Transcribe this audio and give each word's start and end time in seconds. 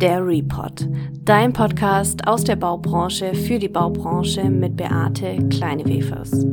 Der 0.00 0.26
Report, 0.26 0.88
dein 1.26 1.52
Podcast 1.52 2.26
aus 2.26 2.42
der 2.42 2.56
Baubranche 2.56 3.34
für 3.34 3.58
die 3.58 3.68
Baubranche 3.68 4.44
mit 4.44 4.74
Beate 4.74 5.46
Kleinewefers. 5.50 6.46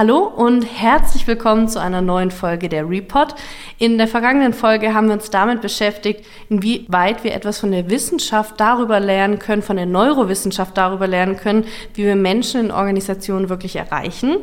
Hallo 0.00 0.20
und 0.20 0.62
herzlich 0.62 1.26
willkommen 1.26 1.68
zu 1.68 1.78
einer 1.78 2.00
neuen 2.00 2.30
Folge 2.30 2.70
der 2.70 2.88
Report. 2.88 3.34
In 3.76 3.98
der 3.98 4.08
vergangenen 4.08 4.54
Folge 4.54 4.94
haben 4.94 5.08
wir 5.08 5.12
uns 5.12 5.28
damit 5.28 5.60
beschäftigt, 5.60 6.24
inwieweit 6.48 7.22
wir 7.22 7.34
etwas 7.34 7.58
von 7.58 7.70
der 7.70 7.90
Wissenschaft 7.90 8.58
darüber 8.58 8.98
lernen 8.98 9.38
können, 9.38 9.60
von 9.60 9.76
der 9.76 9.84
Neurowissenschaft 9.84 10.74
darüber 10.78 11.06
lernen 11.06 11.36
können, 11.36 11.66
wie 11.92 12.06
wir 12.06 12.16
Menschen 12.16 12.62
in 12.62 12.70
Organisationen 12.70 13.50
wirklich 13.50 13.76
erreichen. 13.76 14.38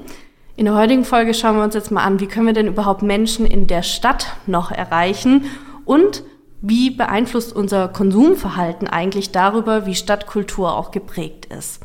In 0.57 0.65
der 0.65 0.75
heutigen 0.75 1.05
Folge 1.05 1.33
schauen 1.33 1.55
wir 1.55 1.63
uns 1.63 1.73
jetzt 1.73 1.89
mal 1.89 2.03
an, 2.03 2.19
wie 2.19 2.27
können 2.27 2.45
wir 2.45 2.53
denn 2.53 2.67
überhaupt 2.67 3.01
Menschen 3.01 3.47
in 3.47 3.65
der 3.65 3.81
Stadt 3.81 4.27
noch 4.45 4.69
erreichen 4.69 5.45
und 5.85 6.21
wie 6.61 6.91
beeinflusst 6.91 7.55
unser 7.55 7.87
Konsumverhalten 7.87 8.87
eigentlich 8.87 9.31
darüber, 9.31 9.87
wie 9.87 9.95
Stadtkultur 9.95 10.77
auch 10.77 10.91
geprägt 10.91 11.47
ist. 11.47 11.81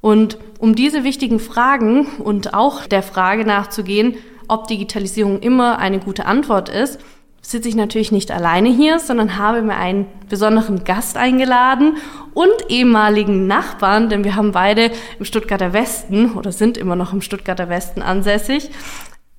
Und 0.00 0.38
um 0.58 0.74
diese 0.74 1.04
wichtigen 1.04 1.40
Fragen 1.40 2.06
und 2.18 2.54
auch 2.54 2.86
der 2.86 3.02
Frage 3.02 3.44
nachzugehen, 3.44 4.16
ob 4.46 4.68
Digitalisierung 4.68 5.40
immer 5.40 5.78
eine 5.78 5.98
gute 5.98 6.26
Antwort 6.26 6.68
ist, 6.68 6.98
sitze 7.42 7.68
ich 7.68 7.76
natürlich 7.76 8.12
nicht 8.12 8.30
alleine 8.30 8.68
hier, 8.68 8.98
sondern 8.98 9.38
habe 9.38 9.62
mir 9.62 9.76
einen 9.76 10.06
besonderen 10.28 10.84
Gast 10.84 11.16
eingeladen 11.16 11.96
und 12.34 12.52
ehemaligen 12.68 13.46
Nachbarn, 13.46 14.08
denn 14.08 14.24
wir 14.24 14.36
haben 14.36 14.52
beide 14.52 14.90
im 15.18 15.24
Stuttgarter 15.24 15.72
Westen 15.72 16.32
oder 16.32 16.52
sind 16.52 16.76
immer 16.76 16.96
noch 16.96 17.12
im 17.12 17.22
Stuttgarter 17.22 17.68
Westen 17.68 18.02
ansässig. 18.02 18.70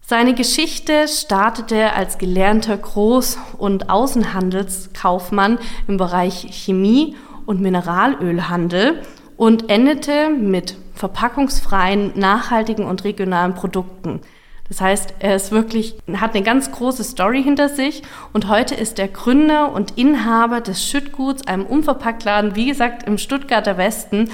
Seine 0.02 0.34
Geschichte 0.34 1.08
startete 1.08 1.94
als 1.94 2.18
gelernter 2.18 2.76
Groß- 2.76 3.38
und 3.60 3.92
Außenhandelskaufmann 3.92 5.60
im 5.88 5.98
Bereich 5.98 6.48
Chemie 6.52 7.16
und 7.46 7.62
Mineralölhandel 7.62 9.04
und 9.40 9.70
endete 9.70 10.30
mit 10.30 10.76
verpackungsfreien, 10.96 12.12
nachhaltigen 12.16 12.84
und 12.84 13.06
regionalen 13.06 13.56
Produkten. 13.56 14.20
Das 14.68 14.82
heißt, 14.82 15.14
er 15.20 15.38
ist 15.38 15.54
wirklich, 15.54 15.96
hat 16.14 16.36
eine 16.36 16.44
ganz 16.44 16.74
große 16.74 17.06
Story 17.06 17.42
hinter 17.42 17.70
sich 17.70 18.04
und 18.34 18.50
heute 18.50 18.76
ist 18.76 19.00
er 19.00 19.08
Gründer 19.08 19.72
und 19.72 19.98
Inhaber 19.98 20.60
des 20.60 20.86
Schüttguts, 20.86 21.48
einem 21.48 21.66
Unverpacktladen, 21.66 22.58
wie 22.58 22.66
gesagt, 22.66 23.08
im 23.08 23.18
Stuttgarter 23.18 23.78
Westen. 23.78 24.30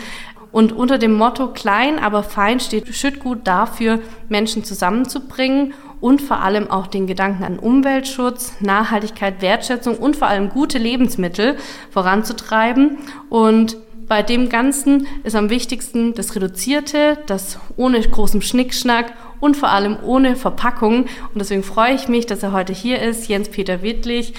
Und 0.52 0.72
unter 0.72 0.98
dem 0.98 1.14
Motto 1.14 1.50
klein, 1.50 2.00
aber 2.00 2.24
fein 2.24 2.60
steht 2.60 2.88
Schüttgut 2.96 3.46
dafür, 3.46 4.00
Menschen 4.28 4.64
zusammenzubringen 4.64 5.76
und 6.02 6.20
vor 6.20 6.40
allem 6.40 6.72
auch 6.72 6.88
den 6.88 7.06
Gedanken 7.06 7.44
an 7.44 7.60
Umweltschutz, 7.60 8.56
Nachhaltigkeit, 8.60 9.44
Wertschätzung 9.44 9.98
und 9.98 10.16
vor 10.16 10.30
allem 10.30 10.50
gute 10.50 10.80
Lebensmittel 10.80 11.58
voranzutreiben. 11.92 12.98
Und 13.30 13.78
bei 14.08 14.24
dem 14.24 14.50
Ganzen 14.50 15.08
ist 15.24 15.36
am 15.36 15.50
wichtigsten 15.50 16.14
das 16.14 16.36
Reduzierte, 16.36 17.18
das 17.26 17.60
ohne 17.76 18.00
großen 18.00 18.42
Schnickschnack 18.42 19.14
und 19.40 19.58
vor 19.58 19.70
allem 19.70 19.98
ohne 20.04 20.36
Verpackung. 20.36 21.04
Und 21.04 21.40
deswegen 21.40 21.64
freue 21.64 21.94
ich 21.94 22.08
mich, 22.08 22.26
dass 22.26 22.44
er 22.44 22.52
heute 22.52 22.74
hier 22.74 23.02
ist, 23.02 23.28
Jens-Peter 23.28 23.82
Wittlich. 23.82 24.34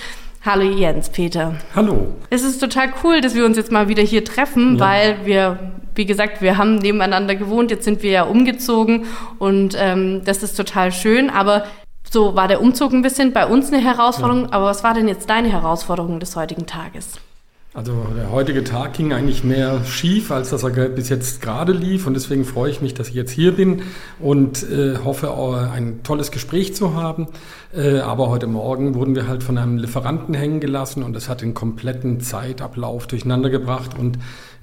Hallo 0.44 0.62
Jens-Peter. 0.62 1.56
Hallo. 1.74 2.14
Es 2.30 2.44
ist 2.44 2.60
total 2.60 2.92
cool, 3.02 3.20
dass 3.20 3.34
wir 3.34 3.44
uns 3.44 3.56
jetzt 3.56 3.72
mal 3.72 3.88
wieder 3.88 4.02
hier 4.02 4.24
treffen, 4.24 4.74
ja. 4.74 4.80
weil 4.80 5.16
wir, 5.24 5.72
wie 5.96 6.06
gesagt, 6.06 6.40
wir 6.40 6.56
haben 6.56 6.76
nebeneinander 6.76 7.34
gewohnt, 7.34 7.70
jetzt 7.72 7.84
sind 7.84 8.02
wir 8.02 8.10
ja 8.12 8.22
umgezogen 8.22 9.06
und 9.38 9.76
ähm, 9.78 10.22
das 10.24 10.44
ist 10.44 10.56
total 10.56 10.92
schön. 10.92 11.30
Aber 11.30 11.64
so 12.08 12.36
war 12.36 12.46
der 12.46 12.60
Umzug 12.60 12.92
ein 12.92 13.02
bisschen 13.02 13.32
bei 13.32 13.46
uns 13.46 13.72
eine 13.72 13.82
Herausforderung. 13.82 14.44
Ja. 14.44 14.52
Aber 14.52 14.66
was 14.66 14.84
war 14.84 14.94
denn 14.94 15.08
jetzt 15.08 15.28
deine 15.28 15.50
Herausforderung 15.50 16.20
des 16.20 16.36
heutigen 16.36 16.66
Tages? 16.66 17.14
Also 17.76 18.06
der 18.16 18.32
heutige 18.32 18.64
Tag 18.64 18.94
ging 18.94 19.12
eigentlich 19.12 19.44
mehr 19.44 19.84
schief, 19.84 20.30
als 20.30 20.48
dass 20.48 20.62
er 20.62 20.70
bis 20.70 21.10
jetzt 21.10 21.42
gerade 21.42 21.72
lief. 21.72 22.06
Und 22.06 22.14
deswegen 22.14 22.46
freue 22.46 22.70
ich 22.70 22.80
mich, 22.80 22.94
dass 22.94 23.08
ich 23.08 23.14
jetzt 23.14 23.32
hier 23.32 23.52
bin 23.52 23.82
und 24.18 24.62
äh, 24.70 24.96
hoffe, 25.04 25.30
ein 25.70 26.02
tolles 26.02 26.30
Gespräch 26.30 26.74
zu 26.74 26.94
haben. 26.94 27.26
Äh, 27.76 27.98
aber 27.98 28.30
heute 28.30 28.46
Morgen 28.46 28.94
wurden 28.94 29.14
wir 29.14 29.28
halt 29.28 29.42
von 29.42 29.58
einem 29.58 29.76
Lieferanten 29.76 30.34
hängen 30.34 30.60
gelassen 30.60 31.02
und 31.02 31.12
das 31.12 31.28
hat 31.28 31.42
den 31.42 31.52
kompletten 31.52 32.20
Zeitablauf 32.20 33.08
durcheinander 33.08 33.50
gebracht. 33.50 33.90
Und 33.98 34.16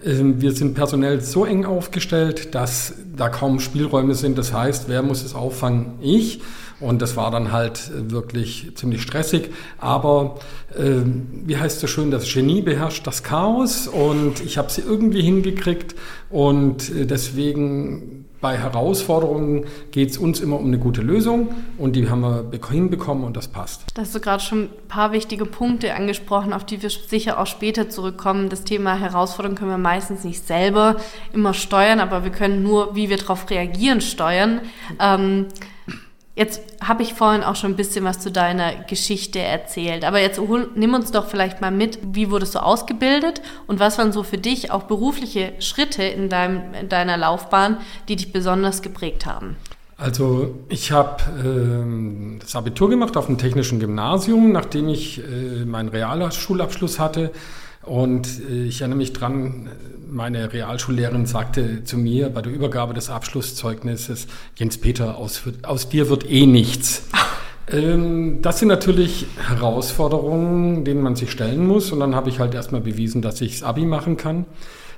äh, 0.03 0.15
wir 0.17 0.51
sind 0.53 0.73
personell 0.73 1.21
so 1.21 1.45
eng 1.45 1.65
aufgestellt, 1.65 2.55
dass 2.55 2.95
da 3.15 3.29
kaum 3.29 3.59
Spielräume 3.59 4.15
sind. 4.15 4.39
Das 4.39 4.53
heißt, 4.53 4.89
wer 4.89 5.03
muss 5.03 5.23
es 5.23 5.35
auffangen? 5.35 5.99
Ich. 6.01 6.41
Und 6.83 7.01
das 7.01 7.15
war 7.15 7.31
dann 7.31 7.53
halt 7.53 7.91
wirklich 8.11 8.71
ziemlich 8.75 9.01
stressig. 9.01 9.51
Aber 9.77 10.35
äh, 10.75 11.01
wie 11.45 11.55
heißt 11.55 11.81
es 11.81 11.89
schön, 11.89 12.11
das 12.11 12.31
Genie 12.31 12.61
beherrscht 12.61 13.07
das 13.07 13.23
Chaos 13.23 13.87
und 13.87 14.43
ich 14.43 14.57
habe 14.57 14.69
sie 14.69 14.81
irgendwie 14.81 15.21
hingekriegt. 15.21 15.95
Und 16.29 16.93
äh, 16.93 17.05
deswegen 17.05 18.25
bei 18.41 18.57
Herausforderungen 18.57 19.63
geht 19.91 20.09
es 20.11 20.17
uns 20.17 20.41
immer 20.41 20.59
um 20.59 20.65
eine 20.65 20.77
gute 20.77 21.01
Lösung 21.01 21.55
und 21.77 21.95
die 21.95 22.09
haben 22.09 22.19
wir 22.19 22.49
hinbekommen 22.69 23.23
und 23.23 23.37
das 23.37 23.47
passt. 23.47 23.85
Da 23.93 24.01
hast 24.01 24.13
du 24.13 24.19
gerade 24.19 24.43
schon 24.43 24.63
ein 24.63 24.87
paar 24.89 25.13
wichtige 25.13 25.45
Punkte 25.45 25.93
angesprochen, 25.93 26.51
auf 26.51 26.65
die 26.65 26.81
wir 26.81 26.89
sicher 26.89 27.39
auch 27.39 27.47
später 27.47 27.89
zurückkommen. 27.89 28.49
Das 28.49 28.65
Thema 28.65 28.95
Herausforderungen 28.95 29.57
können 29.57 29.71
wir 29.71 29.77
meistens 29.77 30.25
nicht 30.25 30.45
selber 30.45 30.97
immer 31.31 31.53
steuern, 31.53 32.01
aber 32.01 32.25
wir 32.25 32.31
können 32.31 32.61
nur, 32.61 32.93
wie 32.93 33.09
wir 33.09 33.15
darauf 33.15 33.49
reagieren, 33.49 34.01
steuern. 34.01 34.59
Ähm, 34.99 35.45
Jetzt 36.35 36.61
habe 36.81 37.03
ich 37.03 37.13
vorhin 37.13 37.43
auch 37.43 37.55
schon 37.55 37.73
ein 37.73 37.75
bisschen 37.75 38.05
was 38.05 38.19
zu 38.19 38.31
deiner 38.31 38.73
Geschichte 38.85 39.37
erzählt, 39.37 40.03
aber 40.03 40.19
jetzt 40.19 40.39
hol, 40.39 40.67
nimm 40.73 40.95
uns 40.95 41.11
doch 41.11 41.27
vielleicht 41.27 41.61
mal 41.61 41.69
mit, 41.69 41.99
wie 42.01 42.31
wurdest 42.31 42.55
du 42.55 42.63
ausgebildet 42.63 43.41
und 43.67 43.79
was 43.79 43.99
waren 43.99 44.11
so 44.11 44.23
für 44.23 44.39
dich 44.39 44.71
auch 44.71 44.83
berufliche 44.83 45.53
Schritte 45.59 46.01
in, 46.01 46.29
deinem, 46.29 46.73
in 46.73 46.89
deiner 46.89 47.17
Laufbahn, 47.17 47.77
die 48.07 48.15
dich 48.15 48.33
besonders 48.33 48.81
geprägt 48.81 49.27
haben? 49.27 49.57
Also 49.95 50.55
ich 50.69 50.91
habe 50.91 51.21
äh, 51.39 52.39
das 52.39 52.55
Abitur 52.55 52.89
gemacht 52.89 53.15
auf 53.15 53.27
dem 53.27 53.37
technischen 53.37 53.79
Gymnasium, 53.79 54.51
nachdem 54.51 54.89
ich 54.89 55.19
äh, 55.19 55.65
meinen 55.65 55.89
Realschulabschluss 55.89 56.99
hatte 56.99 57.31
und 57.85 58.27
äh, 58.49 58.65
ich 58.65 58.81
erinnere 58.81 58.97
mich 58.97 59.13
dran, 59.13 59.69
meine 60.09 60.53
Realschullehrerin 60.53 61.25
sagte 61.25 61.83
zu 61.83 61.97
mir 61.97 62.29
bei 62.29 62.41
der 62.41 62.53
Übergabe 62.53 62.93
des 62.93 63.09
Abschlusszeugnisses, 63.09 64.27
Jens 64.55 64.77
Peter, 64.77 65.17
aus, 65.17 65.41
aus 65.63 65.89
dir 65.89 66.09
wird 66.09 66.29
eh 66.29 66.45
nichts. 66.45 67.07
Ähm, 67.71 68.41
das 68.41 68.59
sind 68.59 68.67
natürlich 68.67 69.25
Herausforderungen, 69.37 70.83
denen 70.83 71.01
man 71.01 71.15
sich 71.15 71.31
stellen 71.31 71.65
muss. 71.65 71.93
Und 71.93 72.01
dann 72.01 72.13
habe 72.13 72.29
ich 72.29 72.39
halt 72.39 72.53
erstmal 72.53 72.81
bewiesen, 72.81 73.21
dass 73.21 73.39
ich 73.39 73.59
das 73.59 73.63
Abi 73.63 73.85
machen 73.85 74.17
kann. 74.17 74.45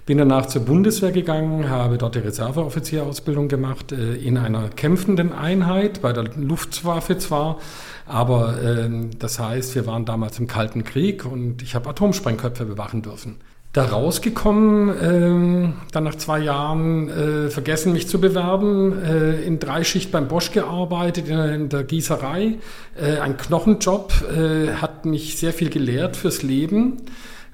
Bin 0.06 0.20
danach 0.20 0.46
zur 0.46 0.62
Bundeswehr 0.62 1.12
gegangen, 1.12 1.68
habe 1.68 1.98
dort 1.98 2.14
die 2.14 2.20
Reserveoffizierausbildung 2.20 3.48
gemacht, 3.48 3.92
äh, 3.92 4.14
in 4.14 4.38
einer 4.38 4.70
kämpfenden 4.70 5.34
Einheit, 5.34 6.04
bei 6.04 6.14
der 6.14 6.26
Luftwaffe 6.36 7.18
zwar, 7.18 7.58
aber 8.06 8.62
äh, 8.62 8.88
das 9.18 9.40
heißt, 9.40 9.74
wir 9.74 9.88
waren 9.88 10.06
damals 10.06 10.38
im 10.38 10.46
Kalten 10.46 10.84
Krieg 10.84 11.26
und 11.26 11.64
ich 11.64 11.74
habe 11.74 11.90
Atomsprengköpfe 11.90 12.66
bewachen 12.66 13.02
dürfen. 13.02 13.38
Da 13.74 13.86
rausgekommen, 13.86 14.90
äh, 14.90 15.74
dann 15.92 16.04
nach 16.04 16.16
zwei 16.16 16.38
Jahren 16.38 17.10
äh, 17.10 17.50
vergessen, 17.50 17.92
mich 17.92 18.08
zu 18.08 18.22
bewerben, 18.22 19.04
äh, 19.04 19.42
in 19.42 19.58
Dreischicht 19.58 20.12
beim 20.12 20.28
Bosch 20.28 20.52
gearbeitet, 20.52 21.28
in, 21.28 21.40
in 21.40 21.70
der 21.70 21.84
Gießerei. 21.84 22.60
Äh, 22.96 23.18
ein 23.18 23.38
Knochenjob 23.38 24.14
äh, 24.30 24.74
hat 24.76 25.06
mich 25.06 25.38
sehr 25.38 25.52
viel 25.52 25.72
gelehrt 25.72 26.16
fürs 26.16 26.44
Leben 26.44 27.02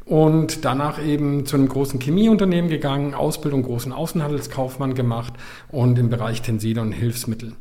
und 0.06 0.66
danach 0.66 1.04
eben 1.04 1.46
zu 1.46 1.56
einem 1.58 1.68
großen 1.68 2.00
Chemieunternehmen 2.00 2.70
gegangen, 2.70 3.14
Ausbildung 3.14 3.64
großen 3.64 3.92
Außenhandelskaufmann 3.92 4.96
gemacht 4.96 5.34
und 5.70 5.98
im 6.00 6.09
Bereich 6.09 6.42
Tenside 6.42 6.82
und 6.82 6.92
Hilfsmittel 6.92 7.53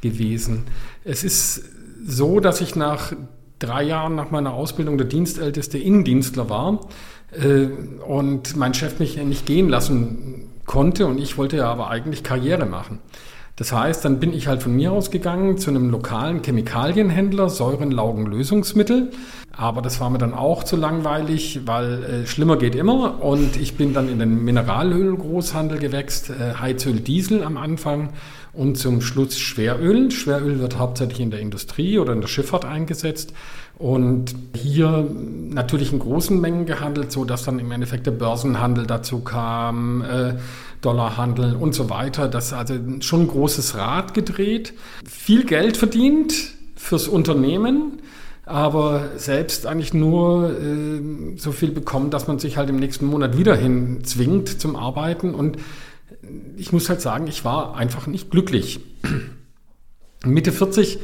gewesen. 0.00 0.64
Es 1.04 1.24
ist 1.24 1.62
so, 2.04 2.40
dass 2.40 2.60
ich 2.60 2.74
nach 2.74 3.12
drei 3.58 3.84
Jahren 3.84 4.16
nach 4.16 4.30
meiner 4.30 4.52
Ausbildung 4.52 4.98
der 4.98 5.06
Dienstälteste 5.06 5.78
Innendienstler 5.78 6.50
war 6.50 6.80
äh, 7.30 7.66
und 8.06 8.56
mein 8.56 8.74
Chef 8.74 8.98
mich 8.98 9.16
nicht 9.16 9.46
gehen 9.46 9.68
lassen 9.68 10.50
konnte 10.66 11.06
und 11.06 11.18
ich 11.18 11.38
wollte 11.38 11.58
ja 11.58 11.70
aber 11.70 11.90
eigentlich 11.90 12.22
Karriere 12.22 12.66
machen. 12.66 12.98
Das 13.56 13.70
heißt, 13.72 14.04
dann 14.04 14.18
bin 14.18 14.32
ich 14.32 14.46
halt 14.46 14.62
von 14.62 14.74
mir 14.74 14.92
ausgegangen 14.92 15.58
zu 15.58 15.70
einem 15.70 15.90
lokalen 15.90 16.42
Chemikalienhändler, 16.42 17.50
Säurenlaugenlösungsmittel. 17.50 19.10
Aber 19.54 19.82
das 19.82 20.00
war 20.00 20.08
mir 20.08 20.18
dann 20.18 20.32
auch 20.32 20.64
zu 20.64 20.76
langweilig, 20.76 21.60
weil 21.66 22.02
äh, 22.04 22.26
schlimmer 22.26 22.56
geht 22.56 22.74
immer. 22.74 23.22
Und 23.22 23.56
ich 23.56 23.76
bin 23.76 23.92
dann 23.92 24.08
in 24.08 24.18
den 24.18 24.42
Mineralölgroßhandel 24.44 25.78
gewächst, 25.78 26.30
äh, 26.30 26.54
Heizöl, 26.54 27.00
Diesel 27.00 27.44
am 27.44 27.58
Anfang 27.58 28.14
und 28.54 28.78
zum 28.78 29.02
Schluss 29.02 29.38
Schweröl. 29.38 30.10
Schweröl 30.10 30.58
wird 30.58 30.78
hauptsächlich 30.78 31.20
in 31.20 31.30
der 31.30 31.40
Industrie 31.40 31.98
oder 31.98 32.14
in 32.14 32.22
der 32.22 32.28
Schifffahrt 32.28 32.64
eingesetzt. 32.64 33.34
Und 33.78 34.34
hier 34.54 35.06
natürlich 35.50 35.92
in 35.92 35.98
großen 35.98 36.40
Mengen 36.40 36.66
gehandelt, 36.66 37.12
so 37.12 37.24
dass 37.24 37.44
dann 37.44 37.58
im 37.58 37.70
Endeffekt 37.72 38.06
der 38.06 38.12
Börsenhandel 38.12 38.86
dazu 38.86 39.20
kam, 39.20 40.02
äh, 40.02 40.34
Dollarhandel 40.82 41.54
und 41.54 41.74
so 41.74 41.88
weiter. 41.88 42.28
Das 42.28 42.52
also 42.52 42.74
schon 43.00 43.22
ein 43.22 43.28
großes 43.28 43.76
Rad 43.76 44.12
gedreht, 44.12 44.74
viel 45.08 45.44
Geld 45.44 45.76
verdient 45.76 46.34
fürs 46.76 47.08
Unternehmen, 47.08 48.02
aber 48.44 49.10
selbst 49.16 49.66
eigentlich 49.66 49.94
nur 49.94 50.50
äh, 50.50 51.00
so 51.36 51.52
viel 51.52 51.70
bekommen, 51.70 52.10
dass 52.10 52.26
man 52.26 52.38
sich 52.38 52.56
halt 52.56 52.68
im 52.68 52.76
nächsten 52.76 53.06
Monat 53.06 53.38
wieder 53.38 53.54
hin 53.56 54.04
zwingt 54.04 54.60
zum 54.60 54.76
Arbeiten. 54.76 55.34
Und 55.34 55.58
ich 56.56 56.72
muss 56.72 56.88
halt 56.88 57.00
sagen, 57.00 57.28
ich 57.28 57.44
war 57.44 57.76
einfach 57.76 58.06
nicht 58.06 58.30
glücklich. 58.30 58.80
Mitte 60.24 60.52
40 60.52 60.98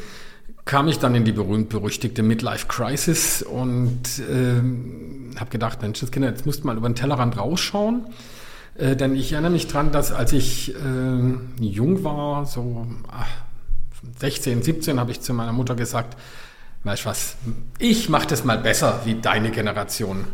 kam 0.65 0.89
ich 0.89 0.99
dann 0.99 1.15
in 1.15 1.25
die 1.25 1.33
berühmt-berüchtigte 1.33 2.23
Midlife-Crisis 2.23 3.43
und 3.43 4.03
äh, 4.19 5.39
habe 5.39 5.51
gedacht, 5.51 5.81
Mensch, 5.81 6.01
das 6.01 6.11
Kinder, 6.11 6.29
jetzt 6.29 6.45
musst 6.45 6.63
du 6.63 6.67
mal 6.67 6.77
über 6.77 6.89
den 6.89 6.95
Tellerrand 6.95 7.39
rausschauen. 7.39 8.07
Äh, 8.79 8.97
denn 8.97 9.15
ich 9.15 9.33
erinnere 9.33 9.53
mich 9.53 9.67
dran, 9.67 9.93
dass 9.93 10.13
als 10.13 10.33
ich 10.33 10.75
äh, 10.75 11.65
jung 11.65 12.05
war, 12.05 12.47
so 12.47 12.87
ach, 13.11 13.29
16, 14.21 14.63
17, 14.63 14.99
habe 14.99 15.11
ich 15.11 15.21
zu 15.21 15.35
meiner 15.35 15.53
Mutter 15.53 15.75
gesagt, 15.75 16.17
weißt 16.85 17.05
du 17.05 17.09
was, 17.09 17.37
ich 17.79 18.09
mache 18.09 18.29
das 18.29 18.45
mal 18.45 18.59
besser 18.59 19.01
wie 19.05 19.15
deine 19.21 19.51
Generation. 19.51 20.25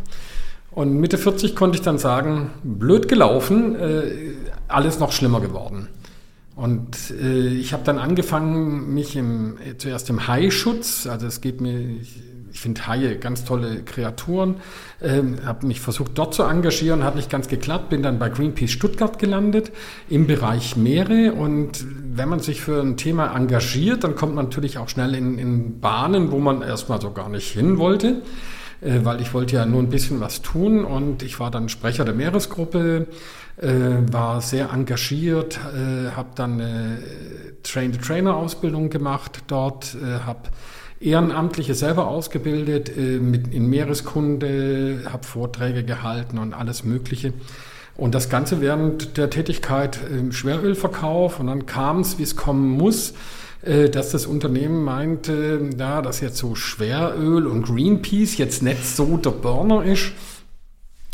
Und 0.71 0.95
Mitte 0.95 1.19
40 1.19 1.57
konnte 1.57 1.79
ich 1.79 1.83
dann 1.83 1.99
sagen, 1.99 2.51
blöd 2.63 3.09
gelaufen, 3.09 3.77
äh, 3.77 4.35
alles 4.69 4.99
noch 4.99 5.13
schlimmer 5.13 5.41
geworden. 5.41 5.89
Und 6.57 7.11
äh, 7.11 7.49
ich 7.49 7.73
habe 7.73 7.85
dann 7.85 7.99
angefangen, 7.99 8.93
mich 8.93 9.17
im, 9.17 9.57
äh, 9.59 9.77
zuerst 9.77 10.11
im 10.11 10.27
Haischutz, 10.27 11.07
also 11.07 11.27
es 11.27 11.41
geht 11.41 11.61
mir, 11.61 11.79
ich, 11.79 12.21
ich 12.55 12.61
finde 12.61 12.87
Haie 12.87 13.17
ganz 13.17 13.45
tolle 13.45 13.83
Kreaturen, 13.83 14.57
ähm, 15.03 15.39
habe 15.45 15.67
mich 15.67 15.81
versucht 15.81 16.13
dort 16.15 16.35
zu 16.35 16.45
engagieren, 16.45 17.03
hat 17.03 17.17
nicht 17.17 17.29
ganz 17.29 17.49
geklappt, 17.49 17.89
bin 17.89 18.01
dann 18.01 18.21
bei 18.21 18.29
Greenpeace 18.29 18.71
Stuttgart 18.71 19.19
gelandet 19.19 19.73
im 20.09 20.29
Bereich 20.29 20.77
Meere. 20.77 21.33
Und 21.33 21.85
wenn 22.15 22.29
man 22.29 22.39
sich 22.39 22.61
für 22.61 22.81
ein 22.81 22.97
Thema 22.97 23.35
engagiert, 23.37 24.05
dann 24.05 24.15
kommt 24.15 24.37
man 24.37 24.45
natürlich 24.45 24.79
auch 24.79 24.89
schnell 24.89 25.17
in, 25.17 25.37
in 25.37 25.81
Bahnen, 25.81 26.31
wo 26.31 26.39
man 26.39 26.63
erstmal 26.63 27.01
so 27.01 27.11
gar 27.11 27.29
nicht 27.29 27.51
hin 27.51 27.77
wollte 27.77 28.23
äh, 28.81 29.01
weil 29.03 29.21
ich 29.21 29.35
wollte 29.35 29.57
ja 29.57 29.67
nur 29.67 29.83
ein 29.83 29.89
bisschen 29.89 30.21
was 30.21 30.41
tun. 30.41 30.85
Und 30.85 31.25
ich 31.25 31.41
war 31.41 31.51
dann 31.51 31.69
Sprecher 31.69 32.05
der 32.05 32.15
Meeresgruppe, 32.15 33.09
äh, 33.57 33.69
war 34.13 34.41
sehr 34.41 34.71
engagiert, 34.71 35.59
äh, 35.59 36.13
habe 36.13 36.29
dann 36.37 36.61
eine 36.61 36.99
Train-the-Trainer-Ausbildung 37.65 38.91
gemacht 38.91 39.43
dort, 39.49 39.97
äh, 39.97 40.21
habe 40.25 40.51
Ehrenamtliche 41.01 41.75
selber 41.75 42.09
ausgebildet 42.09 42.89
äh, 42.97 43.17
in 43.17 43.69
Meereskunde, 43.69 45.05
habe 45.13 45.25
Vorträge 45.25 45.85
gehalten 45.85 46.39
und 46.39 46.55
alles 46.55 46.85
Mögliche. 46.85 47.33
Und 47.97 48.15
das 48.15 48.29
Ganze 48.29 48.61
während 48.61 49.17
der 49.17 49.31
Tätigkeit 49.31 50.01
im 50.11 50.33
Schwerölverkauf. 50.33 51.39
Und 51.39 51.47
dann 51.47 51.67
kam 51.67 52.01
es, 52.01 52.19
wie 52.19 52.25
es 52.25 52.37
kommen 52.37 52.71
muss, 52.71 53.15
äh, 53.63 53.89
dass 53.89 54.11
das 54.11 54.27
Unternehmen 54.27 54.83
meinte, 54.83 55.71
ja, 55.79 56.03
dass 56.03 56.21
jetzt 56.21 56.39
so 56.39 56.55
Schweröl 56.55 57.47
und 57.47 57.63
Greenpeace 57.63 58.37
jetzt 58.37 58.63
nicht 58.63 58.85
so 58.85 59.17
der 59.17 59.31
Burner 59.31 59.85
ist. 59.85 60.13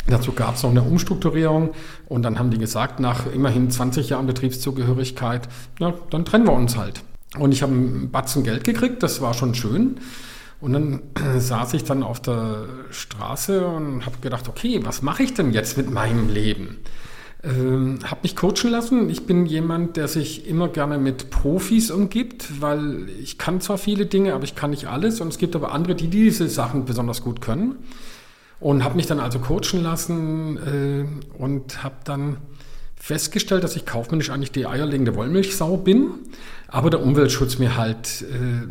Dazu 0.07 0.31
gab 0.31 0.55
es 0.55 0.63
noch 0.63 0.71
eine 0.71 0.81
Umstrukturierung 0.81 1.71
und 2.07 2.23
dann 2.23 2.39
haben 2.39 2.49
die 2.49 2.57
gesagt, 2.57 2.99
nach 2.99 3.31
immerhin 3.31 3.69
20 3.69 4.09
Jahren 4.09 4.25
Betriebszugehörigkeit, 4.25 5.47
na, 5.79 5.93
dann 6.09 6.25
trennen 6.25 6.47
wir 6.47 6.53
uns 6.53 6.75
halt. 6.75 7.03
Und 7.37 7.53
ich 7.53 7.61
habe 7.61 7.73
einen 7.73 8.11
Batzen 8.11 8.43
Geld 8.43 8.63
gekriegt, 8.63 9.03
das 9.03 9.21
war 9.21 9.33
schon 9.33 9.55
schön. 9.55 9.97
Und 10.59 10.73
dann 10.73 11.01
saß 11.39 11.73
ich 11.73 11.83
dann 11.83 12.03
auf 12.03 12.21
der 12.21 12.65
Straße 12.91 13.65
und 13.65 14.05
habe 14.05 14.17
gedacht, 14.21 14.47
okay, 14.47 14.79
was 14.83 15.01
mache 15.01 15.23
ich 15.23 15.33
denn 15.33 15.51
jetzt 15.51 15.77
mit 15.77 15.89
meinem 15.89 16.29
Leben? 16.29 16.79
Ähm, 17.43 17.99
habe 18.03 18.19
mich 18.23 18.35
coachen 18.35 18.69
lassen. 18.69 19.09
Ich 19.09 19.25
bin 19.25 19.47
jemand, 19.47 19.97
der 19.97 20.07
sich 20.07 20.47
immer 20.47 20.67
gerne 20.67 20.99
mit 20.99 21.31
Profis 21.31 21.89
umgibt, 21.89 22.61
weil 22.61 23.09
ich 23.19 23.39
kann 23.39 23.61
zwar 23.61 23.79
viele 23.79 24.05
Dinge, 24.05 24.35
aber 24.35 24.43
ich 24.43 24.53
kann 24.53 24.69
nicht 24.69 24.87
alles. 24.87 25.21
Und 25.21 25.29
es 25.29 25.39
gibt 25.39 25.55
aber 25.55 25.71
andere, 25.71 25.95
die 25.95 26.07
diese 26.07 26.47
Sachen 26.47 26.85
besonders 26.85 27.23
gut 27.23 27.41
können. 27.41 27.77
Und 28.59 28.83
habe 28.83 28.95
mich 28.95 29.07
dann 29.07 29.19
also 29.19 29.39
coachen 29.39 29.81
lassen 29.81 30.57
äh, 30.57 31.41
und 31.41 31.83
habe 31.83 31.95
dann 32.03 32.37
festgestellt, 33.01 33.63
dass 33.63 33.75
ich 33.75 33.85
kaufmännisch 33.85 34.29
eigentlich 34.29 34.51
die 34.51 34.67
eierlegende 34.67 35.15
Wollmilchsau 35.15 35.75
bin, 35.77 36.11
aber 36.67 36.91
der 36.91 37.01
Umweltschutz 37.01 37.57
mir 37.57 37.75
halt 37.75 38.21
äh, 38.21 38.67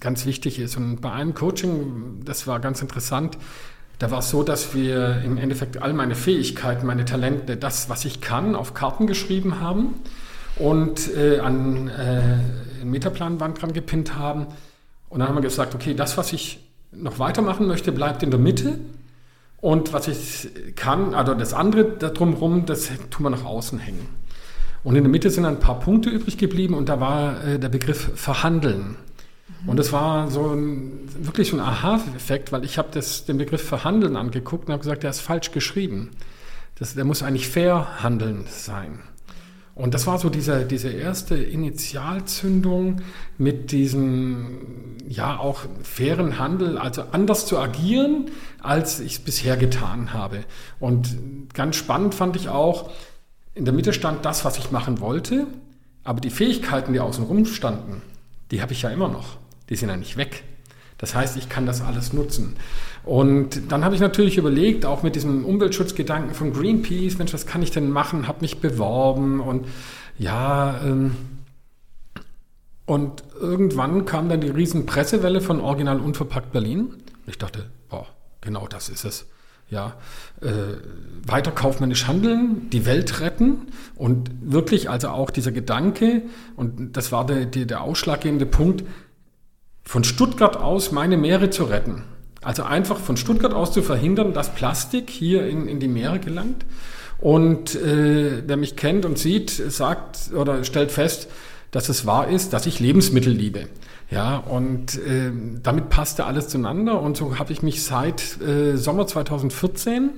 ganz 0.00 0.26
wichtig 0.26 0.58
ist. 0.58 0.76
Und 0.76 1.00
bei 1.00 1.12
einem 1.12 1.34
Coaching, 1.34 2.22
das 2.24 2.48
war 2.48 2.58
ganz 2.58 2.82
interessant, 2.82 3.38
da 4.00 4.10
war 4.10 4.18
es 4.18 4.30
so, 4.30 4.42
dass 4.42 4.74
wir 4.74 5.22
im 5.24 5.38
Endeffekt 5.38 5.80
all 5.80 5.92
meine 5.92 6.16
Fähigkeiten, 6.16 6.86
meine 6.86 7.04
Talente, 7.04 7.56
das, 7.56 7.88
was 7.88 8.04
ich 8.04 8.20
kann, 8.20 8.56
auf 8.56 8.74
Karten 8.74 9.06
geschrieben 9.06 9.60
haben 9.60 9.94
und 10.56 11.14
äh, 11.14 11.38
an 11.38 11.88
äh, 11.88 11.90
einen 12.80 12.90
Metaplanwand 12.90 13.62
dran 13.62 13.72
gepinnt 13.72 14.16
haben. 14.16 14.46
Und 15.08 15.20
dann 15.20 15.28
haben 15.28 15.36
wir 15.36 15.42
gesagt, 15.42 15.74
okay, 15.74 15.94
das, 15.94 16.16
was 16.16 16.32
ich 16.32 16.66
noch 16.90 17.20
weitermachen 17.20 17.68
möchte, 17.68 17.92
bleibt 17.92 18.24
in 18.24 18.30
der 18.30 18.40
Mitte 18.40 18.78
und 19.60 19.92
was 19.92 20.08
ich 20.08 20.74
kann, 20.74 21.14
also 21.14 21.34
das 21.34 21.52
andere 21.52 21.84
drumherum, 21.98 22.66
das 22.66 22.90
tun 23.10 23.24
wir 23.24 23.30
nach 23.30 23.44
außen 23.44 23.78
hängen. 23.78 24.06
Und 24.82 24.96
in 24.96 25.04
der 25.04 25.10
Mitte 25.10 25.30
sind 25.30 25.44
ein 25.44 25.60
paar 25.60 25.78
Punkte 25.78 26.08
übrig 26.08 26.38
geblieben 26.38 26.74
und 26.74 26.88
da 26.88 27.00
war 27.00 27.44
äh, 27.44 27.58
der 27.58 27.68
Begriff 27.68 28.10
Verhandeln. 28.14 28.96
Und 29.66 29.78
das 29.78 29.92
war 29.92 30.30
so 30.30 30.54
ein, 30.54 31.00
wirklich 31.20 31.50
so 31.50 31.56
ein 31.56 31.60
Aha-Effekt, 31.60 32.50
weil 32.50 32.64
ich 32.64 32.78
habe 32.78 32.98
den 33.28 33.36
Begriff 33.36 33.62
Verhandeln 33.62 34.16
angeguckt 34.16 34.68
und 34.68 34.72
habe 34.72 34.82
gesagt, 34.82 35.02
der 35.02 35.10
ist 35.10 35.20
falsch 35.20 35.50
geschrieben. 35.52 36.12
Das, 36.78 36.94
der 36.94 37.04
muss 37.04 37.22
eigentlich 37.22 37.48
fair 37.48 38.02
handeln 38.02 38.46
sein. 38.48 39.00
Und 39.80 39.94
das 39.94 40.06
war 40.06 40.18
so 40.18 40.28
diese, 40.28 40.66
diese 40.66 40.90
erste 40.90 41.36
Initialzündung 41.36 43.00
mit 43.38 43.72
diesem, 43.72 44.98
ja, 45.08 45.38
auch 45.38 45.62
fairen 45.82 46.38
Handel, 46.38 46.76
also 46.76 47.02
anders 47.12 47.46
zu 47.46 47.58
agieren, 47.58 48.26
als 48.60 49.00
ich 49.00 49.14
es 49.14 49.18
bisher 49.20 49.56
getan 49.56 50.12
habe. 50.12 50.44
Und 50.80 51.16
ganz 51.54 51.76
spannend 51.76 52.14
fand 52.14 52.36
ich 52.36 52.50
auch, 52.50 52.90
in 53.54 53.64
der 53.64 53.72
Mitte 53.72 53.94
stand 53.94 54.26
das, 54.26 54.44
was 54.44 54.58
ich 54.58 54.70
machen 54.70 55.00
wollte, 55.00 55.46
aber 56.04 56.20
die 56.20 56.30
Fähigkeiten, 56.30 56.92
die 56.92 57.00
außenrum 57.00 57.46
standen, 57.46 58.02
die 58.50 58.60
habe 58.60 58.74
ich 58.74 58.82
ja 58.82 58.90
immer 58.90 59.08
noch. 59.08 59.38
Die 59.70 59.76
sind 59.76 59.88
ja 59.88 59.96
nicht 59.96 60.18
weg. 60.18 60.44
Das 61.00 61.14
heißt, 61.14 61.38
ich 61.38 61.48
kann 61.48 61.64
das 61.64 61.80
alles 61.80 62.12
nutzen. 62.12 62.56
Und 63.04 63.72
dann 63.72 63.84
habe 63.84 63.94
ich 63.94 64.02
natürlich 64.02 64.36
überlegt, 64.36 64.84
auch 64.84 65.02
mit 65.02 65.14
diesem 65.14 65.46
Umweltschutzgedanken 65.46 66.34
von 66.34 66.52
Greenpeace, 66.52 67.16
Mensch, 67.16 67.32
was 67.32 67.46
kann 67.46 67.62
ich 67.62 67.70
denn 67.70 67.90
machen? 67.90 68.28
Habe 68.28 68.42
mich 68.42 68.58
beworben 68.58 69.40
und 69.40 69.66
ja, 70.18 70.78
ähm, 70.84 71.16
und 72.84 73.22
irgendwann 73.40 74.04
kam 74.04 74.28
dann 74.28 74.42
die 74.42 74.50
riesen 74.50 74.84
Pressewelle 74.84 75.40
von 75.40 75.60
Original 75.60 76.00
Unverpackt 76.00 76.52
Berlin. 76.52 76.94
Ich 77.26 77.38
dachte, 77.38 77.70
boah, 77.88 78.06
genau 78.42 78.66
das 78.66 78.88
ist 78.90 79.04
es. 79.04 79.26
Ja, 79.70 79.94
äh, 80.42 80.48
weiter 81.24 81.52
kaufmännisch 81.52 82.08
handeln, 82.08 82.68
die 82.70 82.84
Welt 82.84 83.20
retten 83.20 83.68
und 83.94 84.30
wirklich 84.42 84.90
also 84.90 85.10
auch 85.10 85.30
dieser 85.30 85.52
Gedanke, 85.52 86.22
und 86.56 86.96
das 86.96 87.12
war 87.12 87.24
der, 87.24 87.46
der, 87.46 87.66
der 87.66 87.82
ausschlaggebende 87.82 88.46
Punkt, 88.46 88.82
von 89.84 90.04
Stuttgart 90.04 90.56
aus 90.56 90.92
meine 90.92 91.16
Meere 91.16 91.50
zu 91.50 91.64
retten. 91.64 92.04
Also 92.42 92.62
einfach 92.62 92.98
von 92.98 93.16
Stuttgart 93.16 93.52
aus 93.52 93.72
zu 93.72 93.82
verhindern, 93.82 94.32
dass 94.32 94.54
Plastik 94.54 95.10
hier 95.10 95.46
in, 95.46 95.68
in 95.68 95.80
die 95.80 95.88
Meere 95.88 96.20
gelangt. 96.20 96.64
Und 97.18 97.74
äh, 97.74 98.42
wer 98.46 98.56
mich 98.56 98.76
kennt 98.76 99.04
und 99.04 99.18
sieht, 99.18 99.50
sagt 99.50 100.32
oder 100.34 100.64
stellt 100.64 100.90
fest, 100.90 101.28
dass 101.70 101.88
es 101.88 102.06
wahr 102.06 102.28
ist, 102.28 102.52
dass 102.52 102.66
ich 102.66 102.80
Lebensmittel 102.80 103.32
liebe. 103.32 103.68
Ja, 104.10 104.38
und 104.38 104.96
äh, 104.98 105.30
damit 105.62 105.88
passte 105.88 106.24
alles 106.24 106.48
zueinander. 106.48 107.00
Und 107.00 107.16
so 107.16 107.38
habe 107.38 107.52
ich 107.52 107.62
mich 107.62 107.84
seit 107.84 108.40
äh, 108.40 108.76
Sommer 108.76 109.06
2014 109.06 110.10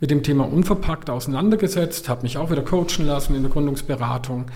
mit 0.00 0.10
dem 0.10 0.22
Thema 0.22 0.50
unverpackt 0.50 1.10
auseinandergesetzt, 1.10 2.08
habe 2.08 2.22
mich 2.22 2.38
auch 2.38 2.50
wieder 2.50 2.62
coachen 2.62 3.06
lassen 3.06 3.34
in 3.34 3.42
der 3.42 3.52
Gründungsberatung 3.52 4.46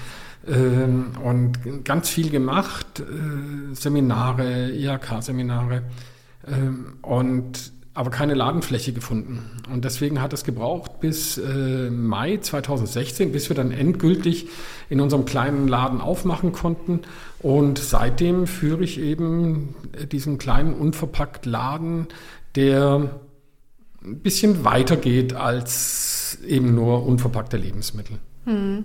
und 0.47 1.85
ganz 1.85 2.09
viel 2.09 2.31
gemacht, 2.31 3.01
äh, 3.01 3.75
Seminare, 3.75 4.71
IHK-Seminare 4.71 5.83
ähm, 6.47 6.95
und 7.03 7.73
aber 7.93 8.11
keine 8.11 8.35
Ladenfläche 8.35 8.93
gefunden. 8.93 9.51
Und 9.71 9.85
deswegen 9.85 10.23
hat 10.23 10.33
es 10.33 10.45
gebraucht 10.45 11.01
bis 11.01 11.39
äh, 11.39 11.91
Mai 11.91 12.39
2016, 12.39 13.33
bis 13.33 13.51
wir 13.51 13.57
dann 13.57 13.73
endgültig 13.73 14.49
in 14.89 15.01
unserem 15.01 15.25
kleinen 15.25 15.67
Laden 15.67 16.01
aufmachen 16.01 16.53
konnten. 16.53 17.01
Und 17.41 17.79
seitdem 17.79 18.47
führe 18.47 18.85
ich 18.85 19.01
eben 19.01 19.75
diesen 20.13 20.39
kleinen 20.39 20.73
unverpackt 20.73 21.47
Laden, 21.47 22.07
der 22.55 23.11
ein 24.03 24.21
bisschen 24.21 24.65
weiter 24.65 24.97
geht 24.97 25.35
als 25.35 26.39
eben 26.47 26.75
nur 26.75 27.05
unverpackte 27.05 27.57
Lebensmittel. 27.57 28.19
Hm. 28.45 28.85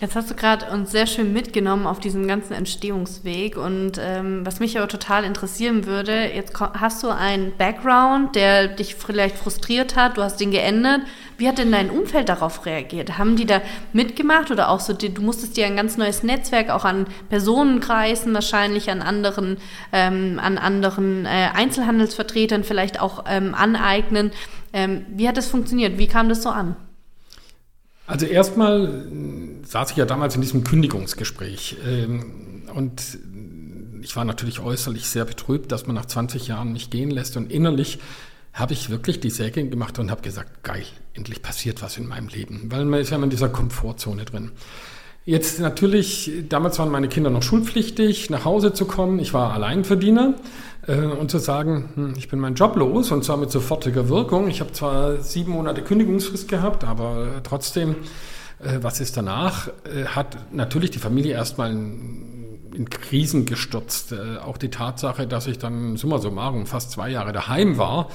Jetzt 0.00 0.16
hast 0.16 0.30
du 0.30 0.34
gerade 0.34 0.64
uns 0.72 0.92
sehr 0.92 1.06
schön 1.06 1.34
mitgenommen 1.34 1.86
auf 1.86 2.00
diesem 2.00 2.26
ganzen 2.26 2.54
Entstehungsweg 2.54 3.58
und 3.58 4.00
ähm, 4.02 4.46
was 4.46 4.58
mich 4.58 4.78
aber 4.78 4.88
total 4.88 5.24
interessieren 5.24 5.84
würde, 5.84 6.24
jetzt 6.34 6.58
hast 6.58 7.02
du 7.02 7.10
einen 7.10 7.54
Background, 7.58 8.34
der 8.34 8.68
dich 8.68 8.94
vielleicht 8.94 9.36
frustriert 9.36 9.96
hat, 9.96 10.16
du 10.16 10.22
hast 10.22 10.40
den 10.40 10.52
geändert. 10.52 11.02
Wie 11.36 11.46
hat 11.46 11.58
denn 11.58 11.70
dein 11.70 11.90
Umfeld 11.90 12.30
darauf 12.30 12.64
reagiert? 12.64 13.18
Haben 13.18 13.36
die 13.36 13.44
da 13.44 13.60
mitgemacht 13.92 14.50
oder 14.50 14.70
auch 14.70 14.80
so, 14.80 14.94
du 14.94 15.20
musstest 15.20 15.58
dir 15.58 15.66
ein 15.66 15.76
ganz 15.76 15.98
neues 15.98 16.22
Netzwerk 16.22 16.70
auch 16.70 16.86
an 16.86 17.06
Personenkreisen 17.28 18.32
wahrscheinlich, 18.32 18.90
an 18.90 19.02
anderen, 19.02 19.58
ähm, 19.92 20.40
an 20.42 20.56
anderen 20.56 21.26
äh, 21.26 21.50
Einzelhandelsvertretern 21.52 22.64
vielleicht 22.64 23.02
auch 23.02 23.24
ähm, 23.28 23.54
aneignen. 23.54 24.30
Ähm, 24.72 25.04
wie 25.10 25.28
hat 25.28 25.36
das 25.36 25.48
funktioniert? 25.48 25.98
Wie 25.98 26.06
kam 26.06 26.30
das 26.30 26.42
so 26.42 26.48
an? 26.48 26.74
Also 28.10 28.26
erstmal 28.26 28.86
äh, 28.86 29.66
saß 29.66 29.92
ich 29.92 29.96
ja 29.96 30.04
damals 30.04 30.34
in 30.34 30.40
diesem 30.40 30.64
Kündigungsgespräch 30.64 31.76
ähm, 31.86 32.64
und 32.74 33.00
ich 34.02 34.16
war 34.16 34.24
natürlich 34.24 34.58
äußerlich 34.58 35.08
sehr 35.08 35.24
betrübt, 35.24 35.70
dass 35.70 35.86
man 35.86 35.94
nach 35.94 36.06
20 36.06 36.48
Jahren 36.48 36.72
mich 36.72 36.90
gehen 36.90 37.12
lässt 37.12 37.36
und 37.36 37.52
innerlich 37.52 38.00
habe 38.52 38.72
ich 38.72 38.90
wirklich 38.90 39.20
die 39.20 39.30
Säge 39.30 39.64
gemacht 39.64 40.00
und 40.00 40.10
habe 40.10 40.22
gesagt, 40.22 40.64
geil, 40.64 40.82
endlich 41.14 41.40
passiert 41.40 41.82
was 41.82 41.98
in 41.98 42.08
meinem 42.08 42.26
Leben, 42.26 42.62
weil 42.70 42.84
man 42.84 42.98
ist 42.98 43.10
ja 43.10 43.16
immer 43.16 43.24
in 43.24 43.30
dieser 43.30 43.48
Komfortzone 43.48 44.24
drin. 44.24 44.50
Jetzt 45.24 45.60
natürlich, 45.60 46.32
damals 46.48 46.80
waren 46.80 46.90
meine 46.90 47.06
Kinder 47.06 47.30
noch 47.30 47.44
schulpflichtig, 47.44 48.28
nach 48.30 48.44
Hause 48.44 48.72
zu 48.72 48.86
kommen. 48.86 49.20
Ich 49.20 49.32
war 49.32 49.52
Alleinverdiener 49.52 50.34
und 50.86 51.30
zu 51.30 51.38
sagen, 51.38 51.90
hm, 51.94 52.14
ich 52.16 52.28
bin 52.28 52.40
meinen 52.40 52.54
Job 52.54 52.76
los 52.76 53.10
und 53.12 53.24
zwar 53.24 53.36
mit 53.36 53.50
sofortiger 53.50 54.08
Wirkung. 54.08 54.48
Ich 54.48 54.60
habe 54.60 54.72
zwar 54.72 55.18
sieben 55.18 55.52
Monate 55.52 55.82
Kündigungsfrist 55.82 56.48
gehabt, 56.48 56.84
aber 56.84 57.42
trotzdem, 57.42 57.96
äh, 58.60 58.78
was 58.80 59.00
ist 59.00 59.16
danach? 59.16 59.68
Äh, 59.84 60.06
hat 60.06 60.52
natürlich 60.52 60.90
die 60.90 60.98
Familie 60.98 61.34
erstmal 61.34 61.70
in 62.74 62.88
Krisen 62.88 63.46
gestürzt. 63.46 64.12
Äh, 64.12 64.38
auch 64.38 64.56
die 64.56 64.70
Tatsache, 64.70 65.26
dass 65.26 65.46
ich 65.46 65.58
dann 65.58 65.96
summa 65.96 66.18
summarum 66.18 66.66
fast 66.66 66.92
zwei 66.92 67.10
Jahre 67.10 67.32
daheim 67.32 67.78
war, 67.78 68.08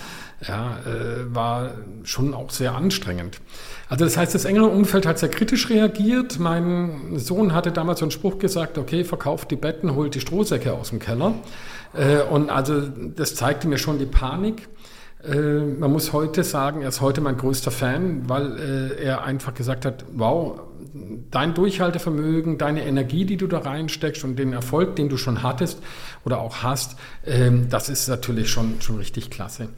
ja, 0.47 0.79
äh, 0.85 1.33
war 1.33 1.71
schon 2.03 2.33
auch 2.33 2.49
sehr 2.49 2.75
anstrengend. 2.75 3.39
Also 3.89 4.05
das 4.05 4.17
heißt, 4.17 4.33
das 4.33 4.45
engere 4.45 4.67
Umfeld 4.67 5.05
hat 5.05 5.19
sehr 5.19 5.29
kritisch 5.29 5.69
reagiert. 5.69 6.39
Mein 6.39 7.17
Sohn 7.17 7.53
hatte 7.53 7.71
damals 7.71 7.99
so 7.99 8.05
einen 8.05 8.11
Spruch 8.11 8.39
gesagt, 8.39 8.77
okay, 8.77 9.03
verkauft 9.03 9.51
die 9.51 9.55
Betten, 9.55 9.95
holt 9.95 10.15
die 10.15 10.21
Strohsäcke 10.21 10.73
aus 10.73 10.89
dem 10.89 10.99
Keller. 10.99 11.35
Äh, 11.95 12.21
und 12.21 12.49
also 12.49 12.81
das 12.81 13.35
zeigte 13.35 13.67
mir 13.67 13.77
schon 13.77 13.99
die 13.99 14.05
Panik. 14.05 14.67
Äh, 15.23 15.59
man 15.79 15.91
muss 15.91 16.13
heute 16.13 16.43
sagen, 16.43 16.81
er 16.81 16.89
ist 16.89 17.01
heute 17.01 17.21
mein 17.21 17.37
größter 17.37 17.71
Fan, 17.71 18.27
weil 18.27 18.57
äh, 18.59 19.03
er 19.03 19.23
einfach 19.23 19.53
gesagt 19.53 19.85
hat, 19.85 20.05
wow, 20.13 20.59
dein 21.31 21.53
Durchhaltevermögen, 21.53 22.57
deine 22.57 22.85
Energie, 22.85 23.25
die 23.25 23.37
du 23.37 23.47
da 23.47 23.59
reinsteckst 23.59 24.23
und 24.23 24.37
den 24.37 24.53
Erfolg, 24.53 24.95
den 24.95 25.09
du 25.09 25.17
schon 25.17 25.43
hattest 25.43 25.81
oder 26.25 26.39
auch 26.39 26.57
hast, 26.63 26.97
ähm, 27.25 27.67
das 27.69 27.89
ist 27.89 28.07
natürlich 28.07 28.49
schon, 28.49 28.81
schon 28.81 28.97
richtig 28.97 29.29
klasse. 29.29 29.69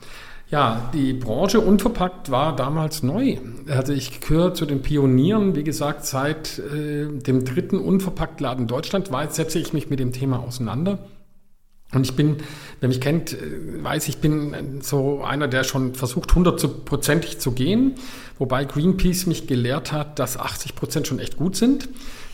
Ja, 0.50 0.89
die 0.93 1.12
Branche 1.12 1.59
unverpackt 1.59 2.31
war 2.31 2.55
damals 2.55 3.03
neu. 3.03 3.38
Also 3.67 3.91
ich 3.91 4.21
gehöre 4.21 4.53
zu 4.53 4.65
den 4.65 4.81
Pionieren, 4.81 5.57
wie 5.57 5.63
gesagt, 5.63 6.05
seit 6.05 6.59
äh, 6.59 7.07
dem 7.07 7.43
dritten 7.43 7.77
Unverpacktladen 7.79 8.65
deutschlandweit 8.65 9.36
setze 9.36 9.59
ich 9.59 9.74
mich 9.74 9.89
mit 9.89 10.00
dem 10.00 10.13
Thema 10.13 10.39
auseinander. 10.39 11.00
Und 11.94 12.06
ich 12.06 12.15
bin, 12.15 12.38
wer 12.79 12.89
mich 12.89 13.00
kennt, 13.00 13.34
äh, 13.34 13.84
weiß, 13.84 14.08
ich 14.10 14.17
bin 14.17 14.82
so 14.82 15.24
einer, 15.24 15.48
der 15.48 15.63
schon 15.63 15.96
versucht, 15.96 16.36
hundertprozentig 16.36 17.39
zu 17.39 17.51
gehen, 17.51 17.96
wobei 18.38 18.65
Greenpeace 18.65 19.25
mich 19.25 19.48
gelehrt 19.48 19.91
hat, 19.91 20.20
dass 20.20 20.38
80 20.38 20.75
Prozent 20.75 21.08
schon 21.08 21.20
echt 21.20 21.38
gut 21.38 21.56
sind. 21.56 21.88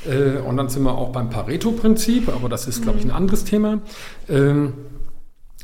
Äh, 0.05 0.39
und 0.39 0.57
dann 0.57 0.69
sind 0.69 0.83
wir 0.83 0.97
auch 0.97 1.11
beim 1.11 1.29
Pareto-Prinzip, 1.29 2.29
aber 2.29 2.49
das 2.49 2.67
ist, 2.67 2.81
glaube 2.81 2.99
ich, 2.99 3.05
ein 3.05 3.11
anderes 3.11 3.43
Thema. 3.43 3.81
Ähm, 4.27 4.73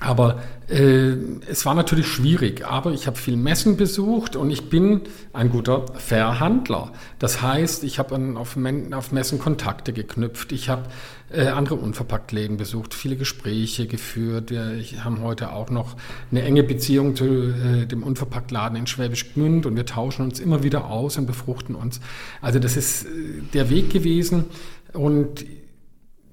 aber 0.01 0.41
äh, 0.69 1.11
es 1.49 1.65
war 1.65 1.75
natürlich 1.75 2.07
schwierig, 2.07 2.65
aber 2.65 2.93
ich 2.93 3.05
habe 3.05 3.17
viel 3.17 3.35
Messen 3.35 3.75
besucht 3.75 4.37
und 4.37 4.49
ich 4.49 4.69
bin 4.69 5.01
ein 5.33 5.49
guter 5.49 5.87
Verhandler. 5.93 6.93
Das 7.19 7.41
heißt, 7.41 7.83
ich 7.83 7.99
habe 7.99 8.15
auf, 8.37 8.55
auf, 8.93 9.11
Messen 9.11 9.39
Kontakte 9.39 9.91
geknüpft, 9.91 10.53
ich 10.53 10.69
habe 10.69 10.83
äh, 11.31 11.47
andere 11.47 11.75
Unverpacktläden 11.75 12.57
besucht, 12.57 12.93
viele 12.93 13.15
Gespräche 13.15 13.87
geführt. 13.87 14.49
Wir 14.51 14.81
haben 15.03 15.21
heute 15.21 15.53
auch 15.53 15.69
noch 15.69 15.95
eine 16.31 16.41
enge 16.41 16.63
Beziehung 16.63 17.15
zu 17.15 17.25
äh, 17.25 17.85
dem 17.85 18.03
Unverpacktladen 18.03 18.77
in 18.77 18.87
Schwäbisch 18.87 19.33
Gmünd 19.33 19.65
und 19.65 19.75
wir 19.75 19.85
tauschen 19.85 20.23
uns 20.23 20.39
immer 20.39 20.63
wieder 20.63 20.85
aus 20.85 21.17
und 21.17 21.25
befruchten 21.25 21.75
uns. 21.75 21.99
Also 22.41 22.59
das 22.59 22.77
ist 22.77 23.05
äh, 23.05 23.07
der 23.53 23.69
Weg 23.69 23.91
gewesen 23.91 24.45
und 24.93 25.45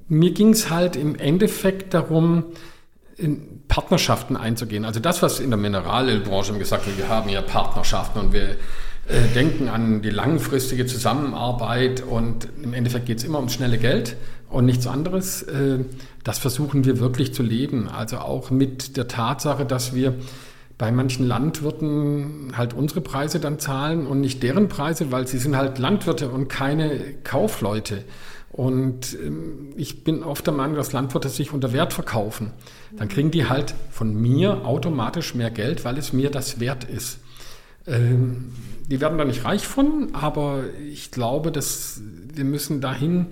mir 0.08 0.32
ging 0.32 0.50
es 0.50 0.70
halt 0.70 0.96
im 0.96 1.16
Endeffekt 1.16 1.92
darum, 1.92 2.44
in 3.16 3.62
Partnerschaften 3.66 4.36
einzugehen. 4.36 4.84
Also 4.84 5.00
das, 5.00 5.22
was 5.22 5.40
in 5.40 5.50
der 5.50 5.58
Mineralölbranche 5.58 6.56
gesagt 6.58 6.86
wird, 6.86 6.98
wir 6.98 7.08
haben 7.08 7.28
ja 7.28 7.42
Partnerschaften 7.42 8.20
und 8.20 8.32
wir 8.32 8.56
äh, 9.08 9.22
denken 9.34 9.68
an 9.68 10.02
die 10.02 10.10
langfristige 10.10 10.86
Zusammenarbeit 10.86 12.02
und 12.02 12.48
im 12.62 12.74
Endeffekt 12.74 13.06
geht 13.06 13.18
es 13.18 13.24
immer 13.24 13.38
ums 13.38 13.54
schnelle 13.54 13.78
Geld 13.78 14.16
und 14.48 14.66
nichts 14.66 14.86
anderes. 14.86 15.42
Äh, 15.42 15.80
das 16.24 16.38
versuchen 16.38 16.84
wir 16.84 16.98
wirklich 16.98 17.34
zu 17.34 17.42
leben. 17.42 17.88
Also 17.88 18.18
auch 18.18 18.50
mit 18.50 18.96
der 18.96 19.08
Tatsache, 19.08 19.64
dass 19.64 19.94
wir 19.94 20.14
bei 20.78 20.92
manchen 20.92 21.26
Landwirten 21.26 22.52
halt 22.56 22.74
unsere 22.74 23.00
Preise 23.00 23.40
dann 23.40 23.58
zahlen 23.58 24.06
und 24.06 24.20
nicht 24.20 24.42
deren 24.42 24.68
Preise, 24.68 25.10
weil 25.10 25.26
sie 25.26 25.38
sind 25.38 25.56
halt 25.56 25.78
Landwirte 25.78 26.28
und 26.28 26.48
keine 26.48 27.00
Kaufleute. 27.24 28.04
Und 28.52 29.14
ähm, 29.14 29.72
ich 29.76 30.04
bin 30.04 30.22
oft 30.22 30.46
der 30.46 30.54
Meinung, 30.54 30.76
dass 30.76 30.92
Landwirte 30.92 31.28
sich 31.28 31.52
unter 31.52 31.72
Wert 31.72 31.92
verkaufen. 31.92 32.52
Dann 32.96 33.08
kriegen 33.08 33.30
die 33.30 33.48
halt 33.48 33.74
von 33.90 34.14
mir 34.14 34.64
automatisch 34.64 35.34
mehr 35.34 35.50
Geld, 35.50 35.84
weil 35.84 35.98
es 35.98 36.12
mir 36.12 36.30
das 36.30 36.60
wert 36.60 36.84
ist. 36.84 37.18
Ähm, 37.86 38.52
die 38.88 39.00
werden 39.00 39.18
da 39.18 39.24
nicht 39.24 39.44
reich 39.44 39.66
von, 39.66 40.10
aber 40.14 40.64
ich 40.90 41.10
glaube, 41.10 41.52
dass 41.52 42.00
wir 42.34 42.44
müssen 42.44 42.80
dahin, 42.80 43.26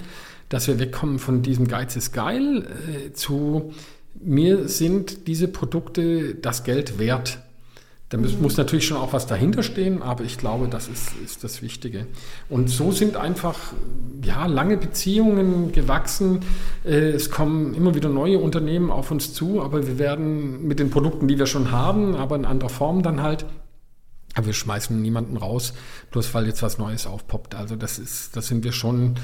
dass 0.54 0.68
wir 0.68 0.78
wegkommen 0.78 1.18
von 1.18 1.42
diesem 1.42 1.66
Geiz 1.66 1.96
ist 1.96 2.12
geil 2.12 2.66
äh, 2.88 3.12
zu 3.12 3.72
mir 4.20 4.68
sind 4.68 5.26
diese 5.26 5.48
Produkte 5.48 6.36
das 6.36 6.62
Geld 6.62 6.98
wert. 6.98 7.38
Da 8.10 8.18
muss, 8.18 8.38
muss, 8.38 8.56
natürlich 8.56 8.86
schon 8.86 8.98
auch 8.98 9.12
was 9.12 9.26
dahinter 9.26 9.64
stehen, 9.64 10.00
aber 10.00 10.22
ich 10.22 10.38
glaube, 10.38 10.68
das 10.68 10.86
ist, 10.86 11.10
ist, 11.24 11.42
das 11.42 11.62
Wichtige. 11.62 12.06
Und 12.48 12.70
so 12.70 12.92
sind 12.92 13.16
einfach 13.16 13.58
ja, 14.22 14.46
lange 14.46 14.76
Beziehungen 14.76 15.72
gewachsen. 15.72 16.40
Äh, 16.84 17.10
es 17.10 17.30
kommen 17.30 17.74
immer 17.74 17.96
wieder 17.96 18.08
neue 18.08 18.38
Unternehmen 18.38 18.92
auf 18.92 19.10
uns 19.10 19.34
zu, 19.34 19.60
aber 19.60 19.86
wir 19.88 19.98
werden 19.98 20.68
mit 20.68 20.78
den 20.78 20.90
Produkten, 20.90 21.26
die 21.26 21.38
wir 21.38 21.46
schon 21.46 21.72
haben, 21.72 22.14
aber 22.14 22.36
in 22.36 22.44
anderer 22.44 22.70
Form 22.70 23.02
dann 23.02 23.22
halt, 23.22 23.46
aber 24.34 24.46
wir 24.46 24.52
schmeißen 24.52 25.00
niemanden 25.00 25.36
raus, 25.36 25.72
bloß 26.12 26.32
weil 26.34 26.46
jetzt 26.46 26.62
was 26.62 26.78
Neues 26.78 27.06
aufpoppt. 27.08 27.56
Also 27.56 27.74
das 27.74 27.98
ist, 27.98 28.36
das 28.36 28.46
sind 28.46 28.62
wir 28.62 28.72
schon 28.72 29.16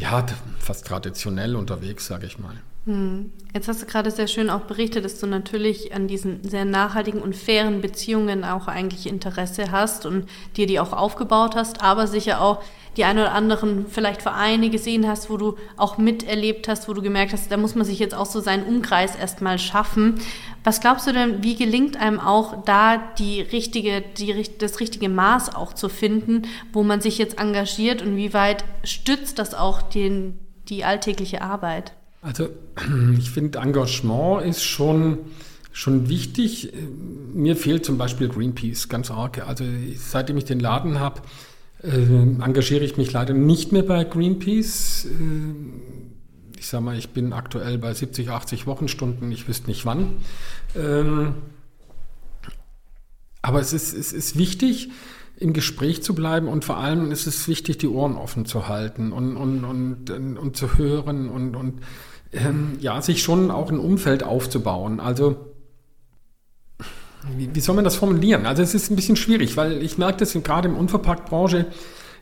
ja, 0.00 0.24
fast 0.58 0.86
traditionell 0.86 1.54
unterwegs, 1.56 2.06
sage 2.06 2.26
ich 2.26 2.38
mal. 2.38 2.56
Hm. 2.86 3.32
Jetzt 3.52 3.68
hast 3.68 3.82
du 3.82 3.86
gerade 3.86 4.10
sehr 4.10 4.28
schön 4.28 4.48
auch 4.48 4.62
berichtet, 4.62 5.04
dass 5.04 5.18
du 5.18 5.26
natürlich 5.26 5.92
an 5.92 6.06
diesen 6.06 6.48
sehr 6.48 6.64
nachhaltigen 6.64 7.20
und 7.20 7.36
fairen 7.36 7.80
Beziehungen 7.80 8.44
auch 8.44 8.68
eigentlich 8.68 9.06
Interesse 9.06 9.70
hast 9.70 10.06
und 10.06 10.26
dir 10.56 10.66
die 10.66 10.80
auch 10.80 10.92
aufgebaut 10.92 11.56
hast, 11.56 11.82
aber 11.82 12.06
sicher 12.06 12.40
auch 12.40 12.62
die 12.96 13.04
ein 13.04 13.18
oder 13.18 13.32
anderen 13.32 13.86
vielleicht 13.86 14.22
Vereine 14.22 14.70
gesehen 14.70 15.06
hast, 15.06 15.30
wo 15.30 15.36
du 15.36 15.56
auch 15.76 15.98
miterlebt 15.98 16.68
hast, 16.68 16.88
wo 16.88 16.92
du 16.92 17.02
gemerkt 17.02 17.32
hast, 17.32 17.52
da 17.52 17.56
muss 17.56 17.74
man 17.74 17.84
sich 17.84 17.98
jetzt 17.98 18.14
auch 18.14 18.26
so 18.26 18.40
seinen 18.40 18.64
Umkreis 18.64 19.14
erstmal 19.14 19.58
schaffen. 19.58 20.20
Was 20.64 20.80
glaubst 20.80 21.06
du 21.06 21.12
denn, 21.12 21.42
wie 21.42 21.56
gelingt 21.56 21.96
einem 21.96 22.18
auch 22.18 22.64
da 22.64 22.96
die 23.18 23.40
richtige, 23.40 24.02
die, 24.16 24.44
das 24.58 24.80
richtige 24.80 25.08
Maß 25.08 25.54
auch 25.54 25.72
zu 25.72 25.88
finden, 25.88 26.42
wo 26.72 26.82
man 26.82 27.00
sich 27.00 27.18
jetzt 27.18 27.38
engagiert 27.38 28.00
und 28.00 28.16
wie 28.16 28.32
weit 28.32 28.64
stützt 28.84 29.38
das 29.38 29.54
auch 29.54 29.82
den, 29.82 30.38
die 30.68 30.84
alltägliche 30.84 31.42
Arbeit? 31.42 31.92
Also 32.20 32.48
ich 33.18 33.30
finde, 33.30 33.58
Engagement 33.58 34.44
ist 34.44 34.62
schon, 34.62 35.18
schon 35.72 36.08
wichtig. 36.08 36.72
Mir 37.32 37.56
fehlt 37.56 37.84
zum 37.84 37.98
Beispiel 37.98 38.28
Greenpeace 38.28 38.88
ganz 38.88 39.10
arg. 39.10 39.46
Also 39.46 39.64
seitdem 39.96 40.36
ich 40.36 40.44
den 40.44 40.60
Laden 40.60 41.00
habe, 41.00 41.22
äh, 41.82 41.88
engagiere 41.88 42.84
ich 42.84 42.96
mich 42.96 43.12
leider 43.12 43.34
nicht 43.34 43.72
mehr 43.72 43.82
bei 43.82 44.04
Greenpeace. 44.04 45.06
Äh, 45.06 46.58
ich 46.58 46.66
sage 46.66 46.84
mal, 46.84 46.98
ich 46.98 47.10
bin 47.10 47.32
aktuell 47.32 47.78
bei 47.78 47.94
70, 47.94 48.28
80 48.28 48.66
Wochenstunden, 48.66 49.32
ich 49.32 49.48
wüsste 49.48 49.68
nicht 49.68 49.86
wann. 49.86 50.16
Ähm, 50.76 51.36
aber 53.40 53.60
es 53.60 53.72
ist, 53.72 53.94
es 53.94 54.12
ist 54.12 54.36
wichtig, 54.36 54.90
im 55.38 55.54
Gespräch 55.54 56.02
zu 56.02 56.14
bleiben 56.14 56.48
und 56.48 56.66
vor 56.66 56.76
allem 56.76 57.10
ist 57.10 57.26
es 57.26 57.48
wichtig, 57.48 57.78
die 57.78 57.88
Ohren 57.88 58.16
offen 58.16 58.44
zu 58.44 58.68
halten 58.68 59.10
und, 59.10 59.38
und, 59.38 59.64
und, 59.64 60.10
und, 60.36 60.56
zu 60.56 60.76
hören 60.76 61.30
und, 61.30 61.56
und 61.56 61.80
ähm, 62.32 62.78
ja, 62.80 63.00
sich 63.02 63.22
schon 63.22 63.50
auch 63.50 63.70
ein 63.70 63.78
Umfeld 63.78 64.22
aufzubauen. 64.22 65.00
Also, 65.00 65.36
wie, 67.36 67.54
wie, 67.54 67.60
soll 67.60 67.74
man 67.74 67.84
das 67.84 67.96
formulieren? 67.96 68.46
Also, 68.46 68.62
es 68.62 68.74
ist 68.74 68.90
ein 68.90 68.96
bisschen 68.96 69.16
schwierig, 69.16 69.56
weil 69.56 69.82
ich 69.82 69.98
merke 69.98 70.18
das 70.18 70.32
gerade 70.32 70.68
im 70.68 70.76
Unverpacktbranche, 70.76 71.66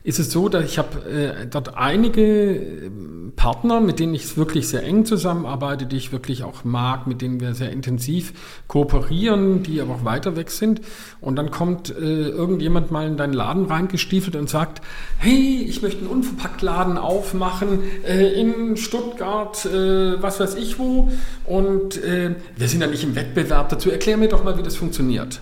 ist 0.03 0.19
es 0.19 0.31
so, 0.31 0.49
dass 0.49 0.65
ich 0.65 0.77
habe 0.77 1.09
äh, 1.09 1.47
dort 1.47 1.75
einige 1.77 2.21
äh, 2.21 2.91
Partner, 3.35 3.81
mit 3.81 3.99
denen 3.99 4.13
ich 4.15 4.37
wirklich 4.37 4.67
sehr 4.67 4.83
eng 4.83 5.05
zusammenarbeite, 5.05 5.85
die 5.85 5.97
ich 5.97 6.11
wirklich 6.11 6.43
auch 6.43 6.63
mag, 6.63 7.07
mit 7.07 7.21
denen 7.21 7.39
wir 7.39 7.53
sehr 7.53 7.71
intensiv 7.71 8.33
kooperieren, 8.67 9.63
die 9.63 9.81
aber 9.81 9.95
auch 9.95 10.05
weiter 10.05 10.35
weg 10.35 10.51
sind. 10.51 10.81
Und 11.21 11.35
dann 11.35 11.51
kommt 11.51 11.89
äh, 11.89 12.29
irgendjemand 12.29 12.91
mal 12.91 13.07
in 13.07 13.17
deinen 13.17 13.33
Laden 13.33 13.65
reingestiefelt 13.65 14.35
und 14.35 14.49
sagt, 14.49 14.81
hey, 15.17 15.65
ich 15.67 15.81
möchte 15.81 15.99
einen 15.99 16.09
Unverpacktladen 16.09 16.97
aufmachen 16.97 17.81
äh, 18.07 18.39
in 18.39 18.77
Stuttgart, 18.77 19.65
äh, 19.65 20.21
was 20.21 20.39
weiß 20.39 20.55
ich 20.55 20.79
wo. 20.79 21.11
Und 21.45 22.01
äh, 22.03 22.35
wir 22.55 22.67
sind 22.67 22.81
ja 22.81 22.87
nicht 22.87 23.03
im 23.03 23.15
Wettbewerb 23.15 23.69
dazu. 23.69 23.91
Erklär 23.91 24.17
mir 24.17 24.29
doch 24.29 24.43
mal, 24.43 24.57
wie 24.57 24.63
das 24.63 24.75
funktioniert. 24.75 25.41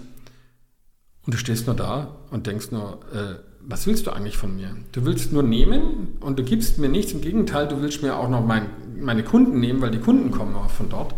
Und 1.26 1.34
du 1.34 1.38
stehst 1.38 1.68
nur 1.68 1.76
da 1.76 2.16
und 2.32 2.48
denkst 2.48 2.72
nur, 2.72 3.00
äh, 3.14 3.47
was 3.68 3.86
willst 3.86 4.08
du 4.08 4.12
eigentlich 4.12 4.38
von 4.38 4.56
mir? 4.56 4.76
Du 4.94 5.06
willst 5.06 5.34
nur 5.34 5.44
nehmen 5.44 6.18
und 6.22 6.40
du 6.40 6.44
gibst 6.44 6.80
mir 6.80 6.88
nichts. 6.88 7.12
Im 7.12 7.22
Gegenteil, 7.22 7.68
du 7.68 7.82
willst 7.82 8.02
mir 8.02 8.16
auch 8.16 8.30
noch 8.30 8.46
mein, 8.46 8.70
meine 8.98 9.24
Kunden 9.24 9.60
nehmen, 9.60 9.82
weil 9.82 9.92
die 9.92 10.00
Kunden 10.00 10.32
kommen 10.32 10.56
auch 10.56 10.70
von 10.70 10.90
dort. 10.90 11.14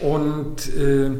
Und 0.00 0.74
äh, 0.76 1.10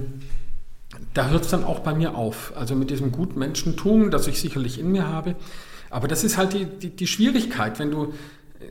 da 1.14 1.28
hört 1.28 1.44
es 1.44 1.50
dann 1.50 1.62
auch 1.62 1.80
bei 1.80 1.94
mir 1.94 2.16
auf. 2.16 2.52
Also 2.56 2.74
mit 2.74 2.90
diesem 2.90 3.12
Gutmenschentum, 3.12 4.10
das 4.10 4.26
ich 4.26 4.40
sicherlich 4.40 4.80
in 4.80 4.90
mir 4.90 5.06
habe. 5.06 5.36
Aber 5.90 6.08
das 6.08 6.24
ist 6.24 6.36
halt 6.36 6.54
die, 6.54 6.64
die, 6.64 6.90
die 6.90 7.06
Schwierigkeit, 7.06 7.78
wenn 7.78 7.92
du 7.92 8.12
äh, 8.58 8.66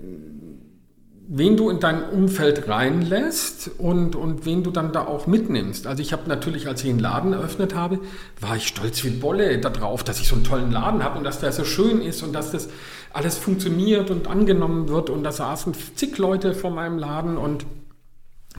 wen 1.27 1.55
du 1.55 1.69
in 1.69 1.79
dein 1.79 2.03
Umfeld 2.03 2.67
reinlässt 2.67 3.71
und, 3.77 4.15
und 4.15 4.45
wen 4.45 4.63
du 4.63 4.71
dann 4.71 4.91
da 4.91 5.05
auch 5.05 5.25
mitnimmst. 5.25 5.87
Also 5.87 6.01
ich 6.01 6.11
habe 6.11 6.23
natürlich, 6.27 6.67
als 6.67 6.83
ich 6.83 6.89
einen 6.89 6.99
Laden 6.99 7.33
eröffnet 7.33 7.75
habe, 7.75 7.99
war 8.41 8.57
ich 8.57 8.67
stolz 8.67 9.03
wie 9.03 9.09
Bolle 9.09 9.57
darauf, 9.59 10.03
dass 10.03 10.19
ich 10.19 10.27
so 10.27 10.35
einen 10.35 10.43
tollen 10.43 10.71
Laden 10.71 11.03
habe 11.03 11.17
und 11.17 11.23
dass 11.23 11.39
der 11.39 11.51
so 11.51 11.63
schön 11.63 12.01
ist 12.01 12.23
und 12.23 12.33
dass 12.33 12.51
das 12.51 12.67
alles 13.13 13.37
funktioniert 13.37 14.09
und 14.09 14.27
angenommen 14.27 14.89
wird 14.89 15.09
und 15.09 15.23
da 15.23 15.31
saßen 15.31 15.73
zig 15.95 16.17
Leute 16.17 16.53
vor 16.53 16.71
meinem 16.71 16.97
Laden 16.97 17.37
und 17.37 17.65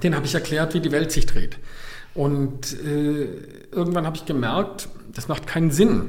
den 0.03 0.17
habe 0.17 0.27
ich 0.27 0.35
erklärt, 0.35 0.75
wie 0.75 0.81
die 0.81 0.93
Welt 0.93 1.13
sich 1.13 1.27
dreht. 1.27 1.59
Und 2.15 2.73
äh, 2.81 3.29
irgendwann 3.73 4.07
habe 4.07 4.17
ich 4.17 4.25
gemerkt, 4.25 4.89
das 5.13 5.29
macht 5.29 5.47
keinen 5.47 5.71
Sinn. 5.71 6.09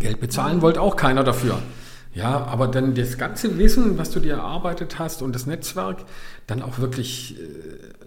Geld 0.00 0.20
bezahlen 0.20 0.62
wollte 0.62 0.80
auch 0.80 0.96
keiner 0.96 1.22
dafür. 1.22 1.62
Ja, 2.16 2.46
aber 2.46 2.66
dann 2.66 2.94
das 2.94 3.18
ganze 3.18 3.58
Wissen, 3.58 3.98
was 3.98 4.10
du 4.10 4.20
dir 4.20 4.36
erarbeitet 4.36 4.98
hast 4.98 5.20
und 5.20 5.34
das 5.34 5.44
Netzwerk 5.44 5.98
dann 6.46 6.62
auch 6.62 6.78
wirklich 6.78 7.38
äh, 7.38 7.42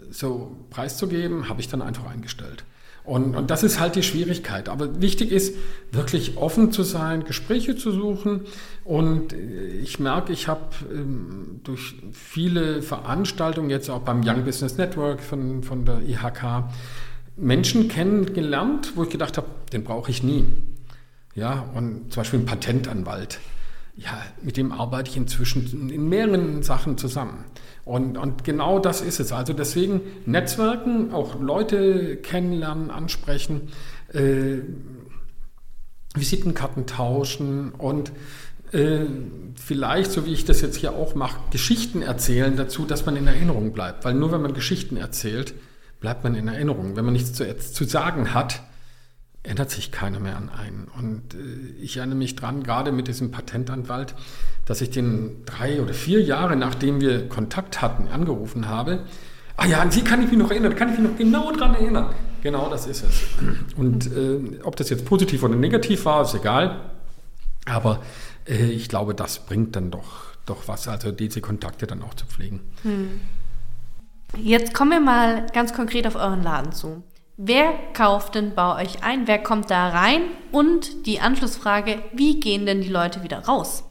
so 0.10 0.58
preiszugeben, 0.72 1.48
habe 1.48 1.62
ich 1.62 1.68
dann 1.68 1.84
einfach 1.84 2.10
eingestellt. 2.10 2.64
Und, 3.04 3.36
und 3.36 3.52
das 3.52 3.62
ist 3.62 3.80
halt 3.80 3.96
die 3.96 4.02
Schwierigkeit. 4.02 4.68
Aber 4.68 5.00
wichtig 5.00 5.32
ist, 5.32 5.56
wirklich 5.92 6.38
offen 6.38 6.72
zu 6.72 6.82
sein, 6.82 7.24
Gespräche 7.24 7.76
zu 7.76 7.92
suchen. 7.92 8.46
Und 8.84 9.32
äh, 9.34 9.68
ich 9.78 10.00
merke, 10.00 10.34
ich 10.34 10.48
habe 10.48 10.64
ähm, 10.92 11.62
durch 11.64 11.94
viele 12.12 12.82
Veranstaltungen, 12.82 13.70
jetzt 13.70 13.92
auch 13.92 14.02
beim 14.02 14.24
Young 14.26 14.44
Business 14.44 14.78
Network 14.78 15.22
von, 15.22 15.62
von 15.62 15.86
der 15.86 16.02
IHK, 16.02 16.64
Menschen 17.38 17.88
kennengelernt, 17.90 18.94
wo 18.96 19.04
ich 19.04 19.10
gedacht 19.12 19.38
habe, 19.38 19.48
den 19.72 19.84
brauche 19.84 20.10
ich 20.10 20.24
nie. 20.24 20.46
Ja, 21.36 21.70
und 21.76 22.12
zum 22.12 22.22
Beispiel 22.22 22.40
ein 22.40 22.48
Patentanwalt 22.48 23.40
ja, 24.00 24.22
mit 24.42 24.56
dem 24.56 24.72
arbeite 24.72 25.12
ich 25.12 25.18
inzwischen 25.18 25.90
in 25.90 26.08
mehreren 26.08 26.64
Sachen 26.64 26.98
zusammen. 26.98 27.44
Und, 27.84 28.18
und 28.18 28.44
genau 28.44 28.80
das 28.80 29.02
ist 29.02 29.20
es. 29.20 29.32
Also 29.32 29.54
deswegen 29.54 30.02
Netzwerken, 30.26 31.14
auch 31.14 31.40
Leute 31.40 32.18
kennenlernen, 32.18 32.92
ansprechen, 32.92 33.70
äh, 34.14 34.60
Visitenkarten 36.16 36.86
tauschen 36.86 37.72
und 37.72 38.12
äh, 38.72 39.02
vielleicht, 39.56 40.12
so 40.12 40.26
wie 40.26 40.34
ich 40.34 40.46
das 40.46 40.62
jetzt 40.62 40.78
hier 40.78 40.94
auch 40.94 41.16
mache, 41.16 41.40
Geschichten 41.52 42.02
erzählen 42.02 42.56
dazu, 42.56 42.86
dass 42.86 43.06
man 43.06 43.16
in 43.16 43.28
Erinnerung 43.28 43.74
bleibt. 43.74 44.06
Weil 44.06 44.14
nur 44.14 44.32
wenn 44.32 44.42
man 44.42 44.54
Geschichten 44.54 44.96
erzählt, 44.96 45.54
bleibt 46.00 46.24
man 46.24 46.36
in 46.36 46.48
Erinnerung. 46.48 46.96
Wenn 46.96 47.06
man 47.06 47.14
nichts 47.14 47.34
zu, 47.34 47.58
zu 47.58 47.84
sagen 47.84 48.34
hat, 48.34 48.62
ändert 49.44 49.70
sich 49.70 49.92
keiner 49.92 50.20
mehr 50.20 50.38
an 50.38 50.50
einen. 50.50 50.88
Und 50.98 51.34
äh, 51.34 51.82
ich 51.82 51.98
erinnere 51.98 52.18
mich 52.18 52.36
dran, 52.36 52.64
gerade 52.64 52.92
mit 52.92 53.08
diesem 53.08 53.32
Patentanwalt, 53.32 54.16
dass 54.66 54.82
ich 54.82 54.90
den 54.90 55.44
drei 55.46 55.82
oder 55.82 55.94
vier 55.94 56.22
Jahre, 56.22 56.56
nachdem 56.56 57.02
wir 57.02 57.30
Kontakt 57.30 57.82
hatten, 57.82 58.08
angerufen 58.08 58.68
habe. 58.68 59.06
Ah 59.58 59.66
ja, 59.66 59.80
an 59.82 59.92
Sie 59.92 60.04
kann 60.04 60.22
ich 60.22 60.30
mich 60.30 60.38
noch 60.38 60.52
erinnern, 60.52 60.76
kann 60.76 60.94
ich 60.94 61.00
mich 61.00 61.10
noch 61.10 61.18
genau 61.18 61.52
dran 61.52 61.76
erinnern. 61.76 62.14
Genau 62.42 62.70
das 62.70 62.88
ist 62.88 63.04
es. 63.04 63.24
Und 63.76 64.08
äh, 64.08 64.62
ob 64.64 64.76
das 64.76 64.90
jetzt 64.90 65.06
positiv 65.06 65.44
oder 65.44 65.56
negativ 65.56 66.06
war, 66.06 66.22
ist 66.22 66.34
egal. 66.34 66.92
Aber 67.66 68.02
äh, 68.48 68.72
ich 68.72 68.88
glaube, 68.88 69.14
das 69.14 69.40
bringt 69.46 69.76
dann 69.76 69.92
doch, 69.92 70.34
doch 70.46 70.68
was, 70.68 70.88
also 70.88 71.12
diese 71.12 71.42
Kontakte 71.42 71.88
dann 71.88 72.02
auch 72.04 72.14
zu 72.14 72.26
pflegen. 72.26 72.62
Hm. 72.84 73.20
Jetzt 74.38 74.74
kommen 74.74 74.92
wir 74.92 75.00
mal 75.00 75.48
ganz 75.54 75.74
konkret 75.74 76.06
auf 76.06 76.16
euren 76.16 76.44
Laden 76.44 76.72
zu. 76.72 77.04
Wer 77.42 77.72
kauft 77.94 78.36
denn 78.36 78.54
bei 78.54 78.84
euch 78.84 79.02
ein? 79.02 79.26
Wer 79.26 79.40
kommt 79.40 79.72
da 79.72 79.88
rein? 79.88 80.24
Und 80.52 81.06
die 81.06 81.22
Anschlussfrage, 81.22 82.00
wie 82.12 82.42
gehen 82.42 82.66
denn 82.66 82.82
die 82.82 82.90
Leute 82.90 83.24
wieder 83.24 83.46
raus? 83.46 83.86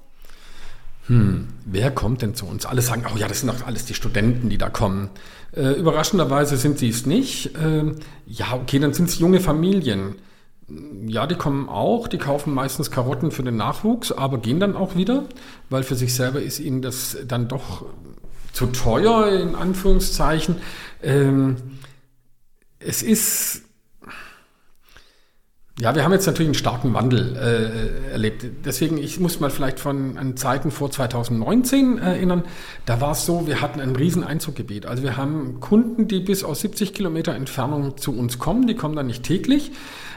Hm, 1.07 1.49
wer 1.65 1.91
kommt 1.91 2.21
denn 2.21 2.35
zu 2.35 2.45
uns? 2.45 2.67
Alle 2.67 2.83
sagen, 2.83 3.07
oh 3.11 3.17
ja, 3.17 3.27
das 3.27 3.41
sind 3.41 3.49
doch 3.49 3.67
alles 3.67 3.87
die 3.87 3.95
Studenten, 3.95 4.51
die 4.51 4.59
da 4.59 4.69
kommen. 4.69 5.09
Äh, 5.57 5.71
überraschenderweise 5.79 6.59
sind 6.59 6.79
sie 6.79 6.91
es 6.91 7.07
nicht. 7.07 7.57
Äh, 7.57 7.95
ja, 8.27 8.53
okay, 8.53 8.81
dann 8.81 8.93
sind 8.93 9.09
es 9.09 9.19
junge 9.19 9.41
Familien. 9.41 10.17
Ja, 11.07 11.27
die 11.27 11.37
kommen 11.37 11.71
auch, 11.71 12.07
die 12.07 12.19
kaufen 12.19 12.53
meistens 12.53 12.91
Karotten 12.91 13.31
für 13.31 13.45
den 13.45 13.57
Nachwuchs, 13.57 14.13
aber 14.13 14.37
gehen 14.37 14.61
dann 14.61 14.77
auch 14.77 14.95
wieder, 14.95 15.25
weil 15.71 15.85
für 15.85 15.95
sich 15.95 16.15
selber 16.15 16.43
ist 16.43 16.61
ihnen 16.61 16.83
das 16.83 17.17
dann 17.27 17.49
doch 17.49 17.87
zu 18.53 18.67
teuer, 18.67 19.29
in 19.29 19.55
Anführungszeichen. 19.55 20.57
Ähm, 21.03 21.57
es 22.81 23.03
ist, 23.03 23.63
ja, 25.81 25.95
wir 25.95 26.05
haben 26.05 26.13
jetzt 26.13 26.27
natürlich 26.27 26.49
einen 26.49 26.55
starken 26.55 26.93
Wandel 26.93 27.37
äh, 27.37 28.13
erlebt. 28.13 28.45
Deswegen, 28.65 28.99
ich 28.99 29.21
muss 29.21 29.39
mal 29.39 29.51
vielleicht 29.51 29.79
von 29.79 30.19
an 30.19 30.37
Zeiten 30.37 30.71
vor 30.71 30.91
2019 30.91 31.99
erinnern. 31.99 32.45
Da 32.85 33.01
war 33.01 33.13
es 33.13 33.27
so, 33.27 33.47
wir 33.47 33.61
hatten 33.61 33.81
ein 33.81 33.95
riesen 33.95 34.25
Einzuggebiet. 34.25 34.87
Also 34.87 35.05
wir 35.05 35.17
haben 35.17 35.61
Kunden, 35.61 36.09
die 36.09 36.21
bis 36.21 36.43
aus 36.43 36.61
70 36.61 36.95
Kilometer 36.95 37.35
Entfernung 37.35 37.97
zu 37.97 38.17
uns 38.17 38.39
kommen. 38.39 38.67
Die 38.67 38.75
kommen 38.75 38.97
dann 38.97 39.07
nicht 39.07 39.23
täglich, 39.23 39.71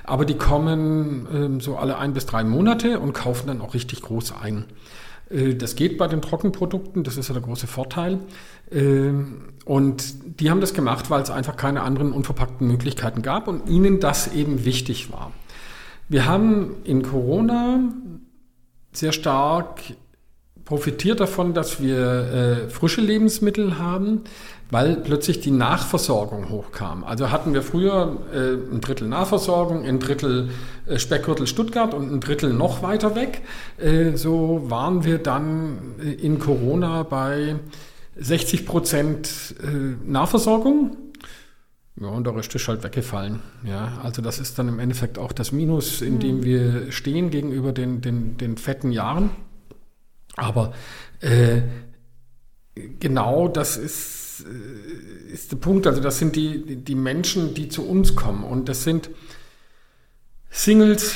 aber 0.04 0.26
die 0.26 0.36
kommen 0.36 1.28
ähm, 1.32 1.62
so 1.62 1.78
alle 1.78 1.98
ein 2.00 2.14
bis 2.14 2.26
drei 2.26 2.44
Monate 2.44 3.00
und 3.00 3.14
kaufen 3.14 3.48
dann 3.48 3.62
auch 3.62 3.76
richtig 3.76 4.02
groß 4.02 4.34
ein. 4.42 4.66
Äh, 5.32 5.56
das 5.56 5.76
geht 5.76 5.98
bei 5.98 6.08
den 6.08 6.22
Trockenprodukten, 6.22 7.04
das 7.04 7.18
ist 7.18 7.28
ja 7.30 7.34
der 7.34 7.44
große 7.44 7.68
Vorteil. 7.68 8.20
Ähm, 8.72 9.54
und 9.66 10.40
die 10.40 10.50
haben 10.50 10.62
das 10.62 10.74
gemacht, 10.74 11.10
weil 11.10 11.22
es 11.22 11.30
einfach 11.30 11.56
keine 11.56 11.82
anderen 11.82 12.12
unverpackten 12.12 12.68
Möglichkeiten 12.68 13.22
gab 13.22 13.48
und 13.48 13.70
ihnen 13.70 14.00
das 14.00 14.34
eben 14.34 14.66
wichtig 14.66 15.12
war. 15.12 15.32
Wir 16.10 16.26
haben 16.26 16.76
in 16.84 17.04
Corona 17.04 17.80
sehr 18.92 19.14
stark 19.14 19.82
profitiert 20.66 21.20
davon, 21.20 21.54
dass 21.54 21.82
wir 21.82 21.98
äh, 21.98 22.70
frische 22.70 23.02
Lebensmittel 23.02 23.78
haben, 23.78 24.22
weil 24.72 24.96
plötzlich 24.96 25.42
die 25.42 25.52
Nachversorgung 25.52 26.50
hochkam. 26.50 27.04
Also 27.04 27.30
hatten 27.30 27.54
wir 27.54 27.62
früher 27.62 28.18
äh, 28.34 28.74
ein 28.74 28.82
Drittel 28.82 29.08
Nahversorgung, 29.08 29.86
ein 29.86 30.00
Drittel 30.00 30.50
äh, 30.88 30.98
Speckgürtel 30.98 31.46
Stuttgart 31.46 31.94
und 31.94 32.12
ein 32.12 32.20
Drittel 32.22 32.54
noch 32.54 32.82
weiter 32.82 33.16
weg. 33.16 33.42
Äh, 33.78 34.16
so 34.16 34.64
waren 34.70 35.04
wir 35.04 35.20
dann 35.20 35.78
äh, 36.02 36.14
in 36.14 36.40
Corona 36.40 37.04
bei 37.04 37.58
60 38.16 38.66
Prozent 38.66 39.56
äh, 39.62 40.10
Nahversorgung. 40.10 40.96
Ja, 42.00 42.08
und 42.08 42.26
der 42.26 42.36
Rest 42.36 42.56
ist 42.56 42.68
halt 42.68 42.84
weggefallen. 42.84 43.42
Ja, 43.66 44.00
also 44.02 44.22
das 44.22 44.40
ist 44.40 44.58
dann 44.58 44.70
im 44.70 44.80
Endeffekt 44.80 45.20
auch 45.20 45.34
das 45.34 45.52
Minus, 45.52 46.02
in 46.02 46.20
dem 46.20 46.38
mhm. 46.38 46.44
wir 46.44 46.92
stehen 46.92 47.30
gegenüber 47.30 47.74
den, 47.74 48.02
den, 48.02 48.38
den 48.38 48.58
fetten 48.58 48.92
Jahren. 48.92 49.32
Aber 50.38 50.74
äh, 51.20 51.62
genau 53.00 53.50
das 53.50 53.76
ist, 53.78 54.21
äh, 54.46 55.34
ist 55.34 55.52
der 55.52 55.58
Punkt. 55.58 55.88
Also 55.88 56.02
das 56.02 56.20
sind 56.20 56.36
die, 56.36 56.76
die 56.76 56.96
Menschen, 56.96 57.54
die 57.54 57.70
zu 57.70 57.88
uns 57.88 58.16
kommen. 58.16 58.44
Und 58.44 58.70
das 58.70 58.84
sind 58.84 59.10
Singles, 60.50 61.16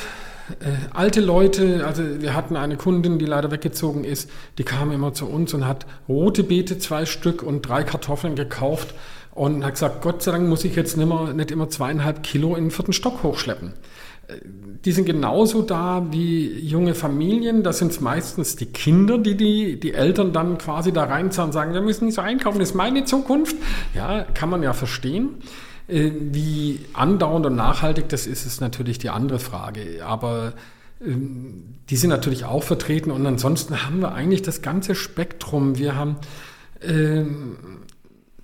äh, 0.60 0.94
alte 0.94 1.22
Leute, 1.22 1.86
also 1.86 2.04
wir 2.22 2.34
hatten 2.34 2.56
eine 2.56 2.78
Kundin, 2.78 3.20
die 3.20 3.26
leider 3.26 3.52
weggezogen 3.52 4.04
ist, 4.04 4.30
die 4.58 4.64
kam 4.64 4.92
immer 4.92 5.14
zu 5.14 5.26
uns 5.26 5.54
und 5.54 5.68
hat 5.68 5.86
rote 6.08 6.44
Beete 6.44 6.78
zwei 6.78 7.06
Stück 7.06 7.44
und 7.44 7.68
drei 7.68 7.84
Kartoffeln 7.84 8.36
gekauft 8.36 8.94
und 9.32 9.66
hat 9.66 9.74
gesagt, 9.74 10.02
Gott 10.02 10.24
sei 10.24 10.32
Dank 10.32 10.48
muss 10.48 10.64
ich 10.64 10.76
jetzt 10.76 10.98
nicht, 10.98 11.08
mehr, 11.08 11.34
nicht 11.34 11.52
immer 11.52 11.70
zweieinhalb 11.70 12.24
Kilo 12.24 12.56
in 12.56 12.66
den 12.66 12.72
vierten 12.72 12.94
Stock 12.94 13.24
hochschleppen 13.24 13.74
die 14.84 14.92
sind 14.92 15.06
genauso 15.06 15.62
da 15.62 16.06
wie 16.12 16.60
junge 16.60 16.96
Familien. 16.96 17.64
Das 17.64 17.80
sind 17.80 18.00
meistens 18.02 18.56
die 18.56 18.68
Kinder, 18.68 19.18
die, 19.18 19.36
die 19.36 19.80
die 19.80 19.94
Eltern 19.94 20.34
dann 20.34 20.58
quasi 20.58 20.92
da 20.92 21.04
reinzahlen 21.04 21.50
und 21.50 21.54
sagen, 21.54 21.74
wir 21.74 21.82
müssen 21.82 22.06
nicht 22.06 22.16
so 22.16 22.22
einkaufen, 22.22 22.60
das 22.60 22.70
ist 22.70 22.76
meine 22.76 23.06
Zukunft. 23.06 23.56
Ja, 23.94 24.24
kann 24.24 24.50
man 24.50 24.64
ja 24.64 24.74
verstehen. 24.74 25.36
Äh, 25.88 26.12
wie 26.32 26.80
andauernd 26.94 27.46
und 27.46 27.56
nachhaltig 27.56 28.10
das 28.10 28.26
ist, 28.26 28.46
ist 28.46 28.62
natürlich 28.62 28.98
die 28.98 29.10
andere 29.10 29.40
Frage. 29.40 30.04
Aber 30.06 30.54
ähm, 31.06 31.76
die 31.90 31.96
sind 31.96 32.10
natürlich 32.10 32.46
auch 32.46 32.64
vertreten 32.64 33.12
und 33.12 33.26
ansonsten 33.26 33.86
haben 33.86 34.00
wir 34.00 34.14
eigentlich 34.14 34.42
das 34.42 34.62
ganze 34.62 34.96
Spektrum. 34.96 35.78
Wir 35.78 35.96
haben 35.96 36.18
ähm, 36.82 37.58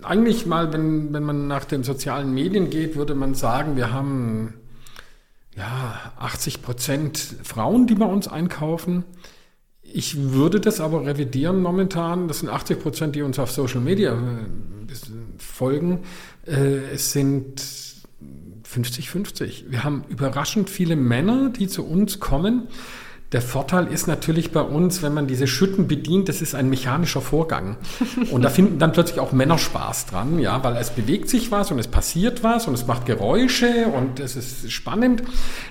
eigentlich 0.02 0.46
mal, 0.46 0.72
wenn, 0.72 1.12
wenn 1.12 1.22
man 1.22 1.48
nach 1.48 1.64
den 1.64 1.82
sozialen 1.82 2.32
Medien 2.32 2.70
geht, 2.70 2.96
würde 2.96 3.14
man 3.14 3.34
sagen, 3.34 3.76
wir 3.76 3.92
haben 3.92 4.54
ja 5.56 6.12
80 6.18 6.62
Prozent 6.62 7.18
Frauen, 7.42 7.86
die 7.86 7.94
bei 7.94 8.06
uns 8.06 8.28
einkaufen. 8.28 9.04
Ich 9.82 10.16
würde 10.32 10.60
das 10.60 10.80
aber 10.80 11.04
revidieren 11.04 11.60
momentan. 11.60 12.28
Das 12.28 12.40
sind 12.40 12.48
80 12.48 12.80
Prozent, 12.80 13.14
die 13.16 13.22
uns 13.22 13.38
auf 13.38 13.50
Social 13.50 13.80
Media 13.80 14.14
äh, 14.14 14.94
folgen. 15.38 16.00
Äh, 16.46 16.92
es 16.94 17.12
sind 17.12 17.62
50-50. 18.72 19.64
Wir 19.68 19.84
haben 19.84 20.04
überraschend 20.08 20.70
viele 20.70 20.96
Männer, 20.96 21.50
die 21.50 21.68
zu 21.68 21.84
uns 21.84 22.20
kommen. 22.20 22.68
Der 23.32 23.40
Vorteil 23.40 23.86
ist 23.86 24.06
natürlich 24.06 24.52
bei 24.52 24.60
uns, 24.60 25.02
wenn 25.02 25.14
man 25.14 25.26
diese 25.26 25.46
Schütten 25.46 25.88
bedient, 25.88 26.28
das 26.28 26.42
ist 26.42 26.54
ein 26.54 26.68
mechanischer 26.68 27.22
Vorgang. 27.22 27.76
Und 28.30 28.42
da 28.42 28.50
finden 28.50 28.78
dann 28.78 28.92
plötzlich 28.92 29.20
auch 29.20 29.32
Männer 29.32 29.58
Spaß 29.58 30.06
dran, 30.06 30.38
ja, 30.38 30.62
weil 30.62 30.76
es 30.76 30.90
bewegt 30.90 31.30
sich 31.30 31.50
was 31.50 31.70
und 31.70 31.78
es 31.78 31.88
passiert 31.88 32.42
was 32.42 32.68
und 32.68 32.74
es 32.74 32.86
macht 32.86 33.06
Geräusche 33.06 33.86
und 33.86 34.20
es 34.20 34.36
ist 34.36 34.70
spannend. 34.70 35.22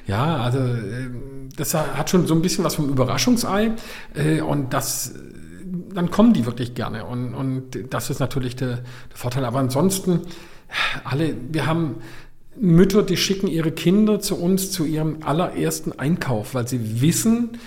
Ja, 0.08 0.38
also 0.38 0.60
äh, 0.60 1.10
das 1.56 1.74
hat 1.74 2.10
schon 2.10 2.26
so 2.26 2.34
ein 2.34 2.42
bisschen 2.42 2.64
was 2.64 2.76
vom 2.76 2.90
Überraschungsei 2.90 3.72
äh, 4.16 4.42
und 4.42 4.74
das 4.74 5.14
dann 5.94 6.12
kommen 6.12 6.34
die 6.34 6.46
wirklich 6.46 6.74
gerne 6.74 7.06
und, 7.06 7.34
und 7.34 7.94
das 7.94 8.10
ist 8.10 8.20
natürlich 8.20 8.56
der, 8.56 8.78
der 8.78 9.18
Vorteil. 9.18 9.46
Aber 9.46 9.60
ansonsten 9.60 10.22
alle, 11.04 11.36
wir 11.52 11.66
haben 11.66 11.96
Mütter, 12.62 13.02
die 13.02 13.18
schicken 13.18 13.48
ihre 13.48 13.72
Kinder 13.72 14.20
zu 14.20 14.36
uns 14.36 14.72
zu 14.72 14.86
ihrem 14.86 15.24
allerersten 15.24 15.98
Einkauf, 15.98 16.54
weil 16.54 16.68
sie 16.68 17.02
wissen, 17.02 17.58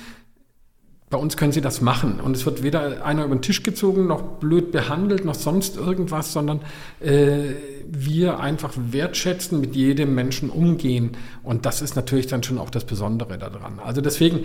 bei 1.11 1.19
uns 1.19 1.37
können 1.37 1.51
sie 1.51 1.61
das 1.61 1.81
machen. 1.81 2.21
Und 2.21 2.37
es 2.37 2.47
wird 2.47 2.63
weder 2.63 3.05
einer 3.05 3.25
über 3.25 3.35
den 3.35 3.43
Tisch 3.43 3.65
gezogen, 3.65 4.07
noch 4.07 4.23
blöd 4.39 4.71
behandelt, 4.71 5.25
noch 5.25 5.35
sonst 5.35 5.77
irgendwas, 5.77 6.33
sondern 6.33 6.61
äh, 7.01 7.55
wir 7.89 8.39
einfach 8.39 8.73
wertschätzen, 8.77 9.61
mit 9.61 9.75
jedem 9.75 10.15
Menschen 10.15 10.49
umgehen. 10.49 11.17
Und 11.43 11.67
das 11.67 11.83
ist 11.83 11.97
natürlich 11.97 12.29
dann 12.29 12.45
schon 12.45 12.59
auch 12.59 12.71
das 12.71 12.85
Besondere 12.85 13.37
daran. 13.37 13.81
Also 13.85 14.01
deswegen, 14.01 14.45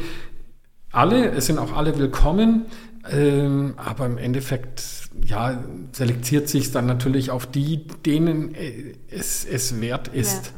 alle, 0.92 1.32
es 1.32 1.46
sind 1.46 1.60
auch 1.60 1.74
alle 1.74 1.98
willkommen, 2.00 2.66
ähm, 3.10 3.74
aber 3.78 4.06
im 4.06 4.18
Endeffekt 4.18 4.84
ja, 5.24 5.64
selektiert 5.92 6.50
sich 6.50 6.72
dann 6.72 6.86
natürlich 6.86 7.32
auf 7.32 7.46
die, 7.46 7.86
denen 8.06 8.54
äh, 8.56 8.94
es, 9.10 9.46
es 9.46 9.80
wert 9.80 10.10
ist. 10.10 10.54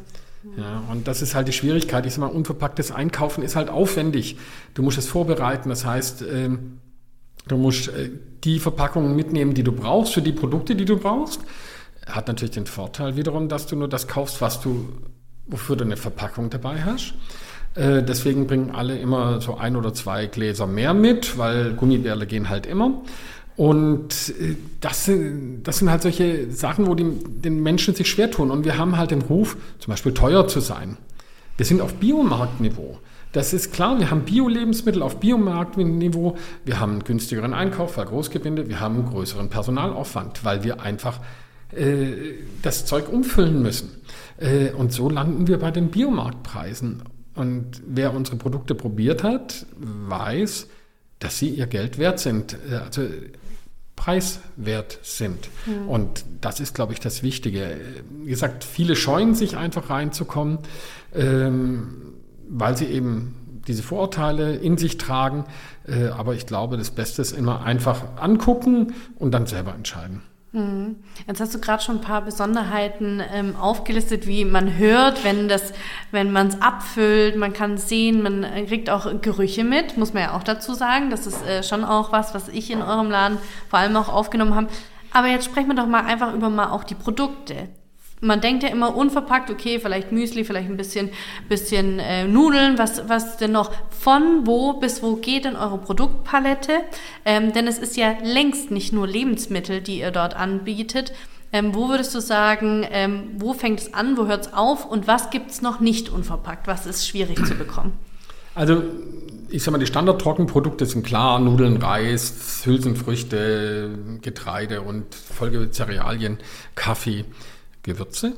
Ja. 0.57 0.63
ja. 0.63 0.83
und 0.91 1.07
das 1.07 1.21
ist 1.21 1.35
halt 1.35 1.47
die 1.47 1.53
Schwierigkeit. 1.53 2.05
Ich 2.05 2.13
sag 2.13 2.21
mal, 2.21 2.27
unverpacktes 2.27 2.91
Einkaufen 2.91 3.43
ist 3.43 3.55
halt 3.55 3.69
aufwendig. 3.69 4.37
Du 4.73 4.81
musst 4.81 4.97
es 4.97 5.07
vorbereiten. 5.07 5.69
Das 5.69 5.85
heißt, 5.85 6.23
ähm, 6.23 6.79
du 7.47 7.57
musst 7.57 7.89
äh, 7.89 8.09
die 8.43 8.59
Verpackungen 8.59 9.15
mitnehmen, 9.15 9.53
die 9.53 9.63
du 9.63 9.71
brauchst, 9.71 10.13
für 10.13 10.21
die 10.21 10.33
Produkte, 10.33 10.75
die 10.75 10.85
du 10.85 10.97
brauchst. 10.97 11.41
Hat 12.07 12.27
natürlich 12.27 12.51
den 12.51 12.65
Vorteil 12.65 13.15
wiederum, 13.15 13.49
dass 13.49 13.67
du 13.67 13.75
nur 13.75 13.87
das 13.87 14.07
kaufst, 14.07 14.41
was 14.41 14.61
du, 14.61 14.89
wofür 15.45 15.75
du 15.75 15.83
eine 15.83 15.97
Verpackung 15.97 16.49
dabei 16.49 16.81
hast. 16.81 17.13
Äh, 17.75 18.03
deswegen 18.03 18.47
bringen 18.47 18.71
alle 18.71 18.97
immer 18.97 19.39
so 19.41 19.57
ein 19.57 19.75
oder 19.75 19.93
zwei 19.93 20.25
Gläser 20.25 20.67
mehr 20.67 20.93
mit, 20.93 21.37
weil 21.37 21.73
Gummibärle 21.73 22.25
gehen 22.27 22.49
halt 22.49 22.65
immer. 22.65 23.01
Und 23.55 24.33
äh, 24.39 24.55
das 24.81 25.05
sind, 25.05 25.63
das 25.63 25.77
sind 25.77 25.89
halt 25.89 26.01
solche 26.01 26.51
Sachen, 26.51 26.87
wo 26.87 26.95
die, 26.95 27.05
den 27.05 27.63
Menschen 27.63 27.95
sich 27.95 28.09
schwer 28.09 28.29
tun. 28.29 28.51
Und 28.51 28.65
wir 28.65 28.77
haben 28.77 28.97
halt 28.97 29.11
den 29.11 29.21
Ruf, 29.21 29.55
zum 29.79 29.91
Beispiel 29.91 30.13
teuer 30.13 30.47
zu 30.47 30.59
sein. 30.59 30.97
Wir 31.57 31.65
sind 31.65 31.81
auf 31.81 31.93
Biomarktniveau. 31.95 32.99
Das 33.31 33.53
ist 33.53 33.71
klar, 33.71 33.97
wir 33.97 34.11
haben 34.11 34.23
Bio-Lebensmittel 34.23 35.01
auf 35.01 35.21
Biomarktniveau, 35.21 36.35
wir 36.65 36.79
haben 36.81 36.91
einen 36.93 37.03
günstigeren 37.05 37.53
Einkauf, 37.53 37.95
weil 37.95 38.05
Großgebinde, 38.05 38.67
wir 38.67 38.81
haben 38.81 38.95
einen 38.95 39.09
größeren 39.09 39.47
Personalaufwand, 39.49 40.43
weil 40.43 40.65
wir 40.65 40.81
einfach 40.81 41.21
äh, 41.71 42.33
das 42.61 42.85
Zeug 42.85 43.07
umfüllen 43.07 43.61
müssen. 43.61 44.01
Und 44.75 44.91
so 44.91 45.07
landen 45.07 45.47
wir 45.47 45.59
bei 45.59 45.69
den 45.69 45.91
Biomarktpreisen. 45.91 47.03
Und 47.33 47.81
wer 47.85 48.13
unsere 48.13 48.37
Produkte 48.37 48.75
probiert 48.75 49.23
hat, 49.23 49.65
weiß, 49.77 50.67
dass 51.19 51.37
sie 51.37 51.49
ihr 51.49 51.67
Geld 51.67 51.97
wert 51.97 52.19
sind. 52.19 52.57
Äh, 52.69 52.75
also 52.75 53.03
preiswert 54.01 54.97
sind. 55.03 55.49
Mhm. 55.67 55.87
Und 55.87 56.25
das 56.41 56.59
ist, 56.59 56.73
glaube 56.73 56.93
ich, 56.93 56.99
das 56.99 57.21
Wichtige. 57.21 57.77
Wie 58.23 58.31
gesagt, 58.31 58.63
viele 58.63 58.95
scheuen 58.95 59.35
sich 59.35 59.57
einfach 59.57 59.91
reinzukommen, 59.91 60.57
ähm, 61.13 62.15
weil 62.49 62.75
sie 62.75 62.85
eben 62.85 63.35
diese 63.67 63.83
Vorurteile 63.83 64.55
in 64.55 64.77
sich 64.77 64.97
tragen. 64.97 65.45
Äh, 65.87 66.07
aber 66.07 66.33
ich 66.33 66.47
glaube, 66.47 66.77
das 66.77 66.89
Beste 66.89 67.21
ist 67.21 67.31
immer 67.31 67.61
einfach 67.63 68.17
angucken 68.19 68.95
und 69.19 69.31
dann 69.31 69.45
selber 69.45 69.75
entscheiden. 69.75 70.23
Mhm. 70.53 70.97
Jetzt 71.27 71.39
hast 71.39 71.55
du 71.55 71.61
gerade 71.61 71.81
schon 71.81 71.97
ein 71.97 72.01
paar 72.01 72.21
Besonderheiten 72.23 73.21
ähm, 73.31 73.55
aufgelistet, 73.55 74.27
wie 74.27 74.43
man 74.43 74.77
hört, 74.77 75.23
wenn 75.23 75.47
das, 75.47 75.71
wenn 76.11 76.33
man 76.33 76.47
es 76.47 76.61
abfüllt, 76.61 77.37
man 77.37 77.53
kann 77.53 77.77
sehen, 77.77 78.21
man 78.21 78.45
kriegt 78.67 78.89
auch 78.89 79.21
Gerüche 79.21 79.63
mit, 79.63 79.97
muss 79.97 80.13
man 80.13 80.23
ja 80.23 80.35
auch 80.35 80.43
dazu 80.43 80.73
sagen. 80.73 81.09
Das 81.09 81.25
ist 81.25 81.45
äh, 81.45 81.63
schon 81.63 81.85
auch 81.85 82.11
was, 82.11 82.33
was 82.33 82.49
ich 82.49 82.69
in 82.69 82.81
eurem 82.81 83.09
Laden 83.09 83.37
vor 83.69 83.79
allem 83.79 83.95
auch 83.95 84.09
aufgenommen 84.09 84.55
habe. 84.55 84.67
Aber 85.13 85.27
jetzt 85.27 85.45
sprechen 85.45 85.69
wir 85.69 85.75
doch 85.75 85.87
mal 85.87 86.05
einfach 86.05 86.33
über 86.33 86.49
mal 86.49 86.71
auch 86.71 86.83
die 86.83 86.95
Produkte 86.95 87.69
man 88.21 88.39
denkt 88.39 88.63
ja 88.63 88.69
immer 88.69 88.95
unverpackt, 88.95 89.49
okay, 89.49 89.79
vielleicht 89.79 90.11
Müsli, 90.11 90.43
vielleicht 90.43 90.69
ein 90.69 90.77
bisschen, 90.77 91.09
bisschen 91.49 91.99
äh, 91.99 92.25
Nudeln, 92.25 92.77
was, 92.77 93.09
was 93.09 93.37
denn 93.37 93.51
noch? 93.51 93.71
Von 93.89 94.45
wo 94.45 94.73
bis 94.73 95.01
wo 95.01 95.15
geht 95.15 95.45
denn 95.45 95.55
eure 95.55 95.79
Produktpalette? 95.79 96.81
Ähm, 97.25 97.51
denn 97.51 97.67
es 97.67 97.79
ist 97.79 97.97
ja 97.97 98.15
längst 98.23 98.69
nicht 98.71 98.93
nur 98.93 99.07
Lebensmittel, 99.07 99.81
die 99.81 99.99
ihr 99.99 100.11
dort 100.11 100.35
anbietet. 100.35 101.13
Ähm, 101.51 101.75
wo 101.75 101.89
würdest 101.89 102.15
du 102.15 102.21
sagen, 102.21 102.85
ähm, 102.91 103.31
wo 103.37 103.53
fängt 103.53 103.79
es 103.79 103.93
an, 103.93 104.15
wo 104.17 104.27
hört 104.27 104.45
es 104.45 104.53
auf 104.53 104.85
und 104.85 105.07
was 105.07 105.31
gibt 105.31 105.51
es 105.51 105.61
noch 105.61 105.79
nicht 105.79 106.07
unverpackt? 106.09 106.67
Was 106.67 106.85
ist 106.85 107.07
schwierig 107.07 107.43
zu 107.45 107.55
bekommen? 107.55 107.93
Also 108.53 108.83
ich 109.49 109.63
sag 109.63 109.71
mal, 109.71 109.79
die 109.79 109.85
Standardtrockenprodukte 109.85 110.85
sind 110.85 111.05
klar, 111.05 111.39
Nudeln, 111.39 111.77
Reis, 111.77 112.61
Hülsenfrüchte, 112.63 113.89
Getreide 114.21 114.81
und 114.81 115.13
Folgezerealien, 115.13 116.37
Kaffee. 116.75 117.25
Gewürze, 117.83 118.33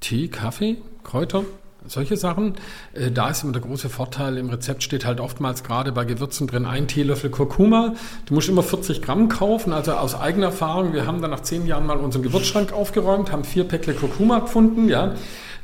Tee, 0.00 0.28
Kaffee, 0.28 0.76
Kräuter, 1.04 1.44
solche 1.88 2.16
Sachen. 2.16 2.54
Äh, 2.92 3.10
da 3.10 3.30
ist 3.30 3.42
immer 3.42 3.52
der 3.52 3.62
große 3.62 3.88
Vorteil, 3.88 4.38
im 4.38 4.50
Rezept 4.50 4.82
steht 4.82 5.04
halt 5.04 5.20
oftmals 5.20 5.62
gerade 5.64 5.92
bei 5.92 6.04
Gewürzen 6.04 6.46
drin 6.46 6.66
ein 6.66 6.88
Teelöffel 6.88 7.30
Kurkuma. 7.30 7.94
Du 8.26 8.34
musst 8.34 8.48
immer 8.48 8.62
40 8.62 9.02
Gramm 9.02 9.28
kaufen, 9.28 9.72
also 9.72 9.92
aus 9.92 10.14
eigener 10.14 10.46
Erfahrung. 10.46 10.92
Wir 10.92 11.06
haben 11.06 11.20
dann 11.20 11.30
nach 11.30 11.42
zehn 11.42 11.66
Jahren 11.66 11.86
mal 11.86 11.98
unseren 11.98 12.22
Gewürzschrank 12.22 12.72
aufgeräumt, 12.72 13.32
haben 13.32 13.44
vier 13.44 13.64
Päckle 13.64 13.94
Kurkuma 13.94 14.40
gefunden, 14.40 14.88
ja. 14.88 15.14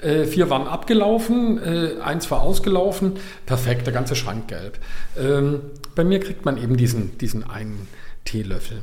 Äh, 0.00 0.24
vier 0.24 0.50
waren 0.50 0.66
abgelaufen, 0.66 1.58
äh, 1.62 2.00
eins 2.02 2.30
war 2.30 2.40
ausgelaufen. 2.40 3.12
Perfekt, 3.46 3.86
der 3.86 3.94
ganze 3.94 4.16
Schrank 4.16 4.48
gelb. 4.48 4.78
Ähm, 5.16 5.60
bei 5.94 6.02
mir 6.02 6.18
kriegt 6.18 6.44
man 6.44 6.56
eben 6.56 6.76
diesen, 6.76 7.16
diesen 7.18 7.48
einen 7.48 7.86
Teelöffel. 8.24 8.80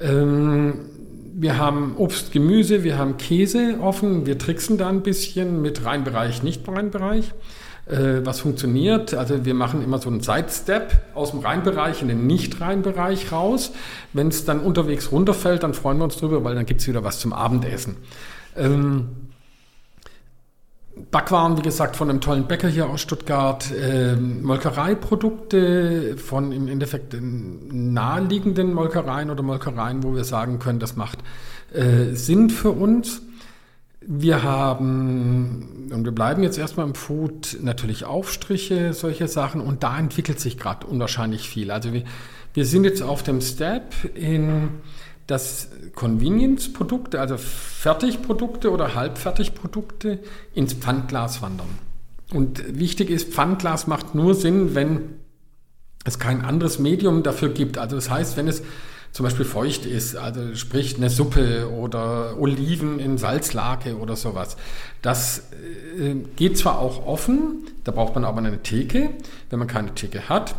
Ähm, 0.00 0.80
wir 1.38 1.58
haben 1.58 1.96
Obst, 1.98 2.32
Gemüse, 2.32 2.82
wir 2.82 2.96
haben 2.96 3.18
Käse 3.18 3.78
offen. 3.82 4.24
Wir 4.24 4.38
tricksen 4.38 4.78
da 4.78 4.88
ein 4.88 5.02
bisschen 5.02 5.60
mit 5.60 5.84
Reinbereich, 5.84 6.42
Nicht-Reinbereich. 6.42 7.34
Äh, 7.86 8.24
was 8.24 8.40
funktioniert? 8.40 9.12
Also 9.12 9.44
wir 9.44 9.52
machen 9.52 9.84
immer 9.84 9.98
so 9.98 10.08
einen 10.08 10.20
Sidestep 10.20 10.98
aus 11.14 11.32
dem 11.32 11.40
Reinbereich 11.40 12.00
in 12.00 12.08
den 12.08 12.26
Nicht-Reinbereich 12.26 13.32
raus. 13.32 13.72
Wenn 14.14 14.28
es 14.28 14.46
dann 14.46 14.60
unterwegs 14.60 15.12
runterfällt, 15.12 15.62
dann 15.62 15.74
freuen 15.74 15.98
wir 15.98 16.04
uns 16.04 16.16
drüber, 16.16 16.42
weil 16.42 16.54
dann 16.54 16.64
gibt 16.64 16.80
es 16.80 16.88
wieder 16.88 17.04
was 17.04 17.20
zum 17.20 17.34
Abendessen. 17.34 17.96
Ähm, 18.56 19.08
Backwaren, 21.10 21.58
wie 21.58 21.62
gesagt, 21.62 21.94
von 21.94 22.08
einem 22.08 22.22
tollen 22.22 22.46
Bäcker 22.46 22.68
hier 22.68 22.88
aus 22.88 23.02
Stuttgart, 23.02 23.70
äh, 23.70 24.16
Molkereiprodukte 24.16 26.16
von 26.16 26.52
im 26.52 26.68
Endeffekt 26.68 27.14
naheliegenden 27.20 28.72
Molkereien 28.72 29.30
oder 29.30 29.42
Molkereien, 29.42 30.02
wo 30.02 30.14
wir 30.14 30.24
sagen 30.24 30.58
können, 30.58 30.78
das 30.78 30.96
macht 30.96 31.18
äh, 31.74 32.14
Sinn 32.14 32.48
für 32.48 32.70
uns. 32.70 33.20
Wir 34.00 34.42
haben, 34.42 35.90
und 35.92 36.04
wir 36.04 36.12
bleiben 36.12 36.42
jetzt 36.42 36.58
erstmal 36.58 36.86
im 36.86 36.94
Food, 36.94 37.58
natürlich 37.60 38.04
Aufstriche, 38.04 38.94
solche 38.94 39.28
Sachen, 39.28 39.60
und 39.60 39.82
da 39.82 39.98
entwickelt 39.98 40.40
sich 40.40 40.56
gerade 40.56 40.86
unwahrscheinlich 40.86 41.48
viel. 41.48 41.70
Also 41.70 41.92
wir, 41.92 42.04
wir 42.54 42.64
sind 42.64 42.84
jetzt 42.84 43.02
auf 43.02 43.22
dem 43.22 43.42
Step 43.42 43.92
in 44.14 44.68
dass 45.26 45.68
Convenience-Produkte, 45.94 47.20
also 47.20 47.36
Fertigprodukte 47.36 48.70
oder 48.70 48.94
Halbfertigprodukte 48.94 50.20
ins 50.54 50.74
Pfandglas 50.74 51.42
wandern. 51.42 51.78
Und 52.32 52.78
wichtig 52.78 53.10
ist, 53.10 53.32
Pfandglas 53.32 53.86
macht 53.86 54.14
nur 54.14 54.34
Sinn, 54.34 54.74
wenn 54.74 55.16
es 56.04 56.18
kein 56.18 56.42
anderes 56.42 56.78
Medium 56.78 57.22
dafür 57.22 57.48
gibt. 57.48 57.78
Also 57.78 57.96
das 57.96 58.10
heißt, 58.10 58.36
wenn 58.36 58.48
es 58.48 58.62
zum 59.12 59.24
Beispiel 59.24 59.46
feucht 59.46 59.86
ist, 59.86 60.14
also 60.16 60.54
sprich 60.54 60.96
eine 60.96 61.08
Suppe 61.08 61.70
oder 61.70 62.38
Oliven 62.38 62.98
in 62.98 63.16
Salzlake 63.16 63.96
oder 63.96 64.14
sowas. 64.14 64.56
Das 65.00 65.44
äh, 65.98 66.14
geht 66.36 66.58
zwar 66.58 66.78
auch 66.78 67.06
offen, 67.06 67.66
da 67.84 67.92
braucht 67.92 68.14
man 68.14 68.24
aber 68.24 68.38
eine 68.38 68.62
Theke. 68.62 69.10
Wenn 69.48 69.58
man 69.58 69.68
keine 69.68 69.94
Theke 69.94 70.28
hat, 70.28 70.54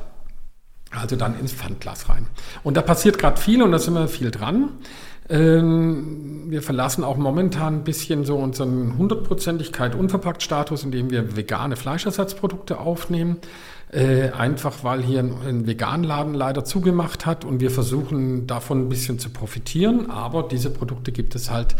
also 0.91 1.15
dann 1.15 1.39
ins 1.39 1.53
Pfandglas 1.53 2.09
rein. 2.09 2.27
Und 2.63 2.77
da 2.77 2.81
passiert 2.81 3.17
gerade 3.17 3.39
viel 3.39 3.61
und 3.61 3.71
da 3.71 3.79
sind 3.79 3.93
wir 3.93 4.07
viel 4.07 4.31
dran. 4.31 4.69
Ähm, 5.29 6.45
wir 6.47 6.61
verlassen 6.61 7.03
auch 7.03 7.17
momentan 7.17 7.75
ein 7.75 7.83
bisschen 7.83 8.23
so 8.23 8.37
unseren 8.37 8.97
Hundertprozentigkeit 8.97 9.93
unverpackt 9.93 10.41
Status, 10.41 10.83
indem 10.83 11.09
wir 11.09 11.35
vegane 11.35 11.75
Fleischersatzprodukte 11.75 12.79
aufnehmen. 12.79 13.37
Äh, 13.91 14.31
einfach 14.31 14.83
weil 14.83 15.01
hier 15.01 15.21
ein, 15.21 15.65
Veganladen 15.65 16.33
leider 16.33 16.65
zugemacht 16.65 17.25
hat 17.25 17.45
und 17.45 17.61
wir 17.61 17.71
versuchen 17.71 18.45
davon 18.45 18.85
ein 18.85 18.89
bisschen 18.89 19.19
zu 19.19 19.29
profitieren. 19.29 20.09
Aber 20.09 20.43
diese 20.43 20.69
Produkte 20.69 21.11
gibt 21.11 21.35
es 21.35 21.51
halt 21.51 21.75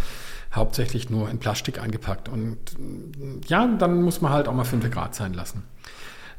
hauptsächlich 0.54 1.10
nur 1.10 1.30
in 1.30 1.40
Plastik 1.40 1.82
eingepackt. 1.82 2.30
Und 2.30 2.58
ja, 3.48 3.68
dann 3.68 4.02
muss 4.02 4.22
man 4.22 4.32
halt 4.32 4.48
auch 4.48 4.54
mal 4.54 4.64
5 4.64 4.90
Grad 4.90 5.16
sein 5.16 5.34
lassen. 5.34 5.64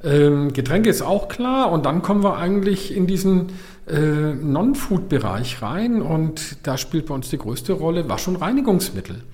Ähm, 0.02 0.52
Getränke 0.52 0.90
ist 0.90 1.02
auch 1.02 1.28
klar 1.28 1.72
und 1.72 1.84
dann 1.86 2.02
kommen 2.02 2.22
wir 2.22 2.36
eigentlich 2.36 2.94
in 2.96 3.06
diesen 3.06 3.48
äh, 3.88 4.34
Non-Food-Bereich 4.34 5.60
rein 5.62 6.02
und 6.02 6.66
da 6.66 6.78
spielt 6.78 7.06
bei 7.06 7.14
uns 7.14 7.30
die 7.30 7.38
größte 7.38 7.72
Rolle 7.72 8.08
Wasch- 8.08 8.28
und 8.28 8.36
Reinigungsmittel. 8.36 9.24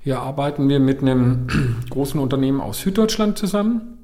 Hier 0.00 0.20
arbeiten 0.20 0.68
wir 0.68 0.80
mit 0.80 1.02
einem 1.02 1.46
großen 1.90 2.20
Unternehmen 2.20 2.60
aus 2.60 2.80
Süddeutschland 2.80 3.38
zusammen, 3.38 3.98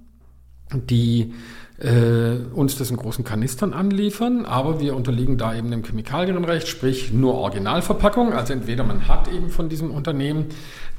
die 0.73 1.35
äh, 1.81 2.37
uns 2.55 2.77
das 2.77 2.91
in 2.91 2.97
großen 2.97 3.25
Kanistern 3.25 3.73
anliefern, 3.73 4.45
aber 4.45 4.81
wir 4.81 4.95
unterliegen 4.95 5.39
da 5.39 5.55
eben 5.55 5.71
dem 5.71 5.83
Chemikalienrecht, 5.83 6.69
sprich 6.69 7.13
nur 7.13 7.35
Originalverpackung. 7.35 8.33
Also 8.33 8.53
entweder 8.53 8.85
man 8.85 9.09
hat 9.09 9.29
eben 9.33 9.49
von 9.49 9.69
diesem 9.69 9.91
Unternehmen 9.91 10.47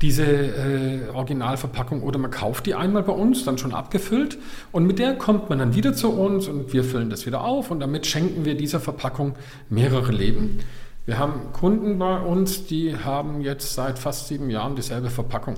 diese 0.02 0.26
äh, 0.26 1.10
Originalverpackung 1.13 2.02
oder 2.02 2.17
man 2.17 2.32
kauft 2.32 2.65
die 2.65 2.74
einmal 2.74 3.04
bei 3.04 3.13
uns, 3.13 3.46
dann 3.46 3.60
schon 3.60 3.74
abgefüllt 3.74 4.39
und 4.72 4.86
mit 4.86 4.98
der 4.98 5.15
kommt 5.15 5.50
man 5.50 5.60
dann 5.60 5.76
wieder 5.76 5.94
zu 5.94 6.12
uns 6.12 6.48
und 6.48 6.74
wir 6.74 6.84
füllen 6.84 7.12
das 7.12 7.28
wieder 7.28 7.44
auf 7.44 7.70
und 7.70 7.80
damit 7.80 8.08
schenken 8.08 8.44
wir 8.44 8.56
dieser 8.56 8.80
Verpackung 8.80 9.36
mehrere 9.70 10.12
Leben. 10.12 10.60
Wir 11.06 11.20
haben 11.20 11.52
Kunden 11.54 12.00
bei 12.00 12.20
uns, 12.20 12.65
die 12.65 12.96
haben 12.96 13.41
jetzt 13.41 13.76
seit 13.76 14.00
fast 14.00 14.28
sieben 14.28 14.50
Jahren 14.50 14.76
dieselbe 14.76 15.10
Verpackung. 15.10 15.56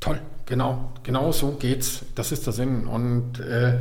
Toll, 0.00 0.20
genau, 0.46 0.92
genau 1.02 1.30
so 1.30 1.52
geht's. 1.52 2.00
Das 2.14 2.32
ist 2.32 2.46
der 2.46 2.52
Sinn. 2.52 2.86
Und 2.86 3.38
äh, 3.40 3.78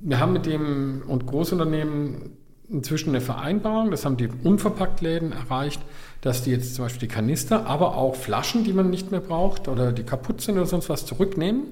wir 0.00 0.20
haben 0.20 0.32
mit 0.32 0.46
dem 0.46 1.02
und 1.06 1.26
Großunternehmen 1.26 2.36
inzwischen 2.70 3.10
eine 3.10 3.20
Vereinbarung, 3.20 3.90
das 3.90 4.04
haben 4.04 4.16
die 4.16 4.28
Unverpacktläden 4.28 5.32
erreicht, 5.32 5.80
dass 6.20 6.42
die 6.42 6.50
jetzt 6.50 6.74
zum 6.74 6.84
Beispiel 6.84 7.08
die 7.08 7.14
Kanister, 7.14 7.66
aber 7.66 7.96
auch 7.96 8.14
Flaschen, 8.14 8.64
die 8.64 8.72
man 8.72 8.90
nicht 8.90 9.10
mehr 9.10 9.20
braucht 9.20 9.68
oder 9.68 9.92
die 9.92 10.02
kaputt 10.02 10.40
sind 10.42 10.56
oder 10.56 10.66
sonst 10.66 10.88
was, 10.88 11.06
zurücknehmen 11.06 11.68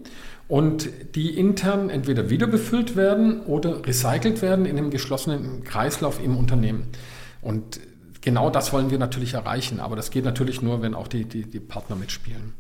und 0.49 0.89
die 1.15 1.39
intern 1.39 1.91
entweder 1.91 2.31
wieder 2.31 2.47
befüllt 2.47 2.97
werden 2.97 3.41
oder 3.43 3.85
recycelt 3.85 4.41
werden 4.41 4.65
in 4.65 4.79
einem 4.79 4.91
geschlossenen 4.91 5.65
Kreislauf 5.65 6.23
im 6.23 6.37
Unternehmen. 6.37 6.85
Und 7.43 7.81
genau 8.23 8.49
das 8.49 8.73
wollen 8.73 8.91
wir 8.91 8.99
natürlich 8.99 9.35
erreichen, 9.35 9.81
aber 9.81 9.97
das 9.97 10.11
geht 10.11 10.25
natürlich 10.25 10.63
nur, 10.63 10.81
wenn 10.81 10.95
auch 10.95 11.09
die, 11.09 11.25
die, 11.25 11.43
die 11.43 11.61
Partner 11.61 11.97
mitspielen. 11.97 12.55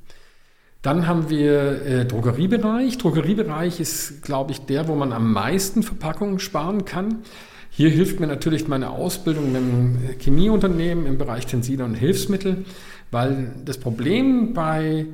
Dann 0.83 1.07
haben 1.07 1.31
wir 1.31 1.83
äh, 1.85 2.05
Drogeriebereich. 2.05 2.99
Drogeriebereich 2.99 3.81
ist, 3.81 4.23
glaube 4.23 4.53
ich, 4.53 4.61
der, 4.61 4.89
wo 4.89 4.95
man 4.95 5.13
am 5.13 5.33
meisten 5.33 5.83
Verpackungen 5.83 6.39
sparen 6.39 6.85
kann. 6.85 7.23
Hier 7.71 7.91
hilft 7.91 8.21
mir 8.21 8.27
natürlich 8.27 8.69
meine 8.69 8.91
Ausbildung 8.91 9.55
im 9.55 9.99
Chemieunternehmen 10.19 11.07
im 11.07 11.19
Bereich 11.19 11.47
Tenside 11.47 11.85
und 11.85 11.95
Hilfsmittel, 11.95 12.65
weil 13.11 13.53
das 13.65 13.79
Problem 13.79 14.55
bei 14.55 15.07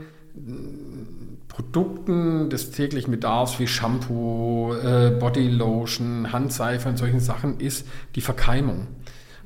Produkten 1.48 2.48
des 2.48 2.70
täglichen 2.70 3.10
Bedarfs 3.10 3.58
wie 3.58 3.66
Shampoo, 3.66 4.74
äh, 4.74 5.10
Bodylotion, 5.18 6.32
Handseife 6.32 6.88
und 6.88 6.96
solchen 6.96 7.20
Sachen 7.20 7.60
ist 7.60 7.86
die 8.14 8.20
Verkeimung. 8.22 8.86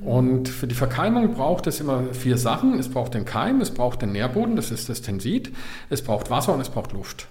Und 0.01 0.49
für 0.49 0.67
die 0.67 0.75
Verkeimung 0.75 1.35
braucht 1.35 1.67
es 1.67 1.81
immer 1.81 2.13
vier 2.13 2.37
Sachen. 2.37 2.79
Es 2.79 2.89
braucht 2.89 3.15
den 3.15 3.25
Keim, 3.25 3.61
es 3.61 3.71
braucht 3.71 4.03
den 4.03 4.13
Nährboden, 4.13 4.57
das 4.57 4.71
ist 4.71 4.89
das 4.89 5.01
Tensid, 5.03 5.53
es 5.89 6.03
braucht 6.03 6.31
Wasser 6.31 6.53
und 6.53 6.61
es 6.61 6.69
braucht 6.69 6.93
Luft. 6.93 7.29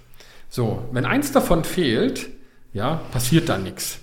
So, 0.49 0.83
wenn 0.91 1.05
eins 1.05 1.31
davon 1.31 1.63
fehlt, 1.63 2.29
ja, 2.73 3.01
passiert 3.11 3.49
da 3.49 3.57
nichts. 3.57 3.99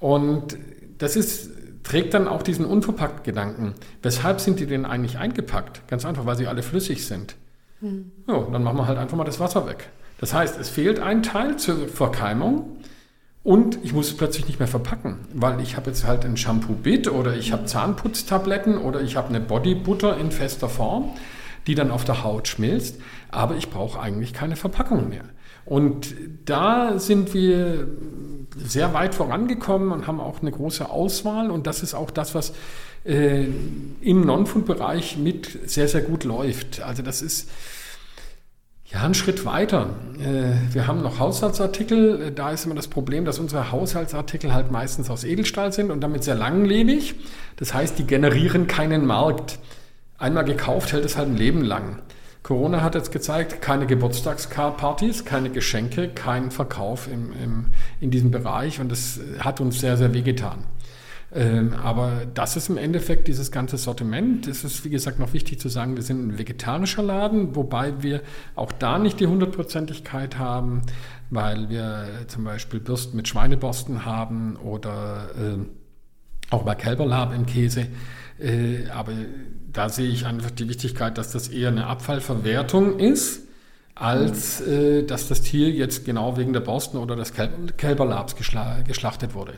Und 0.00 0.58
das 0.98 1.16
ist, 1.16 1.50
trägt 1.82 2.14
dann 2.14 2.28
auch 2.28 2.42
diesen 2.42 2.64
unverpackt 2.64 3.24
Gedanken. 3.24 3.74
Weshalb 4.02 4.40
sind 4.40 4.60
die 4.60 4.66
denn 4.66 4.84
eigentlich 4.84 5.18
eingepackt? 5.18 5.86
Ganz 5.88 6.04
einfach, 6.04 6.26
weil 6.26 6.36
sie 6.36 6.46
alle 6.46 6.62
flüssig 6.62 7.06
sind. 7.06 7.36
Hm. 7.80 8.12
Ja, 8.26 8.46
dann 8.52 8.62
machen 8.62 8.76
wir 8.78 8.86
halt 8.86 8.98
einfach 8.98 9.16
mal 9.16 9.24
das 9.24 9.40
Wasser 9.40 9.66
weg. 9.66 9.88
Das 10.18 10.32
heißt, 10.32 10.58
es 10.60 10.68
fehlt 10.68 11.00
ein 11.00 11.22
Teil 11.22 11.56
zur 11.56 11.88
Verkeimung 11.88 12.76
und 13.44 13.78
ich 13.84 13.92
muss 13.92 14.08
es 14.08 14.16
plötzlich 14.16 14.46
nicht 14.48 14.58
mehr 14.58 14.68
verpacken, 14.68 15.18
weil 15.34 15.60
ich 15.60 15.76
habe 15.76 15.90
jetzt 15.90 16.06
halt 16.06 16.24
ein 16.24 16.38
Shampoo-Bit 16.38 17.08
oder 17.08 17.36
ich 17.36 17.52
habe 17.52 17.66
Zahnputztabletten 17.66 18.78
oder 18.78 19.02
ich 19.02 19.16
habe 19.16 19.28
eine 19.28 19.40
Bodybutter 19.40 20.16
in 20.16 20.30
fester 20.30 20.70
Form, 20.70 21.10
die 21.66 21.74
dann 21.74 21.90
auf 21.90 22.04
der 22.04 22.24
Haut 22.24 22.48
schmilzt, 22.48 23.00
aber 23.30 23.56
ich 23.56 23.68
brauche 23.68 24.00
eigentlich 24.00 24.32
keine 24.32 24.56
Verpackung 24.56 25.10
mehr. 25.10 25.24
Und 25.66 26.14
da 26.46 26.98
sind 26.98 27.34
wir 27.34 27.86
sehr 28.56 28.94
weit 28.94 29.14
vorangekommen 29.14 29.92
und 29.92 30.06
haben 30.06 30.20
auch 30.20 30.40
eine 30.40 30.50
große 30.50 30.88
Auswahl 30.88 31.50
und 31.50 31.66
das 31.66 31.82
ist 31.82 31.92
auch 31.92 32.10
das, 32.10 32.34
was 32.34 32.54
äh, 33.04 33.46
im 34.00 34.24
Non-Food-Bereich 34.24 35.18
mit 35.18 35.68
sehr, 35.68 35.88
sehr 35.88 36.00
gut 36.00 36.24
läuft. 36.24 36.80
Also 36.80 37.02
das 37.02 37.20
ist 37.20 37.50
ja, 38.86 39.02
ein 39.02 39.14
Schritt 39.14 39.44
weiter. 39.44 39.90
Äh, 40.18 40.74
wir 40.74 40.86
haben 40.86 41.02
noch 41.02 41.18
Haushaltsartikel. 41.18 42.32
Da 42.32 42.50
ist 42.50 42.66
immer 42.66 42.74
das 42.74 42.88
Problem, 42.88 43.24
dass 43.24 43.38
unsere 43.38 43.72
Haushaltsartikel 43.72 44.52
halt 44.52 44.70
meistens 44.70 45.10
aus 45.10 45.24
Edelstahl 45.24 45.72
sind 45.72 45.90
und 45.90 46.00
damit 46.00 46.24
sehr 46.24 46.34
langlebig. 46.34 47.14
Das 47.56 47.72
heißt, 47.72 47.98
die 47.98 48.06
generieren 48.06 48.66
keinen 48.66 49.06
Markt. 49.06 49.58
Einmal 50.18 50.44
gekauft 50.44 50.92
hält 50.92 51.04
es 51.04 51.16
halt 51.16 51.28
ein 51.28 51.36
Leben 51.36 51.62
lang. 51.62 52.00
Corona 52.44 52.82
hat 52.82 52.94
jetzt 52.94 53.10
gezeigt, 53.10 53.62
keine 53.62 53.86
Geburtstagspartys, 53.86 55.24
keine 55.24 55.48
Geschenke, 55.48 56.10
kein 56.10 56.50
Verkauf 56.50 57.08
im, 57.08 57.32
im, 57.42 57.66
in 58.00 58.10
diesem 58.10 58.30
Bereich 58.30 58.80
und 58.80 58.92
das 58.92 59.18
hat 59.38 59.62
uns 59.62 59.80
sehr, 59.80 59.96
sehr 59.96 60.12
wehgetan. 60.12 60.58
Ähm, 61.34 61.72
aber 61.82 62.26
das 62.32 62.56
ist 62.56 62.68
im 62.68 62.76
Endeffekt 62.76 63.26
dieses 63.26 63.50
ganze 63.50 63.76
Sortiment. 63.76 64.46
Es 64.46 64.62
ist, 64.62 64.84
wie 64.84 64.90
gesagt, 64.90 65.18
noch 65.18 65.32
wichtig 65.32 65.58
zu 65.58 65.68
sagen, 65.68 65.96
wir 65.96 66.02
sind 66.04 66.28
ein 66.28 66.38
vegetarischer 66.38 67.02
Laden, 67.02 67.56
wobei 67.56 68.02
wir 68.02 68.20
auch 68.54 68.70
da 68.70 68.98
nicht 68.98 69.18
die 69.18 69.26
Hundertprozentigkeit 69.26 70.38
haben, 70.38 70.82
weil 71.30 71.68
wir 71.68 72.06
zum 72.28 72.44
Beispiel 72.44 72.78
Bürsten 72.78 73.16
mit 73.16 73.26
Schweineborsten 73.26 74.04
haben 74.04 74.54
oder 74.56 75.30
äh, 75.36 76.54
auch 76.54 76.62
bei 76.62 76.76
Kälberlab 76.76 77.34
im 77.34 77.46
Käse. 77.46 77.88
Äh, 78.38 78.88
aber 78.90 79.12
da 79.72 79.88
sehe 79.88 80.08
ich 80.08 80.26
einfach 80.26 80.52
die 80.52 80.68
Wichtigkeit, 80.68 81.18
dass 81.18 81.32
das 81.32 81.48
eher 81.48 81.68
eine 81.68 81.88
Abfallverwertung 81.88 83.00
ist 83.00 83.40
als 83.96 84.60
äh, 84.60 85.04
dass 85.04 85.28
das 85.28 85.42
Tier 85.42 85.70
jetzt 85.70 86.04
genau 86.04 86.36
wegen 86.36 86.52
der 86.52 86.60
Borsten 86.60 86.98
oder 86.98 87.14
des 87.14 87.32
Kälberlabs 87.32 88.34
geschlachtet 88.36 89.34
wurde. 89.34 89.54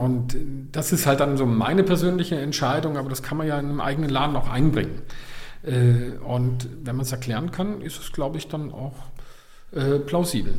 Und 0.00 0.36
das 0.72 0.92
ist 0.92 1.06
halt 1.06 1.20
dann 1.20 1.36
so 1.36 1.46
meine 1.46 1.82
persönliche 1.82 2.36
Entscheidung, 2.36 2.96
aber 2.96 3.08
das 3.08 3.22
kann 3.22 3.38
man 3.38 3.46
ja 3.46 3.58
in 3.58 3.66
einem 3.66 3.80
eigenen 3.80 4.10
Laden 4.10 4.36
auch 4.36 4.48
einbringen. 4.48 5.02
Äh, 5.62 6.18
und 6.24 6.68
wenn 6.82 6.96
man 6.96 7.04
es 7.04 7.12
erklären 7.12 7.50
kann, 7.50 7.80
ist 7.80 8.00
es, 8.00 8.12
glaube 8.12 8.38
ich, 8.38 8.48
dann 8.48 8.72
auch 8.72 8.94
äh, 9.72 9.98
plausibel. 9.98 10.54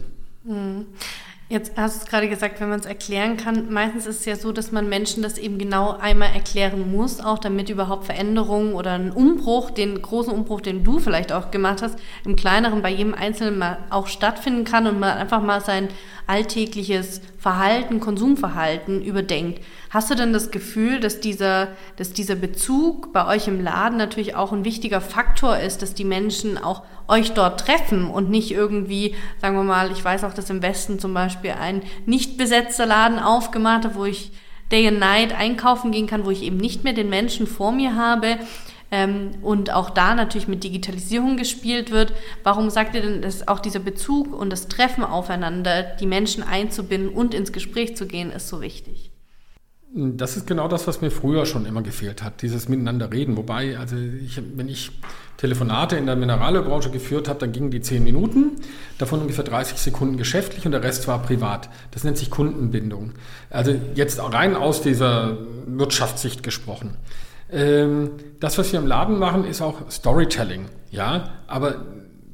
Jetzt 1.50 1.74
hast 1.76 1.98
du 1.98 2.04
es 2.04 2.10
gerade 2.10 2.30
gesagt, 2.30 2.62
wenn 2.62 2.70
man 2.70 2.80
es 2.80 2.86
erklären 2.86 3.36
kann, 3.36 3.72
meistens 3.72 4.06
ist 4.06 4.22
es 4.22 4.26
ja 4.26 4.36
so, 4.36 4.54
dass 4.54 4.72
man 4.72 4.88
Menschen 4.88 5.22
das 5.22 5.38
eben 5.38 5.58
genau 5.58 5.92
einmal 5.92 6.30
erklären 6.34 6.92
muss, 6.92 7.20
auch 7.20 7.38
damit 7.38 7.70
überhaupt 7.70 8.06
Veränderungen 8.06 8.74
oder 8.74 8.94
ein 8.94 9.12
Umbruch, 9.12 9.70
den 9.70 10.02
großen 10.02 10.34
Umbruch, 10.34 10.62
den 10.62 10.84
du 10.86 11.00
vielleicht 11.00 11.34
auch 11.34 11.52
gemacht 11.52 11.82
hast, 11.82 12.00
im 12.26 12.38
kleineren 12.38 12.82
bei 12.82 12.90
jedem 12.90 13.14
Einzelnen 13.14 13.60
mal 13.60 13.80
auch 13.90 14.08
stattfinden 14.08 14.64
kann 14.64 14.88
und 14.88 15.00
man 15.00 15.18
einfach 15.18 15.44
mal 15.44 15.62
sein 15.62 15.90
alltägliches 16.28 17.22
Verhalten, 17.38 18.00
Konsumverhalten 18.00 19.04
überdenkt. 19.04 19.62
Hast 19.90 20.10
du 20.10 20.16
denn 20.16 20.32
das 20.32 20.50
Gefühl, 20.50 21.02
dass 21.02 21.20
dieser, 21.20 21.68
dass 21.98 22.14
dieser 22.14 22.36
Bezug 22.36 23.12
bei 23.12 23.28
euch 23.28 23.50
im 23.50 23.62
Laden 23.62 23.98
natürlich 23.98 24.36
auch 24.36 24.54
ein 24.54 24.64
wichtiger 24.64 25.02
Faktor 25.02 25.58
ist, 25.58 25.82
dass 25.82 25.94
die 25.94 26.06
Menschen 26.06 26.58
auch 26.58 26.84
euch 27.08 27.34
dort 27.34 27.62
treffen 27.62 28.10
und 28.10 28.30
nicht 28.30 28.52
irgendwie, 28.52 29.16
sagen 29.42 29.56
wir 29.56 29.64
mal, 29.64 29.92
ich 29.92 30.04
weiß 30.04 30.24
auch, 30.24 30.34
dass 30.34 30.50
im 30.50 30.62
Westen 30.62 31.00
zum 31.00 31.14
Beispiel 31.14 31.52
ein 31.52 31.82
nicht 32.06 32.38
besetzter 32.38 32.86
Laden 32.86 33.20
aufgemacht 33.20 33.86
hat, 33.86 33.96
wo 33.96 34.06
ich 34.06 34.32
Day 34.72 34.88
and 34.88 35.00
Night 35.00 35.34
einkaufen 35.34 35.92
gehen 35.92 36.08
kann, 36.08 36.26
wo 36.26 36.32
ich 36.32 36.44
eben 36.44 36.58
nicht 36.58 36.84
mehr 36.84 36.94
den 36.94 37.10
Menschen 37.10 37.48
vor 37.48 37.72
mir 37.72 37.96
habe, 37.96 38.38
ähm, 38.94 39.32
und 39.42 39.74
auch 39.74 39.90
da 39.90 40.14
natürlich 40.14 40.48
mit 40.48 40.64
Digitalisierung 40.64 41.36
gespielt 41.36 41.90
wird. 41.90 42.14
Warum 42.44 42.70
sagt 42.70 42.94
ihr 42.94 43.02
denn, 43.02 43.24
dass 43.24 43.48
auch 43.48 43.60
dieser 43.60 43.80
Bezug 43.80 44.32
und 44.32 44.52
das 44.52 44.68
Treffen 44.68 45.04
aufeinander, 45.04 45.82
die 45.82 46.06
Menschen 46.06 46.44
einzubinden 46.44 47.10
und 47.10 47.34
ins 47.34 47.52
Gespräch 47.52 47.98
zu 47.98 48.06
gehen, 48.06 48.32
ist 48.32 48.50
so 48.50 48.62
wichtig? 48.62 49.13
Das 49.96 50.38
ist 50.38 50.48
genau 50.48 50.68
das, 50.68 50.88
was 50.88 51.02
mir 51.02 51.12
früher 51.12 51.46
schon 51.46 51.68
immer 51.68 51.84
gefehlt 51.84 52.24
hat, 52.24 52.42
dieses 52.42 52.68
Miteinander 52.68 53.12
reden. 53.12 53.38
Wobei, 53.38 53.78
also 53.78 53.96
ich, 53.96 54.42
wenn 54.56 54.68
ich 54.68 54.92
Telefonate 55.38 55.98
in 55.98 56.08
der 56.08 56.16
Mineralölbranche 56.16 56.90
geführt 56.90 57.30
habe, 57.30 57.40
dann 57.40 57.52
gingen 57.52 57.70
die 57.70 57.82
zehn 57.82 58.04
Minuten, 58.04 58.54
davon 58.98 59.22
ungefähr 59.22 59.44
30 59.44 59.78
Sekunden 59.78 60.18
geschäftlich 60.18 60.66
und 60.66 60.72
der 60.72 60.82
Rest 60.82 61.08
war 61.08 61.22
privat. 61.22 61.70
Das 61.92 62.04
nennt 62.04 62.18
sich 62.18 62.32
Kundenbindung. 62.32 63.12
Also 63.52 63.76
jetzt 63.94 64.20
rein 64.20 64.56
aus 64.56 64.82
dieser 64.82 65.38
Wirtschaftssicht 65.68 66.42
gesprochen. 66.42 66.98
Ähm, 67.52 68.12
das, 68.40 68.58
was 68.58 68.72
wir 68.72 68.80
im 68.80 68.88
Laden 68.88 69.20
machen, 69.20 69.46
ist 69.46 69.62
auch 69.62 69.92
Storytelling. 69.92 70.66
Ja, 70.90 71.30
aber 71.46 71.86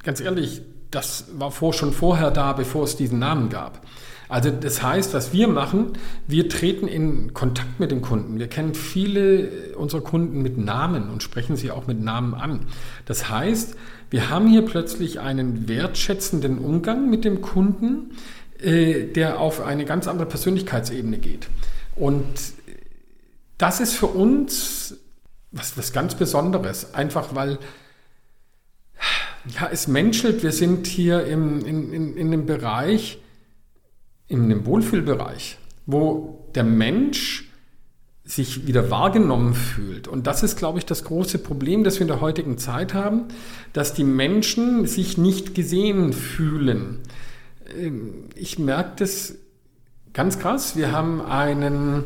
ganz 0.02 0.22
ehrlich, 0.22 0.62
das 0.92 1.26
war 1.34 1.52
vor, 1.52 1.74
schon 1.74 1.92
vorher 1.92 2.32
da, 2.32 2.54
bevor 2.54 2.86
es 2.86 2.96
diesen 2.96 3.20
Namen 3.20 3.50
gab. 3.50 3.82
Also 4.30 4.52
das 4.52 4.84
heißt, 4.84 5.16
was 5.16 5.34
wir 5.34 5.48
machen, 5.48 5.94
wir 6.28 6.48
treten 6.50 6.88
in 6.88 7.34
Kontakt 7.34 7.80
mit 7.80 7.90
den 7.90 8.04
Kunden. 8.04 8.38
Wir 8.38 8.48
kennen 8.48 8.76
viele 8.76 9.76
unserer 9.76 10.02
Kunden 10.02 10.44
mit 10.44 10.60
Namen 10.60 11.10
und 11.10 11.24
sprechen 11.24 11.56
sie 11.56 11.72
auch 11.72 11.88
mit 11.88 12.00
Namen 12.00 12.36
an. 12.36 12.68
Das 13.06 13.28
heißt, 13.30 13.76
wir 14.12 14.30
haben 14.30 14.48
hier 14.48 14.62
plötzlich 14.62 15.20
einen 15.20 15.68
wertschätzenden 15.68 16.60
Umgang 16.60 17.10
mit 17.10 17.26
dem 17.26 17.42
Kunden, 17.42 18.12
äh, 18.62 19.06
der 19.06 19.40
auf 19.40 19.62
eine 19.62 19.86
ganz 19.86 20.08
andere 20.08 20.28
Persönlichkeitsebene 20.28 21.18
geht. 21.18 21.48
Und 21.96 22.28
das 23.58 23.80
ist 23.80 23.96
für 23.96 24.08
uns 24.08 24.96
was, 25.52 25.76
was 25.76 25.92
ganz 25.92 26.14
Besonderes, 26.14 26.94
einfach 26.94 27.34
weil 27.34 27.58
ja, 29.60 29.70
es 29.72 29.88
menschelt. 29.88 30.44
Wir 30.44 30.52
sind 30.52 30.86
hier 30.86 31.26
im, 31.26 31.66
in, 31.66 31.92
in, 31.92 32.16
in 32.16 32.30
dem 32.30 32.46
Bereich, 32.46 33.20
in 34.30 34.48
dem 34.48 34.66
Wohlfühlbereich, 34.66 35.58
wo 35.86 36.48
der 36.56 36.64
Mensch 36.64 37.50
sich 38.24 38.68
wieder 38.68 38.92
wahrgenommen 38.92 39.56
fühlt. 39.56 40.08
Und 40.08 40.28
das 40.28 40.44
ist, 40.44 40.56
glaube 40.56 40.78
ich, 40.78 40.86
das 40.86 41.04
große 41.04 41.40
Problem, 41.40 41.84
das 41.84 41.96
wir 41.96 42.04
in 42.04 42.10
der 42.10 42.22
heutigen 42.22 42.60
Zeit 42.60 42.94
haben, 42.94 43.26
dass 43.74 43.96
die 43.96 44.04
Menschen 44.04 44.86
sich 44.86 45.18
nicht 45.18 45.56
gesehen 45.56 46.14
fühlen. 46.14 47.00
Ähm, 47.76 48.26
ich 48.36 48.60
merke 48.60 48.92
das 48.98 49.36
ganz 50.14 50.40
krass. 50.40 50.76
Wir 50.76 50.92
haben 50.92 51.22
einen 51.22 52.04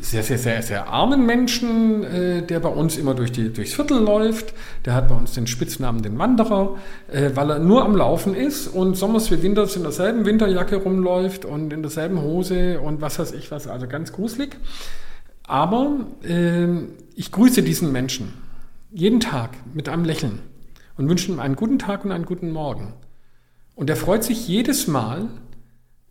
sehr, 0.00 0.22
sehr, 0.22 0.38
sehr, 0.38 0.62
sehr 0.62 0.88
armen 0.88 1.26
Menschen, 1.26 2.02
äh, 2.02 2.42
der 2.42 2.60
bei 2.60 2.68
uns 2.68 2.96
immer 2.96 3.14
durch 3.14 3.32
die, 3.32 3.52
durchs 3.52 3.74
Viertel 3.74 4.02
läuft. 4.02 4.52
Der 4.84 4.94
hat 4.94 5.08
bei 5.08 5.14
uns 5.14 5.32
den 5.32 5.46
Spitznamen 5.46 6.02
den 6.02 6.18
Wanderer, 6.18 6.76
äh, 7.10 7.30
weil 7.34 7.50
er 7.50 7.58
nur 7.58 7.84
am 7.84 7.96
Laufen 7.96 8.34
ist 8.34 8.68
und 8.68 8.96
sommers 8.96 9.30
wie 9.30 9.42
winters 9.42 9.76
in 9.76 9.82
derselben 9.82 10.26
Winterjacke 10.26 10.76
rumläuft 10.76 11.44
und 11.44 11.72
in 11.72 11.82
derselben 11.82 12.20
Hose 12.20 12.80
und 12.80 13.00
was 13.00 13.18
weiß 13.18 13.32
ich 13.32 13.50
was. 13.50 13.68
Also 13.68 13.86
ganz 13.86 14.12
gruselig. 14.12 14.56
Aber 15.46 16.00
äh, 16.24 16.66
ich 17.14 17.30
grüße 17.30 17.62
diesen 17.62 17.92
Menschen 17.92 18.34
jeden 18.90 19.20
Tag 19.20 19.50
mit 19.74 19.88
einem 19.88 20.04
Lächeln 20.04 20.40
und 20.96 21.08
wünsche 21.08 21.30
ihm 21.30 21.38
einen 21.38 21.56
guten 21.56 21.78
Tag 21.78 22.04
und 22.04 22.12
einen 22.12 22.24
guten 22.24 22.50
Morgen. 22.50 22.94
Und 23.74 23.90
er 23.90 23.96
freut 23.96 24.24
sich 24.24 24.48
jedes 24.48 24.86
Mal, 24.86 25.28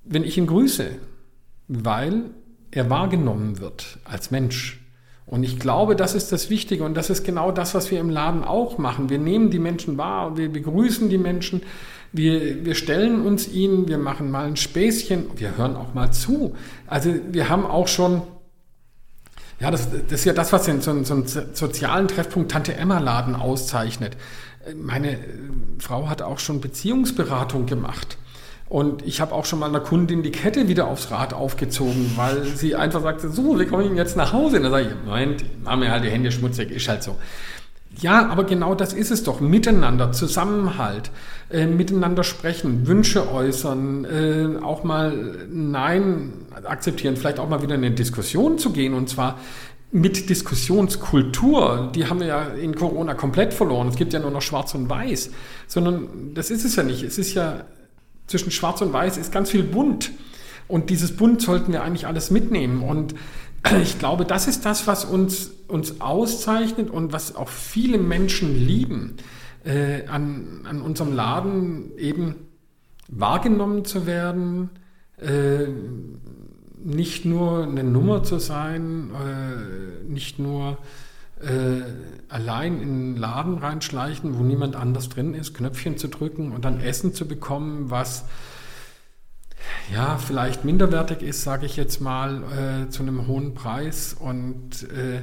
wenn 0.04 0.24
ich 0.24 0.38
ihn 0.38 0.46
grüße, 0.46 0.86
weil 1.68 2.32
er 2.72 2.90
wahrgenommen 2.90 3.60
wird 3.60 4.00
als 4.04 4.32
Mensch. 4.32 4.82
Und 5.26 5.44
ich 5.44 5.60
glaube, 5.60 5.96
das 5.96 6.14
ist 6.14 6.32
das 6.32 6.50
Wichtige 6.50 6.84
und 6.84 6.94
das 6.94 7.10
ist 7.10 7.24
genau 7.24 7.52
das, 7.52 7.74
was 7.74 7.90
wir 7.90 8.00
im 8.00 8.10
Laden 8.10 8.44
auch 8.44 8.78
machen. 8.78 9.10
Wir 9.10 9.18
nehmen 9.18 9.50
die 9.50 9.60
Menschen 9.60 9.98
wahr, 9.98 10.38
wir 10.38 10.52
begrüßen 10.52 11.10
die 11.10 11.18
Menschen, 11.18 11.64
wir, 12.12 12.64
wir 12.64 12.76
stellen 12.76 13.26
uns 13.26 13.48
ihnen, 13.48 13.88
wir 13.88 13.98
machen 13.98 14.30
mal 14.30 14.46
ein 14.46 14.56
Späßchen, 14.56 15.26
wir 15.36 15.58
hören 15.58 15.76
auch 15.76 15.94
mal 15.94 16.12
zu. 16.12 16.56
Also 16.86 17.14
wir 17.32 17.50
haben 17.50 17.66
auch 17.66 17.88
schon 17.88 18.22
ja, 19.60 19.72
das, 19.72 19.90
das 19.90 20.20
ist 20.20 20.26
ja 20.26 20.34
das, 20.34 20.52
was 20.52 20.66
so, 20.66 20.80
so 20.80 20.92
einen 20.92 21.26
sozialen 21.26 22.08
Treffpunkt 22.08 22.52
Tante 22.52 22.76
Emma 22.76 23.00
Laden 23.00 23.36
auszeichnet. 23.36 24.18
Meine 24.76 25.18
Frau 25.80 26.10
hat 26.10 26.22
auch 26.22 26.40
schon 26.40 26.60
Beziehungsberatung 26.60 27.66
gemacht. 27.66 28.18
Und 28.68 29.06
ich 29.06 29.22
habe 29.22 29.34
auch 29.34 29.46
schon 29.46 29.60
mal 29.60 29.70
einer 29.70 29.80
Kundin 29.80 30.24
die 30.24 30.32
Kette 30.32 30.68
wieder 30.68 30.88
aufs 30.88 31.12
Rad 31.12 31.34
aufgezogen, 31.34 32.12
weil 32.16 32.46
sie 32.46 32.76
einfach 32.76 33.02
sagte, 33.02 33.30
so, 33.30 33.60
wie 33.60 33.66
komme 33.66 33.84
ich 33.84 33.92
jetzt 33.92 34.18
nach 34.18 34.34
Hause? 34.34 34.58
Und 34.58 34.64
dann 34.64 34.72
sage 34.72 34.88
ich, 34.88 35.06
Moment, 35.06 35.46
mach 35.64 35.78
mir 35.78 35.92
halt 35.92 36.04
die 36.04 36.10
Hände 36.10 36.32
schmutzig, 36.32 36.72
ist 36.72 36.88
halt 36.88 37.04
so. 37.04 37.16
Ja, 38.02 38.28
aber 38.28 38.44
genau 38.44 38.76
das 38.76 38.94
ist 38.94 39.12
es 39.12 39.24
doch. 39.24 39.40
Miteinander, 39.40 40.12
Zusammenhalt, 40.12 41.12
äh, 41.50 41.66
miteinander 41.68 42.24
sprechen, 42.24 42.88
Wünsche 42.88 43.32
äußern, 43.32 44.06
äh, 44.06 44.64
auch 44.64 44.84
mal 44.84 45.48
Nein 45.50 46.34
akzeptieren, 46.64 47.16
vielleicht 47.16 47.40
auch 47.40 47.48
mal 47.48 47.62
wieder 47.62 47.76
in 47.76 47.86
eine 47.86 47.96
Diskussion 47.96 48.58
zu 48.58 48.72
gehen 48.72 48.94
und 48.94 49.10
zwar 49.10 49.40
mit 49.92 50.30
Diskussionskultur, 50.30 51.92
die 51.96 52.08
haben 52.08 52.20
wir 52.20 52.28
ja 52.28 52.44
in 52.48 52.76
Corona 52.76 53.14
komplett 53.14 53.54
verloren. 53.54 53.88
Es 53.88 53.96
gibt 53.96 54.12
ja 54.12 54.20
nur 54.20 54.32
noch 54.32 54.42
Schwarz 54.42 54.76
und 54.76 54.90
Weiß, 54.90 55.32
sondern 55.68 56.34
das 56.34 56.52
ist 56.52 56.66
es 56.66 56.76
ja 56.76 56.84
nicht. 56.84 57.04
Es 57.04 57.18
ist 57.18 57.34
ja 57.34 57.64
zwischen 58.28 58.52
Schwarz 58.52 58.82
und 58.82 58.94
Weiß 58.94 59.18
ist 59.18 59.32
ganz 59.32 59.52
viel 59.52 59.64
bunt. 59.64 60.12
Und 60.68 60.90
dieses 60.90 61.16
Bunt 61.16 61.42
sollten 61.42 61.72
wir 61.72 61.84
eigentlich 61.84 62.08
alles 62.08 62.32
mitnehmen. 62.32 62.84
Und 62.84 63.16
ich 63.82 64.00
glaube, 64.00 64.26
das 64.26 64.48
ist 64.48 64.66
das, 64.66 64.88
was 64.88 65.06
uns, 65.06 65.52
uns 65.68 66.02
auszeichnet 66.02 66.90
und 66.90 67.14
was 67.14 67.36
auch 67.36 67.50
viele 67.50 67.98
Menschen 67.98 68.56
lieben, 68.56 69.18
äh, 69.64 70.08
an, 70.08 70.62
an 70.66 70.82
unserem 70.82 71.14
Laden 71.14 71.98
eben 71.98 72.36
wahrgenommen 73.08 73.86
zu 73.86 74.06
werden, 74.06 74.70
äh, 75.20 75.68
nicht 76.84 77.26
nur 77.26 77.64
eine 77.64 77.84
Nummer 77.84 78.24
zu 78.24 78.40
sein, 78.40 79.12
äh, 79.12 80.12
nicht 80.12 80.38
nur 80.40 80.78
äh, 81.42 81.82
allein 82.30 82.82
in 82.82 83.14
den 83.14 83.18
Laden 83.18 83.58
reinschleichen, 83.58 84.38
wo 84.38 84.44
niemand 84.44 84.76
anders 84.76 85.10
drin 85.10 85.34
ist, 85.34 85.54
Knöpfchen 85.54 85.98
zu 85.98 86.08
drücken 86.08 86.52
und 86.52 86.66
dann 86.66 86.80
Essen 86.80 87.14
zu 87.14 87.28
bekommen, 87.28 87.90
was 87.90 88.26
ja 89.94 90.18
vielleicht 90.18 90.64
minderwertig 90.64 91.22
ist, 91.22 91.44
sage 91.44 91.66
ich 91.66 91.76
jetzt 91.76 92.00
mal, 92.00 92.86
äh, 92.86 92.90
zu 92.90 93.04
einem 93.04 93.28
hohen 93.28 93.54
Preis 93.54 94.16
und 94.18 94.84
äh, 94.92 95.22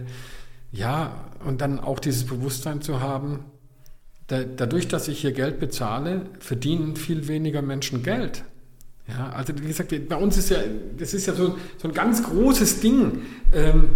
ja, 0.71 1.27
und 1.45 1.61
dann 1.61 1.81
auch 1.81 1.99
dieses 1.99 2.25
Bewusstsein 2.25 2.81
zu 2.81 3.01
haben, 3.01 3.45
da, 4.27 4.43
dadurch, 4.43 4.89
dass 4.89 5.09
ich 5.09 5.21
hier 5.21 5.33
Geld 5.33 5.61
bezahle, 5.61 6.27
verdienen 6.41 6.97
viel 6.97 7.29
weniger 7.29 7.63
Menschen 7.63 8.03
Geld. 8.03 8.45
Ja, 9.09 9.31
also 9.31 9.53
wie 9.59 9.67
gesagt, 9.67 9.93
bei 10.09 10.17
uns 10.17 10.37
ist 10.37 10.51
ja, 10.51 10.59
das 10.99 11.13
ist 11.13 11.27
ja 11.27 11.35
so, 11.35 11.59
so 11.77 11.89
ein 11.89 11.95
ganz 11.95 12.23
großes 12.23 12.81
Ding. 12.81 13.23
Ähm, 13.53 13.91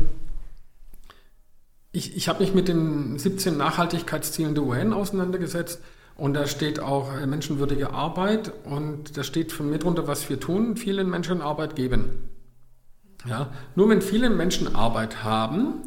ich, 1.96 2.14
ich 2.14 2.28
habe 2.28 2.40
mich 2.40 2.52
mit 2.52 2.68
den 2.68 3.18
17 3.18 3.56
Nachhaltigkeitszielen 3.56 4.54
der 4.54 4.64
UN 4.64 4.92
auseinandergesetzt 4.92 5.80
und 6.14 6.34
da 6.34 6.46
steht 6.46 6.78
auch 6.78 7.16
äh, 7.16 7.26
menschenwürdige 7.26 7.90
Arbeit 7.90 8.52
und 8.64 9.16
da 9.16 9.24
steht 9.24 9.50
von 9.50 9.70
mir 9.70 9.78
drunter, 9.78 10.06
was 10.06 10.28
wir 10.28 10.38
tun, 10.38 10.76
vielen 10.76 11.08
Menschen 11.08 11.40
Arbeit 11.40 11.74
geben. 11.74 12.28
Ja, 13.26 13.50
nur 13.74 13.88
wenn 13.88 14.02
viele 14.02 14.28
Menschen 14.28 14.74
Arbeit 14.74 15.24
haben 15.24 15.82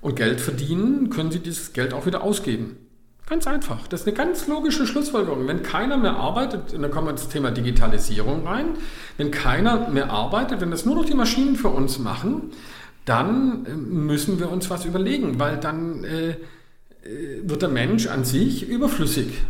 und 0.00 0.16
Geld 0.16 0.40
verdienen, 0.40 1.10
können 1.10 1.30
sie 1.30 1.40
dieses 1.40 1.74
Geld 1.74 1.92
auch 1.92 2.06
wieder 2.06 2.24
ausgeben. 2.24 2.78
Ganz 3.26 3.46
einfach. 3.46 3.86
Das 3.86 4.00
ist 4.00 4.08
eine 4.08 4.16
ganz 4.16 4.48
logische 4.48 4.88
Schlussfolgerung. 4.88 5.46
Wenn 5.46 5.62
keiner 5.62 5.98
mehr 5.98 6.16
arbeitet, 6.16 6.72
und 6.74 6.82
dann 6.82 6.90
kommen 6.90 7.06
wir 7.06 7.12
ins 7.12 7.28
Thema 7.28 7.52
Digitalisierung 7.52 8.44
rein, 8.44 8.70
wenn 9.18 9.30
keiner 9.30 9.88
mehr 9.88 10.10
arbeitet, 10.10 10.60
wenn 10.60 10.72
das 10.72 10.84
nur 10.84 10.96
noch 10.96 11.04
die 11.04 11.14
Maschinen 11.14 11.54
für 11.54 11.68
uns 11.68 12.00
machen, 12.00 12.50
dann 13.04 13.66
äh, 13.66 13.74
müssen 13.74 14.38
wir 14.38 14.50
uns 14.50 14.70
was 14.70 14.84
überlegen, 14.84 15.38
weil 15.38 15.56
dann 15.56 16.04
äh, 16.04 16.30
äh, 16.30 16.36
wird 17.42 17.62
der 17.62 17.68
Mensch 17.68 18.06
an 18.06 18.24
sich 18.24 18.68
überflüssig. 18.68 19.42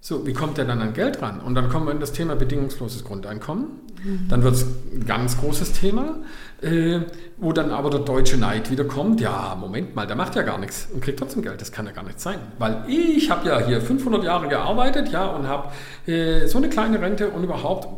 So, 0.00 0.26
wie 0.26 0.34
kommt 0.34 0.58
er 0.58 0.66
dann 0.66 0.82
an 0.82 0.92
Geld 0.92 1.22
ran? 1.22 1.40
Und 1.40 1.54
dann 1.54 1.70
kommen 1.70 1.86
wir 1.86 1.92
in 1.92 2.00
das 2.00 2.12
Thema 2.12 2.36
bedingungsloses 2.36 3.04
Grundeinkommen. 3.04 3.68
Mhm. 4.04 4.28
Dann 4.28 4.42
wird 4.42 4.54
es 4.54 4.66
ein 4.92 5.06
ganz 5.06 5.38
großes 5.38 5.72
Thema, 5.72 6.16
äh, 6.60 7.00
wo 7.38 7.52
dann 7.52 7.70
aber 7.70 7.88
der 7.88 8.00
deutsche 8.00 8.36
Neid 8.36 8.70
wieder 8.70 8.84
kommt. 8.84 9.22
Ja, 9.22 9.56
Moment 9.58 9.96
mal, 9.96 10.06
der 10.06 10.16
macht 10.16 10.34
ja 10.34 10.42
gar 10.42 10.58
nichts 10.58 10.88
und 10.92 11.02
kriegt 11.02 11.18
trotzdem 11.18 11.40
Geld. 11.40 11.58
Das 11.60 11.72
kann 11.72 11.86
ja 11.86 11.92
gar 11.92 12.04
nicht 12.04 12.20
sein. 12.20 12.38
Weil 12.58 12.84
ich 12.86 13.30
habe 13.30 13.48
ja 13.48 13.58
hier 13.60 13.80
500 13.80 14.22
Jahre 14.24 14.48
gearbeitet 14.48 15.08
ja, 15.10 15.26
und 15.26 15.48
habe 15.48 15.72
äh, 16.06 16.46
so 16.48 16.58
eine 16.58 16.68
kleine 16.68 17.00
Rente 17.00 17.28
und 17.30 17.42
überhaupt 17.42 17.88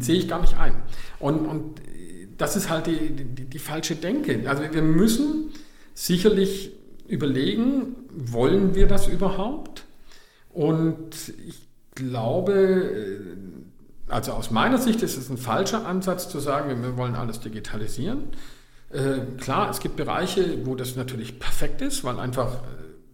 sehe 0.00 0.16
ich 0.16 0.28
gar 0.28 0.40
nicht 0.40 0.58
ein. 0.58 0.74
Und, 1.20 1.46
und 1.46 1.80
das 2.42 2.56
ist 2.56 2.68
halt 2.68 2.88
die, 2.88 3.10
die, 3.10 3.44
die 3.44 3.58
falsche 3.60 3.94
Denke. 3.94 4.50
Also 4.50 4.64
wir 4.68 4.82
müssen 4.82 5.52
sicherlich 5.94 6.72
überlegen, 7.06 7.94
wollen 8.10 8.74
wir 8.74 8.88
das 8.88 9.06
überhaupt? 9.06 9.84
Und 10.50 11.32
ich 11.46 11.68
glaube, 11.94 12.52
äh, 12.52 14.12
also 14.12 14.32
aus 14.32 14.50
meiner 14.50 14.78
Sicht 14.78 15.04
ist 15.04 15.16
es 15.16 15.30
ein 15.30 15.38
falscher 15.38 15.86
Ansatz 15.86 16.28
zu 16.28 16.40
sagen, 16.40 16.82
wir 16.82 16.96
wollen 16.96 17.14
alles 17.14 17.38
digitalisieren. 17.38 18.24
Äh, 18.90 19.20
klar, 19.38 19.70
es 19.70 19.78
gibt 19.78 19.94
Bereiche, 19.94 20.66
wo 20.66 20.74
das 20.74 20.96
natürlich 20.96 21.38
perfekt 21.38 21.80
ist, 21.80 22.02
weil 22.02 22.18
einfach, 22.18 22.54
äh, 22.54 22.66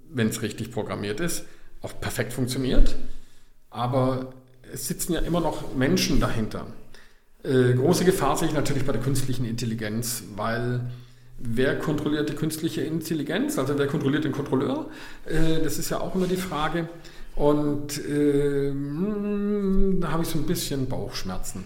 wenn 0.09 0.29
es 0.29 0.41
richtig 0.41 0.73
programmiert 0.73 1.21
ist, 1.21 1.45
auch 1.83 2.01
perfekt 2.01 2.33
funktioniert. 2.33 2.97
Aber 3.69 4.33
es 4.73 4.89
sitzen 4.89 5.13
ja 5.13 5.21
immer 5.21 5.41
noch 5.41 5.75
Menschen 5.75 6.19
dahinter. 6.19 6.67
Äh, 7.49 7.73
große 7.73 8.05
Gefahr 8.05 8.37
sehe 8.37 8.49
ich 8.49 8.55
natürlich 8.55 8.85
bei 8.85 8.93
der 8.93 9.01
künstlichen 9.01 9.47
Intelligenz, 9.47 10.23
weil 10.37 10.81
wer 11.39 11.79
kontrolliert 11.79 12.29
die 12.29 12.35
künstliche 12.35 12.83
Intelligenz, 12.83 13.59
also 13.59 13.79
wer 13.79 13.87
kontrolliert 13.87 14.25
den 14.25 14.33
Kontrolleur? 14.33 14.91
Äh, 15.25 15.63
das 15.65 15.79
ist 15.79 15.89
ja 15.91 16.01
auch 16.01 16.15
immer 16.15 16.27
die 16.27 16.37
Frage. 16.37 16.89
Und 17.37 18.05
äh, 18.05 18.73
da 20.01 20.11
habe 20.13 20.25
ich 20.25 20.29
so 20.29 20.39
ein 20.39 20.47
bisschen 20.47 20.89
Bauchschmerzen. 20.89 21.65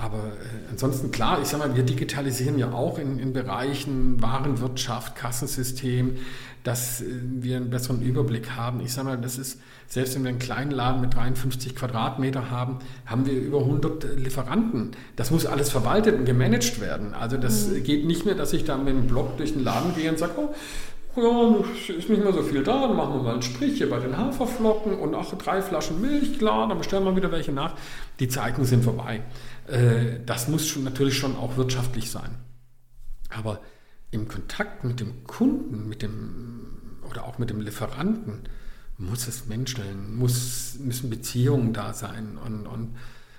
Aber 0.00 0.18
äh, 0.18 0.70
ansonsten 0.70 1.10
klar, 1.10 1.40
ich 1.42 1.48
sage 1.48 1.66
mal, 1.66 1.76
wir 1.76 1.82
digitalisieren 1.82 2.58
ja 2.58 2.72
auch 2.72 2.98
in, 2.98 3.18
in 3.18 3.32
Bereichen 3.32 4.22
Warenwirtschaft, 4.22 5.14
Kassensystem, 5.14 6.16
dass 6.64 7.02
äh, 7.02 7.06
wir 7.22 7.56
einen 7.56 7.70
besseren 7.70 8.02
Überblick 8.02 8.50
haben. 8.56 8.80
Ich 8.80 8.92
sage 8.92 9.08
mal, 9.08 9.18
das 9.18 9.38
ist, 9.38 9.60
selbst 9.88 10.14
wenn 10.14 10.22
wir 10.22 10.30
einen 10.30 10.38
kleinen 10.38 10.70
Laden 10.70 11.00
mit 11.00 11.14
53 11.14 11.76
Quadratmeter 11.76 12.50
haben, 12.50 12.78
haben 13.04 13.26
wir 13.26 13.34
über 13.34 13.58
100 13.58 14.16
Lieferanten. 14.16 14.92
Das 15.16 15.30
muss 15.30 15.44
alles 15.44 15.70
verwaltet 15.70 16.18
und 16.18 16.24
gemanagt 16.24 16.80
werden. 16.80 17.14
Also 17.14 17.36
das 17.36 17.68
mhm. 17.68 17.82
geht 17.82 18.06
nicht 18.06 18.24
mehr, 18.24 18.34
dass 18.34 18.52
ich 18.52 18.64
da 18.64 18.78
mit 18.78 18.88
dem 18.88 19.06
Blog 19.06 19.36
durch 19.36 19.52
den 19.52 19.64
Laden 19.64 19.94
gehe 19.94 20.10
und 20.10 20.18
sage, 20.18 20.32
oh, 20.36 20.54
ja, 21.16 21.56
ist 21.96 22.08
nicht 22.08 22.22
mehr 22.22 22.32
so 22.32 22.42
viel 22.42 22.62
da, 22.62 22.86
dann 22.86 22.96
machen 22.96 23.14
wir 23.14 23.22
mal 23.22 23.32
einen 23.32 23.42
Strich 23.42 23.78
hier 23.78 23.90
bei 23.90 23.98
den 23.98 24.16
Haferflocken 24.16 24.94
und 24.94 25.14
auch 25.14 25.34
drei 25.34 25.60
Flaschen 25.60 26.00
Milch, 26.00 26.38
klar, 26.38 26.68
dann 26.68 26.78
bestellen 26.78 27.04
wir 27.04 27.16
wieder 27.16 27.32
welche 27.32 27.52
nach. 27.52 27.74
Die 28.20 28.28
Zeiten 28.28 28.64
sind 28.64 28.84
vorbei. 28.84 29.22
Äh, 29.70 30.20
das 30.26 30.48
muss 30.48 30.66
schon, 30.66 30.84
natürlich 30.84 31.16
schon 31.16 31.36
auch 31.36 31.56
wirtschaftlich 31.56 32.10
sein. 32.10 32.36
Aber 33.28 33.60
im 34.10 34.26
Kontakt 34.28 34.84
mit 34.84 35.00
dem 35.00 35.24
Kunden, 35.24 35.88
mit 35.88 36.02
dem 36.02 36.66
oder 37.08 37.24
auch 37.24 37.38
mit 37.38 37.50
dem 37.50 37.60
Lieferanten 37.60 38.42
muss 38.98 39.26
es 39.26 39.46
menscheln, 39.46 40.16
muss, 40.16 40.76
müssen 40.78 41.10
Beziehungen 41.10 41.72
da 41.72 41.94
sein. 41.94 42.38
Und, 42.44 42.66
und 42.66 42.96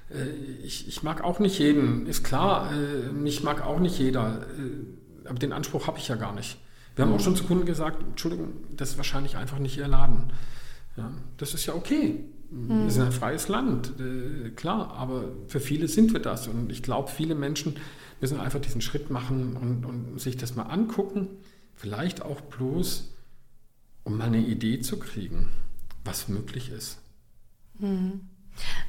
äh, 0.09 0.29
ich, 0.63 0.87
ich, 0.87 1.03
mag 1.03 1.23
auch 1.23 1.39
nicht 1.39 1.59
jeden, 1.59 2.07
ist 2.07 2.23
klar, 2.23 2.71
äh, 2.73 3.11
mich 3.11 3.43
mag 3.43 3.61
auch 3.61 3.79
nicht 3.79 3.99
jeder, 3.99 4.41
äh, 4.57 5.27
aber 5.27 5.37
den 5.37 5.53
Anspruch 5.53 5.87
habe 5.87 5.99
ich 5.99 6.07
ja 6.07 6.15
gar 6.15 6.33
nicht. 6.33 6.57
Wir 6.95 7.05
haben 7.05 7.13
auch 7.13 7.19
schon 7.19 7.35
zu 7.35 7.43
Kunden 7.45 7.65
gesagt, 7.65 8.01
Entschuldigung, 8.01 8.53
das 8.75 8.91
ist 8.91 8.97
wahrscheinlich 8.97 9.37
einfach 9.37 9.59
nicht 9.59 9.77
Ihr 9.77 9.87
Laden. 9.87 10.33
Ja, 10.97 11.11
das 11.37 11.53
ist 11.53 11.65
ja 11.65 11.73
okay. 11.73 12.25
Mhm. 12.51 12.83
Wir 12.83 12.91
sind 12.91 13.03
ein 13.03 13.11
freies 13.11 13.47
Land, 13.47 13.93
äh, 13.99 14.49
klar, 14.49 14.93
aber 14.93 15.23
für 15.47 15.59
viele 15.59 15.87
sind 15.87 16.13
wir 16.13 16.19
das. 16.19 16.47
Und 16.47 16.71
ich 16.71 16.83
glaube, 16.83 17.09
viele 17.09 17.33
Menschen 17.33 17.77
müssen 18.19 18.39
einfach 18.39 18.59
diesen 18.59 18.81
Schritt 18.81 19.09
machen 19.09 19.55
und, 19.55 19.85
und 19.85 20.19
sich 20.19 20.37
das 20.37 20.55
mal 20.55 20.63
angucken. 20.63 21.27
Vielleicht 21.73 22.21
auch 22.21 22.41
bloß, 22.41 23.13
um 24.03 24.17
mal 24.17 24.25
eine 24.25 24.45
Idee 24.45 24.81
zu 24.81 24.99
kriegen, 24.99 25.47
was 26.03 26.27
möglich 26.27 26.69
ist. 26.69 26.99
Mhm. 27.79 28.21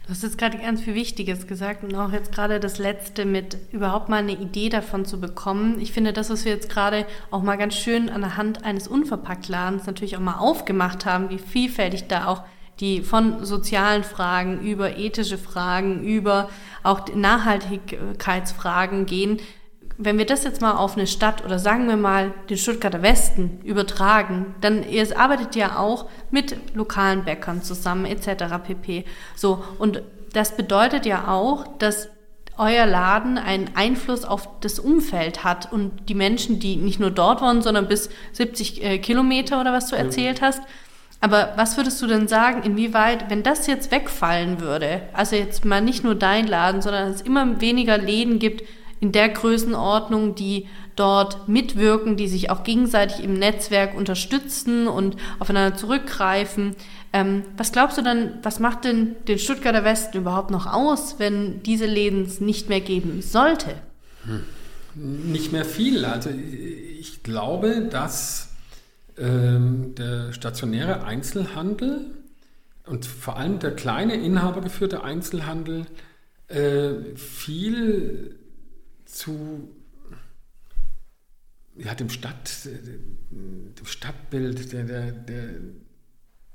Du 0.05 0.11
hast 0.11 0.25
jetzt 0.25 0.39
gerade 0.39 0.59
ganz 0.59 0.83
viel 0.83 0.97
Wichtiges 0.97 1.47
gesagt 1.47 1.85
und 1.85 1.95
auch 1.95 2.13
jetzt 2.13 2.33
gerade 2.33 2.59
das 2.59 2.79
Letzte 2.79 3.25
mit 3.25 3.57
überhaupt 3.71 4.09
mal 4.09 4.17
eine 4.17 4.33
Idee 4.33 4.69
davon 4.69 5.05
zu 5.05 5.21
bekommen. 5.21 5.81
Ich 5.81 5.93
finde, 5.93 6.13
das, 6.13 6.29
was 6.29 6.45
wir 6.45 6.53
jetzt 6.53 6.69
gerade 6.69 7.07
auch 7.31 7.43
mal 7.43 7.57
ganz 7.57 7.77
schön 7.77 8.11
an 8.11 8.23
der 8.23 8.37
Hand 8.37 8.65
eines 8.65 8.89
Unverpacktladens 8.89 9.87
natürlich 9.87 10.17
auch 10.17 10.21
mal 10.21 10.39
aufgemacht 10.39 11.07
haben, 11.07 11.31
wie 11.31 11.39
vielfältig 11.39 12.09
da 12.09 12.27
auch 12.27 12.43
die 12.83 13.01
von 13.01 13.45
sozialen 13.45 14.03
Fragen 14.03 14.61
über 14.61 14.99
ethische 14.99 15.39
Fragen, 15.39 16.03
über 16.03 16.51
auch 16.83 17.07
Nachhaltigkeitsfragen 17.15 19.07
gehen. 19.07 19.39
Wenn 19.99 20.19
wir 20.19 20.27
das 20.27 20.43
jetzt 20.43 20.61
mal 20.61 20.73
auf 20.73 20.97
eine 20.97 21.07
Stadt 21.07 21.45
oder 21.45 21.61
sagen 21.61 21.87
wir 21.87 21.97
mal 21.97 22.35
den 22.51 22.57
Stuttgarter 22.57 23.01
Westen 23.01 23.61
übertragen, 23.63 24.57
dann 24.61 24.83
ihr 24.89 25.07
arbeitet 25.17 25.55
ja 25.55 25.79
auch 25.79 26.09
mit 26.33 26.57
lokalen 26.75 27.25
Bäckern 27.25 27.63
zusammen 27.63 28.05
etc. 28.05 28.45
pp. 28.67 29.05
So 29.37 29.63
und 29.79 30.03
das 30.33 30.57
bedeutet 30.57 31.07
ja 31.07 31.29
auch, 31.29 31.69
dass 31.79 32.09
euer 32.59 32.87
Laden 32.87 33.39
einen 33.39 33.71
Einfluss 33.77 34.25
auf 34.25 34.49
das 34.61 34.81
Umfeld 34.81 35.45
hat 35.45 35.73
und 35.73 36.09
die 36.09 36.15
Menschen, 36.15 36.59
die 36.59 36.77
nicht 36.77 36.99
nur 36.99 37.13
dort 37.13 37.43
wohnen, 37.43 37.63
sondern 37.63 37.87
bis 37.87 38.11
70 38.33 38.83
äh, 38.83 38.99
Kilometer 38.99 39.61
oder 39.61 39.73
was 39.73 39.89
du 39.89 39.97
erzählt 39.97 40.43
hast, 40.43 40.63
aber 41.23 41.53
was 41.55 41.77
würdest 41.77 42.03
du 42.03 42.09
denn 42.09 42.27
sagen, 42.27 42.65
inwieweit, 42.65 43.31
wenn 43.31 43.45
das 43.45 43.69
jetzt 43.69 43.93
wegfallen 43.93 44.61
würde, 44.61 45.03
also 45.13 45.37
jetzt 45.37 45.65
mal 45.65 45.81
nicht 45.81 46.03
nur 46.03 46.17
dein 46.17 46.49
Laden, 46.49 46.83
sondern 46.83 47.13
es 47.13 47.21
immer 47.23 47.61
weniger 47.61 47.97
Läden 47.97 48.41
gibt 48.41 48.65
in 48.99 49.13
der 49.13 49.29
Größenordnung, 49.29 50.35
die 50.35 50.67
dort 50.97 51.49
mitwirken, 51.49 52.17
die 52.17 52.27
sich 52.27 52.51
auch 52.51 52.65
gegenseitig 52.65 53.23
im 53.23 53.35
Netzwerk 53.35 53.97
unterstützen 53.97 54.89
und 54.89 55.17
aufeinander 55.39 55.77
zurückgreifen. 55.77 56.75
Ähm, 57.13 57.45
was 57.57 57.71
glaubst 57.71 57.99
du 57.99 58.03
dann, 58.03 58.41
was 58.43 58.59
macht 58.59 58.85
denn 58.85 59.15
den 59.29 59.39
Stuttgarter 59.39 59.85
Westen 59.85 60.19
überhaupt 60.19 60.51
noch 60.51 60.67
aus, 60.67 61.17
wenn 61.19 61.63
diese 61.63 61.87
Läden 61.87 62.25
es 62.25 62.41
nicht 62.41 62.69
mehr 62.69 62.81
geben 62.81 63.23
sollte? 63.23 63.77
Hm. 64.25 64.43
Nicht 65.31 65.53
mehr 65.53 65.65
viel. 65.65 66.05
Also 66.05 66.31
ich 66.31 67.23
glaube, 67.23 67.89
dass 67.91 68.52
ähm, 69.19 69.95
der 69.95 70.33
stationäre 70.33 71.05
Einzelhandel 71.05 72.11
und 72.87 73.07
vor 73.07 73.37
allem 73.37 73.59
der 73.59 73.75
kleine 73.75 74.15
inhabergeführte 74.15 75.03
Einzelhandel 75.05 75.87
äh, 76.49 77.15
viel 77.17 78.39
zu 79.05 79.69
ja, 81.77 81.95
dem, 81.95 82.11
Stadt, 82.11 82.69
dem 83.31 83.87
Stadtbild 83.87 84.73
der, 84.73 84.85
der, 84.85 85.13
der 85.13 85.49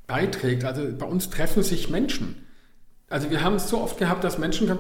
beiträgt. 0.06 0.64
Also 0.64 0.88
bei 0.98 1.06
uns 1.06 1.30
treffen 1.30 1.64
sich 1.64 1.90
Menschen. 1.90 2.46
Also 3.10 3.30
wir 3.30 3.44
haben 3.44 3.56
es 3.56 3.70
so 3.70 3.82
oft 3.82 3.98
gehabt, 3.98 4.24
dass 4.24 4.38
Menschen 4.38 4.68
kamen 4.68 4.80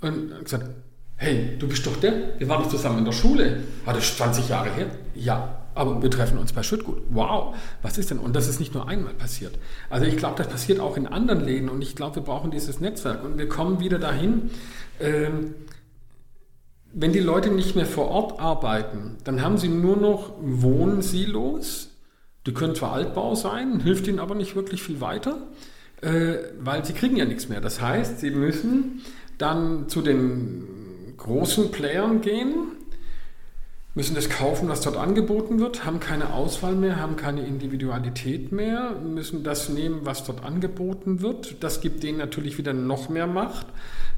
und 0.00 0.44
gesagt, 0.44 0.70
hey, 1.16 1.56
du 1.58 1.68
bist 1.68 1.86
doch 1.86 1.96
der, 1.96 2.38
wir 2.38 2.48
waren 2.48 2.62
doch 2.62 2.70
zusammen 2.70 2.98
in 2.98 3.04
der 3.04 3.12
Schule. 3.12 3.62
War 3.84 3.94
das 3.94 4.16
20 4.16 4.48
Jahre 4.48 4.72
her? 4.72 4.86
Ja, 5.14 5.66
aber 5.78 6.02
wir 6.02 6.10
treffen 6.10 6.38
uns 6.38 6.52
bei 6.52 6.62
Schüttgut. 6.62 7.02
Wow, 7.10 7.54
was 7.82 7.98
ist 7.98 8.10
denn? 8.10 8.18
Und 8.18 8.34
das 8.34 8.48
ist 8.48 8.58
nicht 8.58 8.74
nur 8.74 8.88
einmal 8.88 9.14
passiert. 9.14 9.58
Also 9.90 10.06
ich 10.06 10.16
glaube, 10.16 10.36
das 10.36 10.48
passiert 10.48 10.80
auch 10.80 10.96
in 10.96 11.06
anderen 11.06 11.44
Läden 11.44 11.68
und 11.68 11.80
ich 11.82 11.94
glaube, 11.94 12.16
wir 12.16 12.22
brauchen 12.22 12.50
dieses 12.50 12.80
Netzwerk. 12.80 13.24
Und 13.24 13.38
wir 13.38 13.48
kommen 13.48 13.80
wieder 13.80 13.98
dahin, 13.98 14.50
ähm, 15.00 15.54
wenn 16.92 17.12
die 17.12 17.20
Leute 17.20 17.50
nicht 17.50 17.76
mehr 17.76 17.86
vor 17.86 18.08
Ort 18.08 18.40
arbeiten, 18.40 19.18
dann 19.24 19.42
haben 19.42 19.58
sie 19.58 19.68
nur 19.68 19.96
noch 19.96 20.32
Wohnsilos. 20.40 21.90
Die 22.46 22.54
können 22.54 22.74
zwar 22.74 22.92
Altbau 22.92 23.34
sein, 23.34 23.80
hilft 23.80 24.06
ihnen 24.08 24.18
aber 24.18 24.34
nicht 24.34 24.56
wirklich 24.56 24.82
viel 24.82 25.00
weiter, 25.00 25.38
äh, 26.00 26.38
weil 26.58 26.84
sie 26.84 26.92
kriegen 26.92 27.16
ja 27.16 27.24
nichts 27.24 27.48
mehr. 27.48 27.60
Das 27.60 27.80
heißt, 27.80 28.20
sie 28.20 28.30
müssen 28.30 29.02
dann 29.36 29.88
zu 29.88 30.00
den 30.02 31.14
großen 31.16 31.70
Playern 31.70 32.20
gehen, 32.20 32.72
müssen 33.94 34.14
das 34.14 34.28
kaufen, 34.28 34.68
was 34.68 34.80
dort 34.80 34.96
angeboten 34.96 35.58
wird, 35.58 35.84
haben 35.84 35.98
keine 35.98 36.32
Auswahl 36.32 36.74
mehr, 36.74 36.96
haben 36.96 37.16
keine 37.16 37.44
Individualität 37.44 38.52
mehr, 38.52 38.92
müssen 38.92 39.42
das 39.42 39.68
nehmen, 39.68 40.00
was 40.04 40.24
dort 40.24 40.44
angeboten 40.44 41.20
wird. 41.20 41.62
Das 41.64 41.80
gibt 41.80 42.02
denen 42.02 42.18
natürlich 42.18 42.58
wieder 42.58 42.72
noch 42.72 43.08
mehr 43.08 43.26
Macht, 43.26 43.66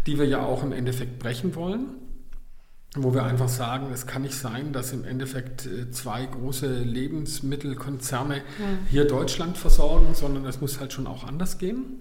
die 0.07 0.19
wir 0.19 0.27
ja 0.27 0.45
auch 0.45 0.63
im 0.63 0.73
Endeffekt 0.73 1.19
brechen 1.19 1.55
wollen. 1.55 1.87
Wo 2.97 3.15
wir 3.15 3.23
einfach 3.23 3.49
sagen, 3.49 3.93
es 3.93 4.09
kann 4.09 4.23
nicht 4.23 4.35
sein, 4.35 4.73
dass 4.73 4.93
im 4.93 5.05
Endeffekt 5.05 5.65
äh, 5.65 5.93
zwei 5.93 6.27
große 6.27 6.81
Lebensmittelkonzerne 6.81 8.39
ja. 8.39 8.43
hier 8.91 9.05
Deutschland 9.07 9.57
versorgen, 9.57 10.09
sondern 10.15 10.45
es 10.45 10.61
muss 10.61 10.81
halt 10.81 10.93
schon 10.93 11.07
auch 11.07 11.23
anders 11.23 11.59
gehen. 11.59 12.01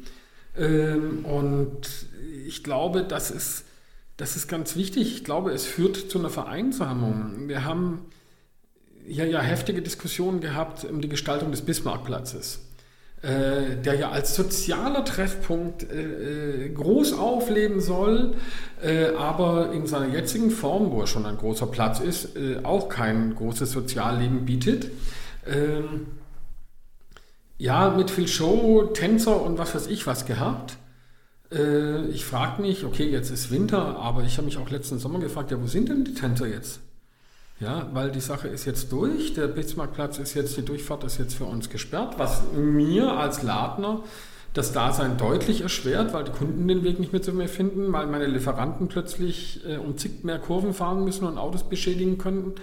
Ähm, 0.58 1.26
und 1.26 2.08
ich 2.48 2.64
glaube, 2.64 3.04
das 3.04 3.30
ist 3.30 3.66
das 4.20 4.36
ist 4.36 4.50
ganz 4.50 4.76
wichtig. 4.76 5.16
Ich 5.16 5.24
glaube, 5.24 5.52
es 5.52 5.66
führt 5.66 6.12
zu 6.12 6.20
einer 6.20 6.30
Vereinsamung. 6.30 7.48
Wir 7.48 7.64
haben 7.64 8.02
hier 9.08 9.26
ja 9.26 9.40
heftige 9.40 9.82
Diskussionen 9.82 10.42
gehabt 10.42 10.84
um 10.84 11.00
die 11.00 11.08
Gestaltung 11.08 11.52
des 11.52 11.62
Bismarckplatzes, 11.62 12.60
äh, 13.22 13.78
der 13.78 13.96
ja 13.96 14.12
als 14.12 14.36
sozialer 14.36 15.06
Treffpunkt 15.06 15.90
äh, 15.90 16.66
äh, 16.66 16.70
groß 16.70 17.14
aufleben 17.14 17.80
soll, 17.80 18.36
äh, 18.84 19.16
aber 19.18 19.72
in 19.72 19.88
seiner 19.88 20.14
jetzigen 20.14 20.52
Form, 20.52 20.92
wo 20.92 21.00
er 21.00 21.08
schon 21.08 21.26
ein 21.26 21.38
großer 21.38 21.68
Platz 21.68 22.02
ist, 22.02 22.36
äh, 22.36 22.60
auch 22.64 22.90
kein 22.90 23.34
großes 23.36 23.72
Sozialleben 23.72 24.44
bietet. 24.44 24.92
Ähm, 25.48 26.08
ja, 27.58 27.90
mit 27.92 28.12
viel 28.12 28.28
Show, 28.28 28.84
Tänzer 28.94 29.42
und 29.42 29.58
was 29.58 29.74
weiß 29.74 29.88
ich 29.88 30.06
was 30.08 30.26
gehabt. 30.26 30.79
Äh, 31.52 32.08
ich 32.08 32.26
frage 32.26 32.62
mich, 32.62 32.86
okay, 32.86 33.10
jetzt 33.10 33.30
ist 33.30 33.52
Winter, 33.52 33.98
aber 33.98 34.24
ich 34.24 34.38
habe 34.38 34.46
mich 34.46 34.58
auch 34.58 34.70
letzten 34.70 35.00
Sommer 35.00 35.20
gefragt, 35.20 35.52
ja, 35.52 35.62
wo 35.62 35.68
sind 35.68 35.90
denn 35.90 36.04
die 36.04 36.14
Tänzer 36.14 36.48
jetzt? 36.48 36.80
Ja, 37.60 37.90
weil 37.94 38.12
die 38.12 38.22
Sache 38.22 38.48
ist 38.48 38.66
jetzt 38.66 38.92
durch, 38.92 39.34
der 39.34 39.48
Bismarckplatz 39.48 40.18
ist 40.18 40.34
jetzt, 40.34 40.56
die 40.56 40.64
Durchfahrt 40.64 41.04
ist 41.04 41.18
jetzt 41.18 41.36
für 41.36 41.44
uns 41.44 41.70
gesperrt, 41.70 42.16
was 42.18 42.44
mir 42.54 43.12
als 43.12 43.44
Ladner 43.44 44.02
das 44.54 44.72
Dasein 44.72 45.18
deutlich 45.18 45.62
erschwert, 45.62 46.14
weil 46.14 46.24
die 46.24 46.32
Kunden 46.32 46.68
den 46.68 46.84
Weg 46.84 47.00
nicht 47.00 47.12
mehr 47.12 47.22
zu 47.22 47.34
mir 47.34 47.48
finden, 47.48 47.92
weil 47.92 48.08
meine 48.08 48.26
Lieferanten 48.26 48.88
plötzlich 48.88 49.62
äh, 49.68 49.78
um 49.78 49.98
zig 49.98 50.24
mehr 50.24 50.40
Kurven 50.40 50.74
fahren 50.74 51.04
müssen 51.04 51.26
und 51.26 51.38
Autos 51.38 51.64
beschädigen 51.64 52.18
könnten. 52.18 52.54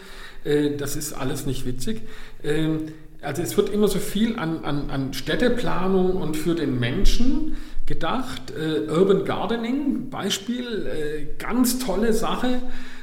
Äh, 0.44 0.76
das 0.76 0.96
ist 0.96 1.12
alles 1.12 1.46
nicht 1.46 1.66
witzig. 1.66 2.02
Ähm, 2.42 2.88
also 3.22 3.42
es 3.42 3.56
wird 3.56 3.68
immer 3.68 3.88
so 3.88 3.98
viel 3.98 4.38
an, 4.38 4.64
an, 4.64 4.90
an 4.90 5.14
Städteplanung 5.14 6.16
und 6.16 6.36
für 6.36 6.54
den 6.54 6.78
Menschen 6.78 7.56
gedacht. 7.86 8.50
Äh, 8.50 8.90
Urban 8.90 9.24
Gardening, 9.24 10.10
Beispiel, 10.10 10.86
äh, 10.86 11.26
ganz 11.38 11.78
tolle 11.78 12.12
Sache. 12.12 12.60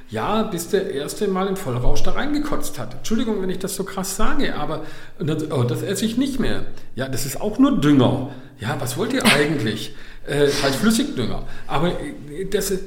ja, 0.09 0.43
bis 0.43 0.69
der 0.69 0.91
erste 0.91 1.27
Mal 1.27 1.47
im 1.47 1.55
Vollrausch 1.55 2.03
da 2.03 2.11
reingekotzt 2.11 2.77
hat. 2.77 2.93
Entschuldigung, 2.93 3.41
wenn 3.41 3.49
ich 3.49 3.57
das 3.57 3.75
so 3.75 3.84
krass 3.84 4.15
sage, 4.15 4.55
aber 4.55 4.84
das, 5.17 5.51
oh, 5.51 5.63
das 5.63 5.81
esse 5.81 6.05
ich 6.05 6.17
nicht 6.17 6.39
mehr. 6.39 6.65
Ja, 6.95 7.09
das 7.09 7.25
ist 7.25 7.41
auch 7.41 7.57
nur 7.57 7.79
Dünger. 7.79 8.29
Ja, 8.59 8.75
was 8.79 8.95
wollt 8.97 9.13
ihr 9.13 9.25
eigentlich? 9.25 9.95
äh, 10.27 10.49
halt 10.61 10.75
Flüssigdünger. 10.75 11.43
Aber 11.67 11.89
äh, 11.89 12.45
das 12.45 12.71
ist, 12.71 12.84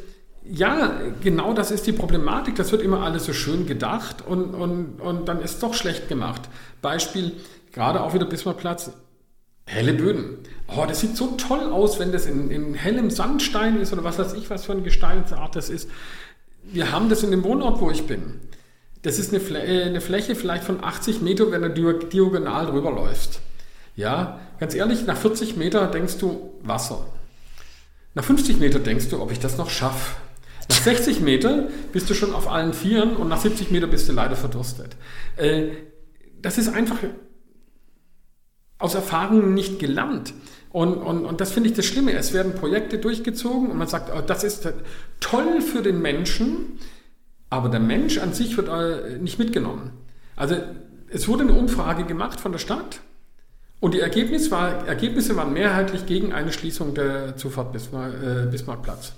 ja, 0.49 1.01
genau 1.21 1.53
das 1.53 1.71
ist 1.71 1.87
die 1.87 1.93
Problematik. 1.93 2.55
Das 2.55 2.71
wird 2.71 2.83
immer 2.83 3.03
alles 3.03 3.25
so 3.25 3.33
schön 3.33 3.67
gedacht 3.67 4.25
und, 4.25 4.55
und, 4.55 5.01
und 5.01 5.29
dann 5.29 5.41
ist 5.41 5.55
es 5.55 5.59
doch 5.59 5.75
schlecht 5.75 6.09
gemacht. 6.09 6.43
Beispiel, 6.81 7.33
gerade 7.73 8.03
auch 8.03 8.15
wieder 8.15 8.27
Bismarckplatz, 8.27 8.93
helle 9.67 9.95
Böden. 9.95 10.39
Oh, 10.69 10.85
das 10.87 11.01
sieht 11.01 11.17
so 11.17 11.29
toll 11.37 11.71
aus, 11.73 11.99
wenn 11.99 12.13
das 12.13 12.27
in, 12.27 12.51
in 12.51 12.75
hellem 12.75 13.11
Sandstein 13.11 13.81
ist 13.81 13.93
oder 13.93 14.05
was 14.05 14.19
weiß 14.19 14.33
ich, 14.35 14.51
was 14.51 14.65
für 14.65 14.73
eine 14.73 14.83
Gesteinsart 14.83 15.55
das 15.55 15.69
ist. 15.69 15.89
Wir 16.65 16.91
haben 16.91 17.09
das 17.09 17.23
in 17.23 17.31
dem 17.31 17.45
Wohnort, 17.45 17.81
wo 17.81 17.91
ich 17.91 18.07
bin. 18.07 18.41
Das 19.03 19.21
ist 19.21 19.33
eine, 19.33 19.41
Flä 19.41 19.61
äh, 19.61 19.85
eine 19.85 20.01
Fläche 20.01 20.35
vielleicht 20.35 20.65
von 20.65 20.83
80 20.83 21.23
Meter, 21.23 21.53
wenn 21.53 21.63
du 21.63 21.93
diagonal 21.93 22.67
drüber 22.67 22.91
läufst. 22.91 23.41
Ja, 23.95 24.41
ganz 24.59 24.75
ehrlich, 24.75 25.07
nach 25.07 25.17
40 25.17 25.57
Meter 25.57 25.87
denkst 25.87 26.19
du 26.19 26.51
Wasser. 26.63 27.07
Nach 28.15 28.25
50 28.25 28.59
Meter 28.59 28.81
denkst 28.81 29.09
du, 29.11 29.21
ob 29.21 29.31
ich 29.31 29.39
das 29.39 29.59
noch 29.59 29.71
schaffe. 29.71 30.17
Nach 30.69 30.83
60 30.83 31.21
Meter 31.21 31.69
bist 31.93 32.11
du 32.11 32.15
schon 32.15 32.35
auf 32.35 32.49
allen 32.49 32.73
Vieren 32.73 33.15
und 33.17 33.29
nach 33.29 33.41
70 33.41 33.71
Meter 33.71 33.87
bist 33.87 34.09
du 34.09 34.13
leider 34.13 34.35
verdurstet. 34.35 34.97
Äh, 35.37 35.69
das 36.43 36.59
ist 36.59 36.69
einfach 36.69 36.99
aus 38.79 38.95
Erfahrung 38.95 39.55
nicht 39.55 39.79
gelernt. 39.79 40.35
Und, 40.71 40.95
und, 40.95 41.25
und 41.25 41.41
das 41.41 41.53
finde 41.53 41.71
ich 41.71 41.77
das 41.77 41.87
Schlimme. 41.87 42.13
Es 42.13 42.33
werden 42.33 42.55
Projekte 42.55 42.99
durchgezogen 42.99 43.71
und 43.71 43.79
man 43.79 43.89
sagt, 43.89 44.11
oh, 44.15 44.21
das 44.21 44.45
ist 44.45 44.69
toll 45.21 45.61
für 45.63 45.83
den 45.83 46.03
Menschen, 46.03 46.79
aber 47.49 47.69
der 47.69 47.81
Mensch 47.81 48.19
an 48.19 48.35
sich 48.35 48.57
wird 48.57 48.69
äh, 48.69 49.19
nicht 49.19 49.39
mitgenommen. 49.39 49.93
Also 50.35 50.57
es 51.09 51.29
wurde 51.29 51.45
eine 51.45 51.55
Umfrage 51.55 52.05
gemacht 52.05 52.41
von 52.41 52.53
der 52.53 52.59
Stadt 52.59 53.01
und 53.81 53.95
die 53.95 54.01
Ergebnis 54.01 54.51
war, 54.51 54.87
Ergebnisse 54.87 55.37
waren 55.37 55.53
mehrheitlich 55.53 56.07
gegen 56.07 56.33
eine 56.33 56.53
Schließung 56.53 56.95
der 56.95 57.37
Zufahrt 57.37 57.73
Bismarck, 57.73 58.13
äh, 58.15 58.47
Bismarckplatz. 58.51 59.13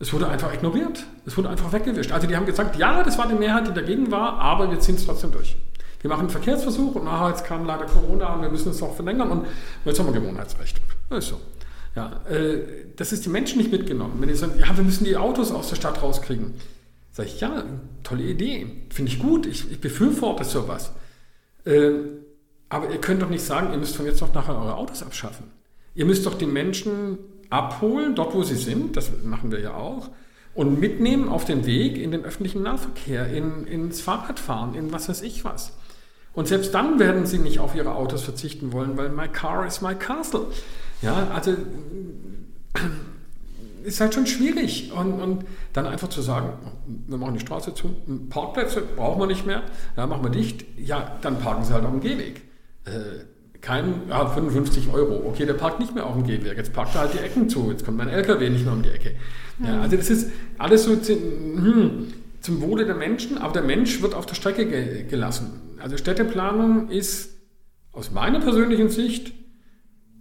Es 0.00 0.12
wurde 0.12 0.28
einfach 0.28 0.52
ignoriert. 0.54 1.04
Es 1.26 1.36
wurde 1.36 1.48
einfach 1.48 1.72
weggewischt. 1.72 2.12
Also 2.12 2.26
die 2.26 2.36
haben 2.36 2.46
gesagt, 2.46 2.76
ja, 2.76 3.02
das 3.02 3.18
war 3.18 3.28
die 3.28 3.34
Mehrheit, 3.34 3.66
die 3.66 3.72
dagegen 3.72 4.10
war, 4.10 4.34
aber 4.34 4.70
wir 4.70 4.78
ziehen 4.80 4.94
es 4.94 5.04
trotzdem 5.04 5.32
durch. 5.32 5.56
Wir 6.00 6.10
machen 6.10 6.20
einen 6.20 6.30
Verkehrsversuch 6.30 6.94
und 6.94 7.04
nachher 7.04 7.30
jetzt 7.30 7.44
kam 7.44 7.66
leider 7.66 7.86
Corona 7.86 8.34
und 8.34 8.42
wir 8.42 8.50
müssen 8.50 8.70
es 8.70 8.80
noch 8.80 8.94
verlängern 8.94 9.30
und 9.30 9.46
jetzt 9.84 9.98
haben 9.98 10.12
wir 10.12 10.20
Gewohnheitsrecht. 10.20 10.80
Das 11.10 11.24
ist 11.24 11.30
so. 11.30 11.40
Ja, 11.96 12.20
äh, 12.30 12.60
das 12.96 13.12
ist 13.12 13.24
die 13.24 13.30
Menschen 13.30 13.58
nicht 13.58 13.72
mitgenommen. 13.72 14.14
Wenn 14.18 14.28
die 14.28 14.34
sagen, 14.34 14.52
ja, 14.58 14.76
wir 14.76 14.84
müssen 14.84 15.04
die 15.04 15.16
Autos 15.16 15.50
aus 15.50 15.68
der 15.68 15.76
Stadt 15.76 16.02
rauskriegen. 16.02 16.54
Sage 17.10 17.28
ich, 17.28 17.40
ja, 17.40 17.64
tolle 18.04 18.22
Idee. 18.22 18.66
Finde 18.90 19.10
ich 19.10 19.18
gut. 19.18 19.46
Ich, 19.46 19.70
ich 19.70 19.80
befürworte 19.80 20.44
sowas. 20.44 20.92
Äh, 21.64 21.90
aber 22.68 22.90
ihr 22.90 23.00
könnt 23.00 23.22
doch 23.22 23.30
nicht 23.30 23.42
sagen, 23.42 23.72
ihr 23.72 23.78
müsst 23.78 23.96
von 23.96 24.06
jetzt 24.06 24.22
auf 24.22 24.32
nachher 24.34 24.56
eure 24.56 24.76
Autos 24.76 25.02
abschaffen. 25.02 25.46
Ihr 25.94 26.04
müsst 26.04 26.26
doch 26.26 26.34
die 26.34 26.46
Menschen 26.46 27.18
abholen, 27.50 28.14
dort 28.14 28.34
wo 28.34 28.42
sie 28.42 28.56
sind, 28.56 28.96
das 28.96 29.10
machen 29.24 29.50
wir 29.50 29.60
ja 29.60 29.74
auch, 29.74 30.10
und 30.54 30.78
mitnehmen 30.78 31.28
auf 31.28 31.44
den 31.44 31.66
Weg 31.66 31.98
in 31.98 32.10
den 32.10 32.24
öffentlichen 32.24 32.62
Nahverkehr, 32.62 33.26
in, 33.28 33.66
ins 33.66 34.00
Fahrradfahren, 34.00 34.74
in 34.74 34.92
was 34.92 35.08
weiß 35.08 35.22
ich 35.22 35.44
was. 35.44 35.72
Und 36.34 36.48
selbst 36.48 36.72
dann 36.74 36.98
werden 36.98 37.26
sie 37.26 37.38
nicht 37.38 37.58
auf 37.58 37.74
ihre 37.74 37.94
Autos 37.94 38.22
verzichten 38.22 38.72
wollen, 38.72 38.96
weil 38.96 39.08
my 39.08 39.28
car 39.28 39.66
is 39.66 39.80
my 39.80 39.94
castle. 39.94 40.46
Ja, 41.02 41.28
also 41.34 41.54
ist 43.84 44.00
halt 44.00 44.14
schon 44.14 44.26
schwierig. 44.26 44.92
Und, 44.92 45.20
und 45.20 45.44
dann 45.72 45.86
einfach 45.86 46.08
zu 46.08 46.22
sagen, 46.22 46.52
wir 47.06 47.18
machen 47.18 47.34
die 47.34 47.40
Straße 47.40 47.74
zu, 47.74 47.94
Parkplätze 48.30 48.82
brauchen 48.82 49.20
wir 49.20 49.26
nicht 49.26 49.46
mehr, 49.46 49.62
ja, 49.96 50.06
machen 50.06 50.22
wir 50.22 50.30
dicht, 50.30 50.64
ja, 50.78 51.18
dann 51.22 51.38
parken 51.38 51.64
sie 51.64 51.72
halt 51.72 51.84
auf 51.84 51.90
dem 51.90 52.00
Gehweg. 52.00 52.42
Äh, 52.84 53.24
kein, 53.60 54.02
ja, 54.08 54.26
55 54.28 54.92
Euro. 54.92 55.26
Okay, 55.26 55.44
der 55.44 55.54
parkt 55.54 55.80
nicht 55.80 55.94
mehr 55.94 56.06
auf 56.06 56.14
dem 56.14 56.24
Gehweg. 56.24 56.56
Jetzt 56.56 56.72
parkt 56.72 56.94
er 56.94 57.02
halt 57.02 57.14
die 57.14 57.18
Ecken 57.18 57.48
zu. 57.48 57.70
Jetzt 57.70 57.84
kommt 57.84 57.96
mein 57.96 58.08
LKW 58.08 58.48
nicht 58.50 58.64
mehr 58.64 58.72
um 58.72 58.82
die 58.82 58.90
Ecke. 58.90 59.14
Ja, 59.64 59.80
also 59.80 59.96
das 59.96 60.10
ist 60.10 60.30
alles 60.58 60.84
so 60.84 60.92
hm, 60.92 62.12
zum 62.40 62.60
Wohle 62.62 62.86
der 62.86 62.94
Menschen, 62.94 63.36
aber 63.36 63.52
der 63.52 63.62
Mensch 63.62 64.00
wird 64.00 64.14
auf 64.14 64.26
der 64.26 64.36
Strecke 64.36 64.66
ge 64.66 65.04
gelassen. 65.10 65.60
Also 65.80 65.96
Städteplanung 65.96 66.90
ist 66.90 67.38
aus 67.92 68.10
meiner 68.10 68.40
persönlichen 68.40 68.88
Sicht 68.88 69.32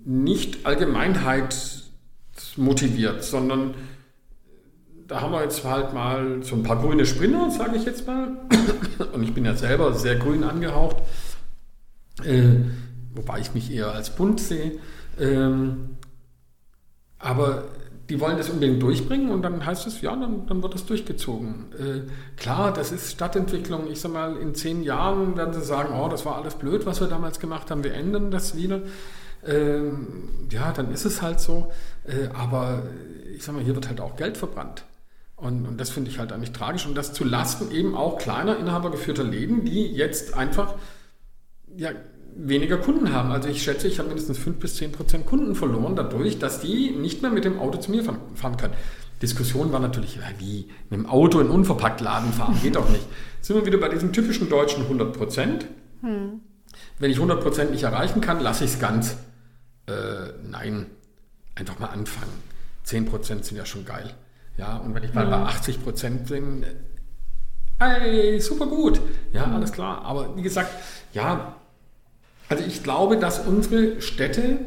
nicht 0.05 0.63
allgemeinheitsmotiviert, 0.65 3.23
sondern 3.23 3.73
da 5.07 5.21
haben 5.21 5.31
wir 5.31 5.41
jetzt 5.43 5.63
halt 5.63 5.93
mal 5.93 6.43
so 6.43 6.55
ein 6.55 6.63
paar 6.63 6.81
grüne 6.81 7.05
Sprinter, 7.05 7.51
sage 7.51 7.77
ich 7.77 7.85
jetzt 7.85 8.07
mal. 8.07 8.31
Und 9.13 9.23
ich 9.23 9.33
bin 9.33 9.45
ja 9.45 9.55
selber 9.55 9.93
sehr 9.93 10.15
grün 10.15 10.43
angehaucht 10.43 10.97
äh, 12.23 12.55
wobei 13.13 13.39
ich 13.39 13.53
mich 13.53 13.71
eher 13.71 13.91
als 13.91 14.15
bunt 14.15 14.39
sehe. 14.39 14.79
Ähm, 15.19 15.97
aber 17.19 17.65
die 18.09 18.19
wollen 18.19 18.37
das 18.37 18.49
unbedingt 18.49 18.81
durchbringen 18.81 19.31
und 19.31 19.41
dann 19.41 19.65
heißt 19.65 19.85
es, 19.87 20.01
ja, 20.01 20.15
dann, 20.15 20.47
dann 20.47 20.63
wird 20.63 20.73
das 20.73 20.85
durchgezogen. 20.85 21.65
Äh, 21.77 22.39
klar, 22.39 22.73
das 22.73 22.91
ist 22.91 23.11
Stadtentwicklung. 23.11 23.87
Ich 23.91 23.99
sag 23.99 24.13
mal, 24.13 24.37
in 24.37 24.55
zehn 24.55 24.83
Jahren 24.83 25.35
werden 25.35 25.53
sie 25.53 25.61
sagen, 25.61 25.93
oh, 25.93 26.07
das 26.07 26.25
war 26.25 26.37
alles 26.37 26.55
blöd, 26.55 26.85
was 26.85 27.01
wir 27.01 27.07
damals 27.07 27.39
gemacht 27.39 27.69
haben, 27.69 27.83
wir 27.83 27.93
ändern 27.93 28.31
das 28.31 28.55
wieder. 28.55 28.81
Ähm, 29.45 30.47
ja, 30.51 30.71
dann 30.71 30.91
ist 30.91 31.05
es 31.05 31.21
halt 31.21 31.39
so. 31.39 31.71
Äh, 32.05 32.29
aber 32.33 32.83
ich 33.35 33.43
sag 33.43 33.55
mal, 33.55 33.63
hier 33.63 33.75
wird 33.75 33.89
halt 33.89 33.99
auch 33.99 34.15
Geld 34.15 34.37
verbrannt. 34.37 34.85
Und, 35.35 35.67
und 35.67 35.79
das 35.79 35.89
finde 35.89 36.09
ich 36.09 36.17
halt 36.17 36.31
eigentlich 36.31 36.53
tragisch. 36.53 36.87
Und 36.87 36.95
das 36.95 37.13
zu 37.13 37.23
Lasten 37.23 37.71
eben 37.71 37.95
auch 37.95 38.17
kleiner 38.17 38.57
inhabergeführter 38.57 39.23
Läden, 39.23 39.65
die 39.65 39.85
jetzt 39.85 40.33
einfach 40.33 40.75
ja, 41.75 41.91
weniger 42.37 42.77
Kunden 42.77 43.13
haben. 43.13 43.31
Also 43.31 43.49
ich 43.49 43.63
schätze, 43.63 43.87
ich 43.87 43.99
habe 43.99 44.09
mindestens 44.09 44.37
5 44.37 44.59
bis 44.59 44.75
10 44.75 44.91
Prozent 44.91 45.25
Kunden 45.25 45.55
verloren 45.55 45.95
dadurch, 45.95 46.39
dass 46.39 46.61
die 46.61 46.91
nicht 46.91 47.21
mehr 47.21 47.31
mit 47.31 47.45
dem 47.45 47.59
Auto 47.59 47.79
zu 47.79 47.91
mir 47.91 48.03
fahren 48.03 48.57
können. 48.57 48.73
Diskussion 49.21 49.71
war 49.71 49.79
natürlich, 49.79 50.19
wie 50.37 50.69
mit 50.89 50.99
dem 50.99 51.07
Auto 51.07 51.39
in 51.39 51.49
unverpackt 51.49 52.01
Laden 52.01 52.31
fahren, 52.31 52.57
geht 52.61 52.75
doch 52.75 52.89
nicht. 52.89 53.05
Jetzt 53.37 53.47
sind 53.47 53.55
wir 53.55 53.65
wieder 53.65 53.79
bei 53.79 53.89
diesem 53.89 54.13
typischen 54.13 54.49
deutschen 54.49 54.83
100 54.83 55.17
Prozent. 55.17 55.65
Hm. 56.01 56.41
Wenn 56.99 57.11
ich 57.11 57.17
100 57.17 57.41
Prozent 57.41 57.71
nicht 57.71 57.83
erreichen 57.83 58.21
kann, 58.21 58.39
lasse 58.39 58.65
ich 58.65 58.73
es 58.73 58.79
ganz. 58.79 59.17
Äh, 59.87 60.33
nein, 60.47 60.85
einfach 61.55 61.79
mal 61.79 61.87
anfangen. 61.87 62.31
10 62.83 63.05
Prozent 63.05 63.45
sind 63.45 63.57
ja 63.57 63.65
schon 63.65 63.85
geil. 63.85 64.13
Ja, 64.57 64.77
und 64.77 64.93
wenn 64.93 65.03
ich 65.03 65.13
mal 65.13 65.23
hm. 65.23 65.31
bei 65.31 65.37
80 65.37 65.83
Prozent 65.83 66.27
bin, 66.27 66.65
ey, 67.79 68.39
super 68.39 68.67
gut. 68.67 69.01
Ja, 69.33 69.47
hm. 69.47 69.55
alles 69.55 69.71
klar. 69.71 70.03
Aber 70.03 70.37
wie 70.37 70.43
gesagt, 70.43 70.71
ja, 71.13 71.55
also 72.49 72.63
ich 72.65 72.83
glaube, 72.83 73.17
dass 73.17 73.45
unsere 73.45 74.01
Städte 74.01 74.59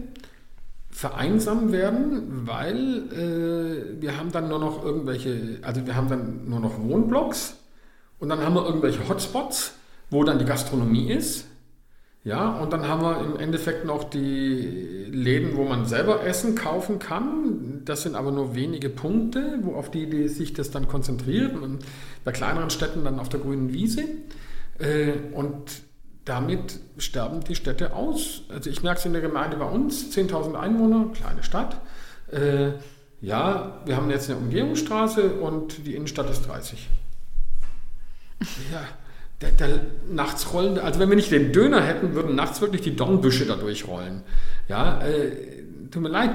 vereinsamen 0.91 1.73
werden, 1.73 2.47
weil 2.47 3.05
äh, 3.13 4.03
wir 4.03 4.19
haben 4.19 4.33
dann 4.33 4.49
nur 4.49 4.59
noch 4.59 4.85
irgendwelche, 4.85 5.59
also 5.63 5.87
wir 5.87 5.97
haben 5.97 6.09
dann 6.09 6.49
nur 6.49 6.61
noch 6.61 6.79
Wohnblocks 6.79 7.57
und 8.19 8.29
dann 8.29 8.41
haben 8.41 8.55
wir 8.55 8.67
irgendwelche 8.67 9.09
Hotspots, 9.09 9.73
wo 10.11 10.25
dann 10.25 10.39
die 10.39 10.45
Gastronomie 10.45 11.11
ist. 11.11 11.47
Ja, 12.23 12.51
und 12.61 12.71
dann 12.75 12.87
haben 12.87 13.01
wir 13.01 13.25
im 13.25 13.39
Endeffekt 13.39 13.87
noch 13.87 14.05
die 14.05 15.07
Läden, 15.11 15.57
wo 15.57 15.65
man 15.65 15.87
selber 15.87 16.23
Essen 16.23 16.55
kaufen 16.55 16.99
kann. 16.99 17.81
Das 17.87 18.03
sind 18.03 18.15
aber 18.15 18.31
nur 18.31 18.55
wenige 18.55 18.91
Punkte, 18.91 19.61
wo 19.63 19.75
auf 19.75 19.91
die, 19.91 20.07
die 20.07 20.29
sich 20.29 20.53
das 20.53 20.71
dann 20.71 20.87
konzentriert. 20.87 21.55
Und 21.55 21.79
bei 22.23 22.33
kleineren 22.33 22.69
Städten 22.69 23.05
dann 23.05 23.19
auf 23.19 23.31
der 23.31 23.41
grünen 23.41 23.73
Wiese. 23.73 24.05
Äh, 24.79 25.13
und 25.33 25.83
damit 26.31 26.79
sterben 26.99 27.41
die 27.43 27.57
Städte 27.57 27.93
aus. 27.93 28.43
Also 28.51 28.71
ich 28.71 28.85
merke 28.85 29.01
es 29.01 29.05
in 29.05 29.13
der 29.13 29.21
Gemeinde 29.21 29.57
bei 29.57 29.65
uns, 29.65 30.17
10.000 30.17 30.55
Einwohner, 30.55 31.07
kleine 31.13 31.43
Stadt. 31.43 31.81
Äh, 32.31 32.75
ja, 33.21 33.81
wir 33.85 33.97
haben 33.97 34.09
jetzt 34.11 34.31
eine 34.31 34.39
Umgehungsstraße 34.39 35.35
und 35.35 35.85
die 35.85 35.97
Innenstadt 35.97 36.31
ist 36.31 36.47
30. 36.47 36.89
Ja, 38.71 38.85
der, 39.41 39.51
der 39.51 39.81
nachts 40.09 40.53
rollen, 40.53 40.79
also 40.79 41.01
wenn 41.01 41.09
wir 41.09 41.17
nicht 41.17 41.33
den 41.33 41.53
Döner 41.53 41.83
hätten, 41.83 42.15
würden 42.15 42.37
nachts 42.37 42.61
wirklich 42.61 42.83
die 42.83 42.95
Dornbüsche 42.95 43.45
da 43.45 43.57
durchrollen. 43.57 44.23
Ja, 44.69 45.03
äh, 45.03 45.33
tut 45.91 46.01
mir 46.01 46.11
leid. 46.11 46.31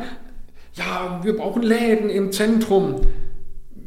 Ja, 0.73 1.21
wir 1.23 1.37
brauchen 1.37 1.63
Läden 1.63 2.09
im 2.09 2.33
Zentrum. 2.33 2.99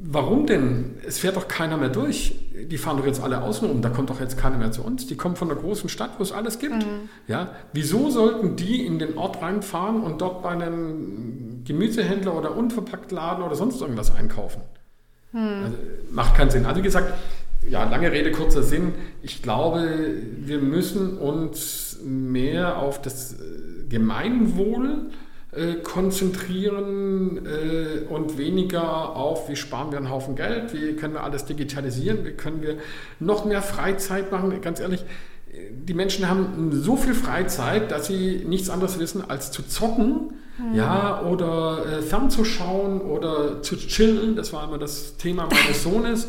Warum 0.02 0.46
denn? 0.46 0.94
Es 1.06 1.18
fährt 1.18 1.36
doch 1.36 1.48
keiner 1.48 1.76
mehr 1.76 1.90
durch. 1.90 2.34
Die 2.66 2.78
fahren 2.78 2.96
doch 2.96 3.06
jetzt 3.06 3.22
alle 3.22 3.42
außen 3.42 3.68
um, 3.70 3.82
da 3.82 3.88
kommt 3.88 4.11
doch 4.11 4.20
jetzt 4.20 4.36
keiner 4.36 4.59
mehr 4.59 4.72
zu 4.72 4.82
uns. 4.82 5.06
Die 5.06 5.16
kommen 5.16 5.36
von 5.36 5.50
einer 5.50 5.61
großen 5.61 5.88
Stadt, 5.88 6.12
wo 6.18 6.22
es 6.22 6.32
alles 6.32 6.59
gibt. 6.59 6.74
Mhm. 6.74 7.09
Ja? 7.26 7.52
Wieso 7.72 8.11
sollten 8.11 8.56
die 8.56 8.84
in 8.84 8.98
den 8.98 9.16
Ort 9.16 9.40
reinfahren 9.42 10.02
und 10.02 10.20
dort 10.20 10.42
bei 10.42 10.50
einem 10.50 11.62
Gemüsehändler 11.64 12.36
oder 12.36 12.56
Unverpacktladen 12.56 13.44
oder 13.44 13.54
sonst 13.54 13.80
irgendwas 13.80 14.14
einkaufen? 14.14 14.62
Mhm. 15.32 15.40
Also, 15.64 15.76
macht 16.11 16.34
keinen 16.34 16.50
Sinn. 16.50 16.66
Also 16.66 16.78
wie 16.80 16.84
gesagt, 16.84 17.12
ja, 17.68 17.84
lange 17.84 18.11
Rede, 18.12 18.32
kurzer 18.32 18.62
Sinn. 18.62 18.94
Ich 19.22 19.42
glaube, 19.42 19.88
wir 20.38 20.59
müssen 20.59 21.18
uns 21.18 21.98
mehr 22.04 22.78
auf 22.78 23.02
das 23.02 23.34
äh, 23.34 23.36
Gemeinwohl 23.88 25.11
äh, 25.53 25.74
konzentrieren 25.76 27.46
äh, 27.46 28.07
und 28.09 28.36
weniger 28.36 29.16
auf, 29.16 29.49
wie 29.49 29.57
sparen 29.57 29.90
wir 29.90 29.99
einen 29.99 30.11
Haufen 30.11 30.36
Geld, 30.36 30.74
wie 30.74 30.94
können 30.94 31.14
wir 31.14 31.24
alles 31.24 31.44
digitalisieren, 31.46 32.24
wie 32.24 32.32
können 32.32 32.62
wir 32.62 32.76
noch 33.18 33.44
mehr 33.44 33.62
Freizeit 33.62 34.30
machen. 34.30 34.61
Ganz 34.61 34.80
ehrlich, 34.80 35.05
die 35.70 35.94
Menschen 35.94 36.28
haben 36.28 36.70
so 36.72 36.96
viel 36.96 37.14
Freizeit, 37.14 37.90
dass 37.90 38.07
sie 38.07 38.44
nichts 38.46 38.70
anderes 38.70 38.99
wissen 38.99 39.28
als 39.28 39.51
zu 39.51 39.62
zocken, 39.62 40.34
mhm. 40.59 40.74
ja, 40.74 41.22
oder 41.22 41.84
äh, 41.86 42.03
fernzuschauen 42.03 43.01
oder 43.01 43.62
zu 43.62 43.76
chillen. 43.76 44.36
Das 44.36 44.53
war 44.53 44.64
immer 44.64 44.78
das 44.78 45.16
Thema 45.16 45.49
meines 45.51 45.82
Sohnes. 45.82 46.28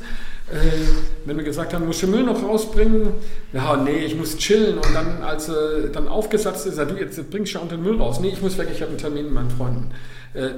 Äh, 0.51 1.25
wenn 1.25 1.37
wir 1.37 1.43
gesagt 1.43 1.73
haben, 1.73 1.85
musst 1.85 2.01
du 2.01 2.07
Müll 2.07 2.23
noch 2.23 2.41
rausbringen? 2.41 3.13
Ja, 3.53 3.77
nee, 3.77 4.05
ich 4.05 4.15
muss 4.15 4.37
chillen. 4.37 4.77
Und 4.77 4.93
dann, 4.93 5.21
als 5.21 5.49
er 5.49 5.87
dann 5.89 6.07
aufgesatzt 6.07 6.65
ist, 6.65 6.75
sagt 6.75 6.91
du, 6.91 6.95
jetzt 6.95 7.29
bringst 7.29 7.53
du 7.53 7.59
schon 7.59 7.69
den 7.69 7.83
Müll 7.83 7.97
raus. 7.97 8.19
Nee, 8.19 8.29
ich 8.29 8.41
muss 8.41 8.57
weg, 8.57 8.69
ich 8.71 8.81
habe 8.81 8.89
einen 8.89 8.99
Termin 8.99 9.25
mit 9.25 9.33
meinen 9.33 9.51
Freunden. 9.51 9.91
Äh, 10.33 10.49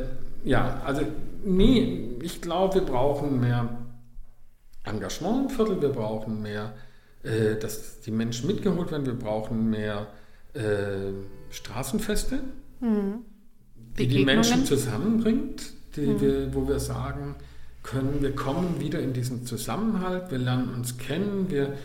ja, 0.44 0.82
also, 0.86 1.02
nee, 1.44 2.10
ich 2.22 2.42
glaube, 2.42 2.76
wir 2.76 2.82
brauchen 2.82 3.40
mehr 3.40 3.70
Engagement 4.84 5.50
im 5.52 5.56
Viertel, 5.56 5.82
wir 5.82 5.90
brauchen 5.90 6.42
mehr 6.42 6.74
äh, 7.24 7.56
dass 7.60 8.02
die 8.02 8.12
Menschen 8.12 8.48
mitgeholt 8.48 8.92
werden. 8.92 9.06
Wir 9.06 9.14
brauchen 9.14 9.70
mehr 9.70 10.08
äh, 10.54 11.12
Straßenfeste, 11.52 12.40
mhm. 12.80 13.20
die 13.98 14.08
die 14.08 14.26
Menschen 14.26 14.66
zusammenbringt, 14.66 15.74
die 15.96 16.02
mhm. 16.02 16.22
wir, 16.22 16.54
wo 16.56 16.68
wir 16.68 16.80
sagen 16.80 17.36
können, 17.84 18.22
wir 18.22 18.36
kommen 18.36 18.80
wieder 18.80 19.00
in 19.00 19.14
diesen 19.14 19.46
Zusammenhalt, 19.46 20.32
wir 20.32 20.38
lernen 20.38 20.74
uns 20.74 20.98
kennen, 20.98 21.50
wir, 21.50 21.78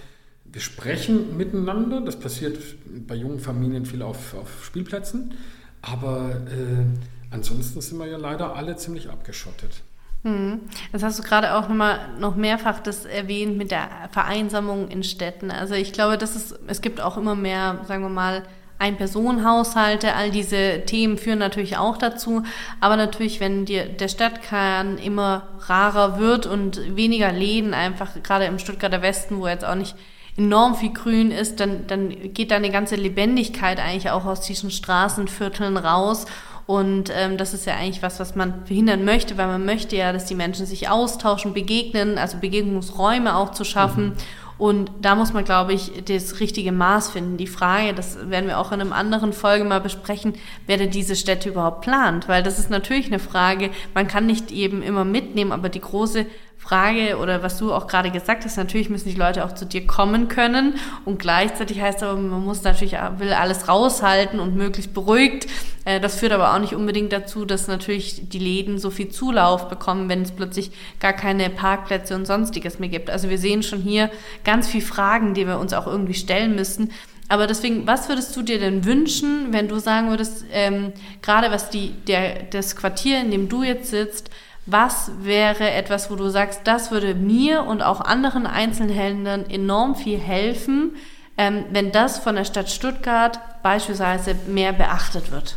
wir 0.44 0.60
sprechen 0.60 1.36
miteinander. 1.36 2.00
Das 2.00 2.18
passiert 2.18 2.58
bei 3.06 3.14
jungen 3.14 3.40
Familien 3.40 3.86
viel 3.86 4.02
auf, 4.02 4.34
auf 4.34 4.64
Spielplätzen, 4.64 5.34
aber 5.82 6.42
äh, 6.46 6.84
ansonsten 7.30 7.80
sind 7.80 7.98
wir 7.98 8.06
ja 8.06 8.18
leider 8.18 8.54
alle 8.54 8.76
ziemlich 8.76 9.08
abgeschottet. 9.08 9.82
Hm. 10.22 10.62
Das 10.92 11.02
hast 11.02 11.18
du 11.18 11.22
gerade 11.22 11.54
auch 11.54 11.68
nochmal 11.68 12.00
noch 12.18 12.34
mehrfach 12.34 12.80
das 12.80 13.04
erwähnt 13.04 13.56
mit 13.56 13.70
der 13.70 13.88
Vereinsamung 14.10 14.88
in 14.88 15.04
Städten. 15.04 15.50
Also 15.50 15.74
ich 15.74 15.92
glaube, 15.92 16.18
das 16.18 16.34
ist, 16.34 16.58
es 16.66 16.80
gibt 16.80 17.00
auch 17.00 17.16
immer 17.16 17.36
mehr, 17.36 17.84
sagen 17.86 18.02
wir 18.02 18.08
mal, 18.08 18.42
Ein-Personen-Haushalte, 18.78 20.14
all 20.14 20.30
diese 20.30 20.82
Themen 20.84 21.16
führen 21.16 21.38
natürlich 21.38 21.76
auch 21.78 21.96
dazu. 21.96 22.42
Aber 22.80 22.96
natürlich, 22.96 23.40
wenn 23.40 23.64
dir 23.64 23.86
der 23.86 24.08
Stadtkern 24.08 24.98
immer 24.98 25.48
rarer 25.60 26.18
wird 26.18 26.46
und 26.46 26.96
weniger 26.96 27.32
Läden 27.32 27.74
einfach, 27.74 28.10
gerade 28.22 28.44
im 28.44 28.58
Stuttgarter 28.58 29.02
Westen, 29.02 29.40
wo 29.40 29.48
jetzt 29.48 29.64
auch 29.64 29.74
nicht 29.74 29.96
enorm 30.36 30.74
viel 30.74 30.92
Grün 30.92 31.30
ist, 31.30 31.60
dann, 31.60 31.86
dann 31.86 32.10
geht 32.34 32.50
da 32.50 32.56
eine 32.56 32.70
ganze 32.70 32.96
Lebendigkeit 32.96 33.80
eigentlich 33.80 34.10
auch 34.10 34.26
aus 34.26 34.42
diesen 34.42 34.70
Straßenvierteln 34.70 35.76
raus. 35.78 36.26
Und 36.66 37.12
ähm, 37.14 37.36
das 37.36 37.54
ist 37.54 37.64
ja 37.64 37.74
eigentlich 37.76 38.02
was, 38.02 38.18
was 38.18 38.34
man 38.34 38.66
verhindern 38.66 39.04
möchte, 39.04 39.38
weil 39.38 39.46
man 39.46 39.64
möchte 39.64 39.96
ja, 39.96 40.12
dass 40.12 40.26
die 40.26 40.34
Menschen 40.34 40.66
sich 40.66 40.88
austauschen, 40.88 41.54
begegnen, 41.54 42.18
also 42.18 42.38
Begegnungsräume 42.38 43.36
auch 43.36 43.52
zu 43.52 43.64
schaffen. 43.64 44.08
Mhm. 44.08 44.16
Und 44.58 44.90
da 45.02 45.14
muss 45.14 45.34
man, 45.34 45.44
glaube 45.44 45.74
ich, 45.74 45.92
das 46.06 46.40
richtige 46.40 46.72
Maß 46.72 47.10
finden. 47.10 47.36
Die 47.36 47.46
Frage, 47.46 47.92
das 47.92 48.30
werden 48.30 48.46
wir 48.46 48.58
auch 48.58 48.72
in 48.72 48.80
einem 48.80 48.92
anderen 48.92 49.34
Folge 49.34 49.64
mal 49.64 49.80
besprechen, 49.80 50.34
wer 50.66 50.78
denn 50.78 50.90
diese 50.90 51.14
Städte 51.14 51.50
überhaupt 51.50 51.82
plant. 51.82 52.26
Weil 52.26 52.42
das 52.42 52.58
ist 52.58 52.70
natürlich 52.70 53.06
eine 53.06 53.18
Frage, 53.18 53.70
man 53.92 54.08
kann 54.08 54.24
nicht 54.24 54.50
eben 54.52 54.82
immer 54.82 55.04
mitnehmen, 55.04 55.52
aber 55.52 55.68
die 55.68 55.80
große 55.80 56.24
Frage 56.66 57.18
oder 57.18 57.44
was 57.44 57.58
du 57.58 57.72
auch 57.72 57.86
gerade 57.86 58.10
gesagt 58.10 58.44
hast, 58.44 58.56
natürlich 58.56 58.90
müssen 58.90 59.08
die 59.08 59.14
Leute 59.14 59.44
auch 59.44 59.52
zu 59.52 59.66
dir 59.66 59.86
kommen 59.86 60.26
können 60.26 60.74
und 61.04 61.20
gleichzeitig 61.20 61.80
heißt 61.80 62.02
aber, 62.02 62.18
man 62.20 62.44
muss 62.44 62.64
natürlich, 62.64 62.96
will 63.18 63.32
alles 63.32 63.68
raushalten 63.68 64.40
und 64.40 64.56
möglichst 64.56 64.92
beruhigt. 64.92 65.46
Äh, 65.84 66.00
das 66.00 66.18
führt 66.18 66.32
aber 66.32 66.52
auch 66.52 66.58
nicht 66.58 66.74
unbedingt 66.74 67.12
dazu, 67.12 67.44
dass 67.44 67.68
natürlich 67.68 68.28
die 68.28 68.40
Läden 68.40 68.78
so 68.78 68.90
viel 68.90 69.10
Zulauf 69.10 69.68
bekommen, 69.68 70.08
wenn 70.08 70.22
es 70.22 70.32
plötzlich 70.32 70.72
gar 70.98 71.12
keine 71.12 71.50
Parkplätze 71.50 72.16
und 72.16 72.26
sonstiges 72.26 72.80
mehr 72.80 72.88
gibt. 72.88 73.10
Also 73.10 73.30
wir 73.30 73.38
sehen 73.38 73.62
schon 73.62 73.80
hier 73.80 74.10
ganz 74.42 74.66
viele 74.66 74.84
Fragen, 74.84 75.34
die 75.34 75.46
wir 75.46 75.60
uns 75.60 75.72
auch 75.72 75.86
irgendwie 75.86 76.14
stellen 76.14 76.56
müssen. 76.56 76.90
Aber 77.28 77.46
deswegen, 77.46 77.86
was 77.86 78.08
würdest 78.08 78.34
du 78.36 78.42
dir 78.42 78.58
denn 78.58 78.84
wünschen, 78.84 79.52
wenn 79.52 79.68
du 79.68 79.78
sagen 79.78 80.10
würdest, 80.10 80.44
ähm, 80.52 80.92
gerade 81.22 81.50
was 81.50 81.70
die, 81.70 81.92
der, 82.06 82.42
das 82.44 82.76
Quartier, 82.76 83.20
in 83.20 83.30
dem 83.30 83.48
du 83.48 83.62
jetzt 83.62 83.90
sitzt, 83.90 84.30
was 84.66 85.12
wäre 85.22 85.70
etwas, 85.70 86.10
wo 86.10 86.16
du 86.16 86.28
sagst, 86.28 86.62
das 86.64 86.90
würde 86.90 87.14
mir 87.14 87.62
und 87.62 87.82
auch 87.82 88.00
anderen 88.00 88.46
Einzelhändlern 88.46 89.48
enorm 89.48 89.94
viel 89.94 90.18
helfen, 90.18 90.96
ähm, 91.38 91.64
wenn 91.70 91.92
das 91.92 92.18
von 92.18 92.34
der 92.34 92.44
Stadt 92.44 92.70
Stuttgart 92.70 93.38
beispielsweise 93.62 94.34
mehr 94.48 94.72
beachtet 94.72 95.30
wird? 95.30 95.56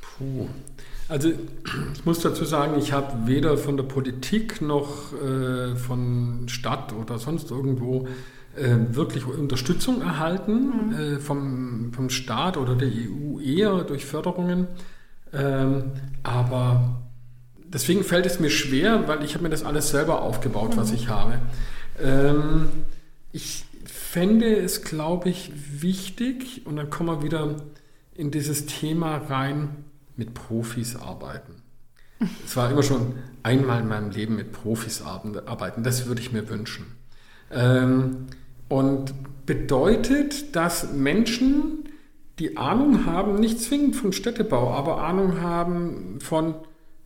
Puh. 0.00 0.48
Also 1.08 1.28
ich 1.28 2.04
muss 2.06 2.20
dazu 2.20 2.44
sagen, 2.44 2.78
ich 2.78 2.92
habe 2.92 3.26
weder 3.26 3.58
von 3.58 3.76
der 3.76 3.84
Politik 3.84 4.62
noch 4.62 5.12
äh, 5.12 5.76
von 5.76 6.44
Stadt 6.48 6.94
oder 6.94 7.18
sonst 7.18 7.50
irgendwo 7.50 8.08
äh, 8.56 8.94
wirklich 8.94 9.26
Unterstützung 9.26 10.00
erhalten 10.00 10.88
mhm. 10.88 10.94
äh, 10.94 11.20
vom, 11.20 11.92
vom 11.92 12.08
Staat 12.08 12.56
oder 12.56 12.74
der 12.74 12.88
EU 12.88 13.40
eher 13.40 13.84
durch 13.84 14.06
Förderungen. 14.06 14.68
Ähm, 15.34 15.92
aber 16.22 17.02
deswegen 17.72 18.04
fällt 18.04 18.26
es 18.26 18.40
mir 18.40 18.50
schwer, 18.50 19.08
weil 19.08 19.24
ich 19.24 19.34
habe 19.34 19.44
mir 19.44 19.50
das 19.50 19.64
alles 19.64 19.90
selber 19.90 20.22
aufgebaut, 20.22 20.74
mhm. 20.74 20.80
was 20.80 20.92
ich 20.92 21.08
habe. 21.08 21.38
Ähm, 22.00 22.68
ich 23.32 23.64
fände 23.84 24.54
es, 24.56 24.82
glaube 24.82 25.30
ich, 25.30 25.52
wichtig, 25.82 26.66
und 26.66 26.76
dann 26.76 26.90
kommen 26.90 27.08
wir 27.08 27.22
wieder 27.22 27.56
in 28.14 28.30
dieses 28.30 28.66
Thema 28.66 29.16
rein, 29.16 29.84
mit 30.16 30.34
Profis 30.34 30.96
arbeiten. 30.96 31.54
Es 32.46 32.56
war 32.56 32.70
immer 32.70 32.84
schon 32.84 33.14
einmal 33.42 33.80
in 33.80 33.88
meinem 33.88 34.10
Leben 34.10 34.36
mit 34.36 34.52
Profis 34.52 35.02
arbeiten. 35.02 35.82
Das 35.82 36.06
würde 36.06 36.20
ich 36.20 36.30
mir 36.30 36.48
wünschen. 36.48 36.86
Ähm, 37.50 38.26
und 38.68 39.12
bedeutet, 39.44 40.54
dass 40.54 40.92
Menschen, 40.92 41.88
die 42.38 42.56
Ahnung 42.56 43.06
haben, 43.06 43.40
nicht 43.40 43.60
zwingend 43.60 43.96
von 43.96 44.12
Städtebau, 44.12 44.72
aber 44.72 45.02
Ahnung 45.02 45.40
haben 45.40 46.20
von 46.20 46.54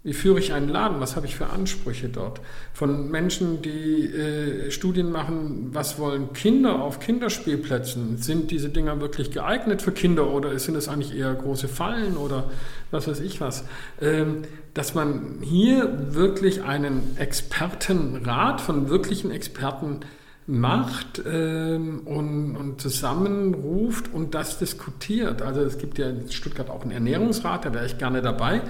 wie 0.07 0.13
führe 0.13 0.39
ich 0.39 0.53
einen 0.53 0.69
Laden? 0.69 1.01
Was 1.01 1.17
habe 1.17 1.27
ich 1.27 1.35
für 1.35 1.51
Ansprüche 1.51 2.09
dort? 2.09 2.41
Von 2.73 3.11
Menschen, 3.11 3.61
die 3.61 4.05
äh, 4.05 4.71
Studien 4.71 5.11
machen, 5.11 5.71
was 5.73 5.99
wollen 5.99 6.33
Kinder 6.33 6.81
auf 6.81 7.01
Kinderspielplätzen? 7.01 8.17
Sind 8.17 8.53
diese 8.53 8.69
Dinger 8.69 9.01
wirklich 9.01 9.33
geeignet 9.33 9.83
für 9.83 9.91
Kinder 9.91 10.31
oder 10.31 10.57
sind 10.61 10.77
es 10.77 10.89
eigentlich 10.89 11.13
eher 11.13 11.35
große 11.35 11.67
Fallen 11.67 12.17
oder 12.17 12.45
was 12.93 13.09
weiß 13.09 13.19
ich 13.19 13.41
was? 13.41 13.65
Ähm, 14.01 14.43
dass 14.75 14.95
man 14.95 15.39
hier 15.43 16.15
wirklich 16.15 16.63
einen 16.63 17.17
Expertenrat 17.17 18.61
von 18.61 18.89
wirklichen 18.89 19.33
Experten 19.33 20.03
macht 20.47 21.21
ähm, 21.27 22.03
und, 22.05 22.55
und 22.55 22.81
zusammenruft 22.81 24.15
und 24.15 24.37
das 24.37 24.61
diskutiert. 24.61 25.43
Also 25.43 25.63
es 25.63 25.79
gibt 25.79 25.99
ja 25.99 26.09
in 26.09 26.31
Stuttgart 26.31 26.71
auch 26.71 26.83
einen 26.83 26.93
Ernährungsrat, 26.93 27.65
da 27.65 27.75
wäre 27.75 27.87
ich 27.87 27.99
gerne 27.99 28.23
dabei 28.23 28.63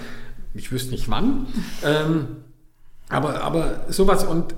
ich 0.56 0.72
wüsste 0.72 0.90
nicht 0.92 1.08
wann. 1.08 1.46
Ähm, 1.84 2.26
aber, 3.08 3.42
aber 3.42 3.84
sowas 3.88 4.24
und 4.24 4.54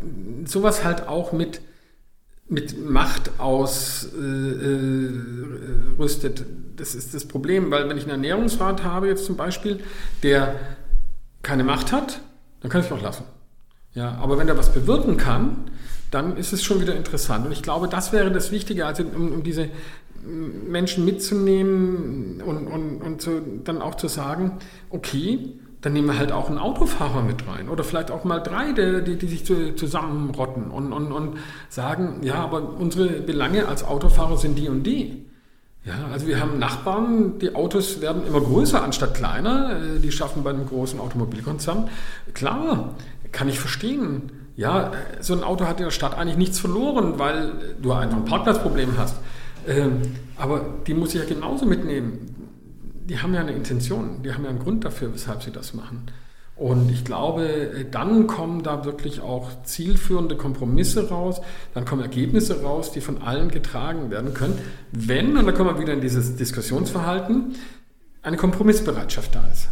sowas 0.47 0.85
halt 0.85 1.07
auch 1.09 1.33
mit, 1.33 1.61
mit 2.49 2.83
Macht 2.89 3.39
ausrüstet. 3.39 4.11
Äh, 6.41 6.45
das 6.77 6.95
ist 6.95 7.13
das 7.13 7.27
Problem, 7.27 7.71
weil 7.71 7.89
wenn 7.89 7.99
ich 7.99 8.05
einen 8.05 8.13
Ernährungsrat 8.13 8.85
habe, 8.85 9.09
jetzt 9.09 9.27
zum 9.27 9.37
Beispiel, 9.37 9.81
der 10.23 10.55
keine 11.43 11.65
Macht 11.65 11.93
hat, 11.93 12.21
dann 12.61 12.71
kann 12.71 12.81
ich 12.81 12.87
es 12.87 12.93
auch 12.93 13.03
lassen. 13.03 13.25
Ja, 13.95 14.15
aber 14.17 14.39
wenn 14.39 14.49
er 14.49 14.57
was 14.57 14.73
bewirken 14.73 15.17
kann, 15.17 15.71
dann 16.11 16.37
ist 16.37 16.53
es 16.53 16.63
schon 16.63 16.81
wieder 16.81 16.95
interessant. 16.95 17.45
Und 17.47 17.53
ich 17.53 17.63
glaube, 17.63 17.89
das 17.89 18.13
wäre 18.13 18.31
das 18.31 18.51
Wichtige, 18.51 18.87
also 18.87 19.03
um, 19.03 19.33
um 19.33 19.43
diese 19.43 19.69
Menschen 20.23 21.05
mitzunehmen 21.05 22.41
und, 22.43 22.67
und, 22.67 23.01
und 23.03 23.23
zu, 23.23 23.41
dann 23.65 23.81
auch 23.83 23.95
zu 23.95 24.09
sagen, 24.09 24.59
okay, 24.91 25.59
dann 25.81 25.93
nehmen 25.93 26.09
wir 26.09 26.19
halt 26.19 26.33
auch 26.33 26.49
einen 26.49 26.59
Autofahrer 26.59 27.23
mit 27.23 27.47
rein 27.47 27.69
oder 27.69 27.85
vielleicht 27.85 28.11
auch 28.11 28.25
mal 28.25 28.41
drei, 28.41 28.73
die, 28.73 29.17
die, 29.17 29.27
sich 29.29 29.45
zu, 29.45 29.75
zusammenrotten 29.77 30.71
und, 30.71 30.93
und, 30.93 31.13
und 31.13 31.39
sagen, 31.69 32.21
ja, 32.23 32.37
aber 32.37 32.75
unsere 32.79 33.09
Belange 33.21 33.69
als 33.69 33.85
Autofahrer 33.85 34.37
sind 34.37 34.59
die 34.59 34.69
und 34.69 34.83
die. 34.83 35.25
Ja, 35.85 35.95
also 36.13 36.27
wir 36.27 36.41
haben 36.41 36.59
Nachbarn, 36.59 37.39
die 37.39 37.55
Autos 37.55 38.01
werden 38.01 38.27
immer 38.27 38.41
größer 38.41 38.83
anstatt 38.83 39.15
kleiner, 39.15 39.71
äh, 39.71 40.01
die 40.01 40.11
schaffen 40.11 40.43
bei 40.43 40.51
einem 40.51 40.67
großen 40.67 40.99
Automobilkonzern. 40.99 41.89
Klar, 42.35 42.95
kann 43.31 43.49
ich 43.49 43.61
verstehen. 43.61 44.33
Ja, 44.57 44.91
so 45.21 45.35
ein 45.35 45.45
Auto 45.45 45.67
hat 45.67 45.79
in 45.79 45.85
der 45.85 45.93
Stadt 45.93 46.19
eigentlich 46.19 46.37
nichts 46.37 46.59
verloren, 46.59 47.15
weil 47.19 47.53
du 47.81 47.93
einfach 47.93 48.17
ein 48.17 48.25
Parkplatzproblem 48.25 48.99
hast. 48.99 49.15
Ähm, 49.69 50.03
aber 50.37 50.65
die 50.87 50.95
muss 50.95 51.15
ich 51.15 51.21
ja 51.21 51.27
genauso 51.27 51.65
mitnehmen 51.65 52.38
die 53.09 53.21
haben 53.21 53.35
ja 53.35 53.41
eine 53.41 53.53
Intention, 53.53 54.23
die 54.23 54.33
haben 54.33 54.45
ja 54.45 54.51
einen 54.51 54.59
Grund 54.59 54.85
dafür, 54.85 55.13
weshalb 55.13 55.43
sie 55.43 55.51
das 55.51 55.75
machen. 55.75 56.11
Und 56.57 56.91
ich 56.91 57.05
glaube, 57.05 57.87
dann 57.91 58.27
kommen 58.27 58.65
da 58.65 58.85
wirklich 58.85 59.21
auch 59.21 59.63
zielführende 59.63 60.37
Kompromisse 60.37 61.09
raus, 61.09 61.41
dann 61.73 61.85
kommen 61.85 62.03
Ergebnisse 62.03 62.63
raus, 62.63 62.91
die 62.91 63.01
von 63.01 63.23
allen 63.23 63.49
getragen 63.51 64.11
werden 64.11 64.35
können, 64.35 64.59
wenn, 64.91 65.37
und 65.37 65.47
da 65.47 65.53
kommen 65.53 65.75
wir 65.75 65.81
wieder 65.81 65.93
in 65.93 66.01
dieses 66.01 66.35
Diskussionsverhalten, 66.37 67.55
eine 68.23 68.37
Kompromissbereitschaft 68.37 69.37
da 69.37 69.47
ist. 69.47 69.69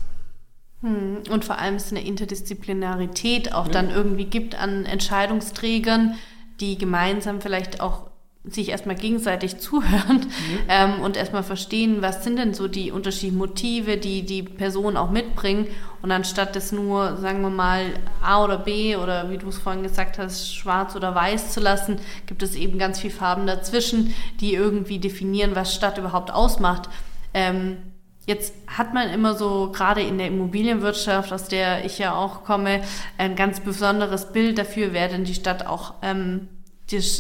Hm, 0.83 1.19
und 1.29 1.45
vor 1.45 1.59
allem 1.59 1.75
es 1.75 1.91
eine 1.91 2.07
Interdisziplinarität 2.07 3.53
auch 3.53 3.67
ja. 3.67 3.73
dann 3.73 3.91
irgendwie 3.91 4.27
gibt 4.27 4.55
an 4.55 4.85
Entscheidungsträgern, 4.85 6.15
die 6.61 6.79
gemeinsam 6.79 7.41
vielleicht 7.41 7.81
auch 7.81 8.11
sich 8.49 8.69
erstmal 8.69 8.97
gegenseitig 8.97 9.59
zuhören 9.59 10.21
mhm. 10.21 10.59
ähm, 10.69 11.01
und 11.01 11.17
erstmal 11.17 11.43
verstehen, 11.43 12.01
was 12.01 12.25
sind 12.25 12.37
denn 12.37 12.55
so 12.55 12.69
die 12.69 12.93
unterschiedlichen 12.93 13.39
Motive, 13.39 13.97
die 13.97 14.25
die 14.25 14.43
Personen 14.43 14.97
auch 14.97 15.11
mitbringen. 15.11 15.67
Und 16.03 16.13
anstatt 16.13 16.55
das 16.55 16.71
nur, 16.71 17.17
sagen 17.17 17.41
wir 17.43 17.51
mal, 17.51 17.87
A 18.23 18.45
oder 18.45 18.59
B 18.59 18.97
oder 18.97 19.31
wie 19.31 19.39
du 19.39 19.49
es 19.49 19.59
vorhin 19.59 19.83
gesagt 19.83 20.19
hast, 20.19 20.55
schwarz 20.55 20.95
oder 20.95 21.15
weiß 21.15 21.53
zu 21.53 21.61
lassen, 21.61 21.99
gibt 22.27 22.43
es 22.43 22.55
eben 22.55 22.79
ganz 22.79 23.01
viele 23.01 23.15
Farben 23.15 23.47
dazwischen, 23.47 24.15
die 24.41 24.55
irgendwie 24.55 24.99
definieren, 24.99 25.57
was 25.57 25.75
Stadt 25.75 25.99
überhaupt 25.99 26.33
ausmacht. 26.33 26.89
Ähm, 27.35 27.79
Jetzt 28.27 28.55
hat 28.67 28.93
man 28.93 29.09
immer 29.11 29.35
so, 29.35 29.71
gerade 29.71 30.01
in 30.01 30.19
der 30.19 30.27
Immobilienwirtschaft, 30.27 31.33
aus 31.33 31.47
der 31.47 31.85
ich 31.85 31.99
ja 32.01 32.13
auch 32.13 32.43
komme, 32.43 32.83
ein 33.19 33.37
ganz 33.37 33.61
besonderes 33.61 34.33
Bild 34.33 34.59
dafür, 34.59 34.93
wer 34.93 35.07
denn 35.07 35.23
die 35.23 35.35
Stadt 35.35 35.65
auch 35.65 35.95
ähm, 36.03 36.49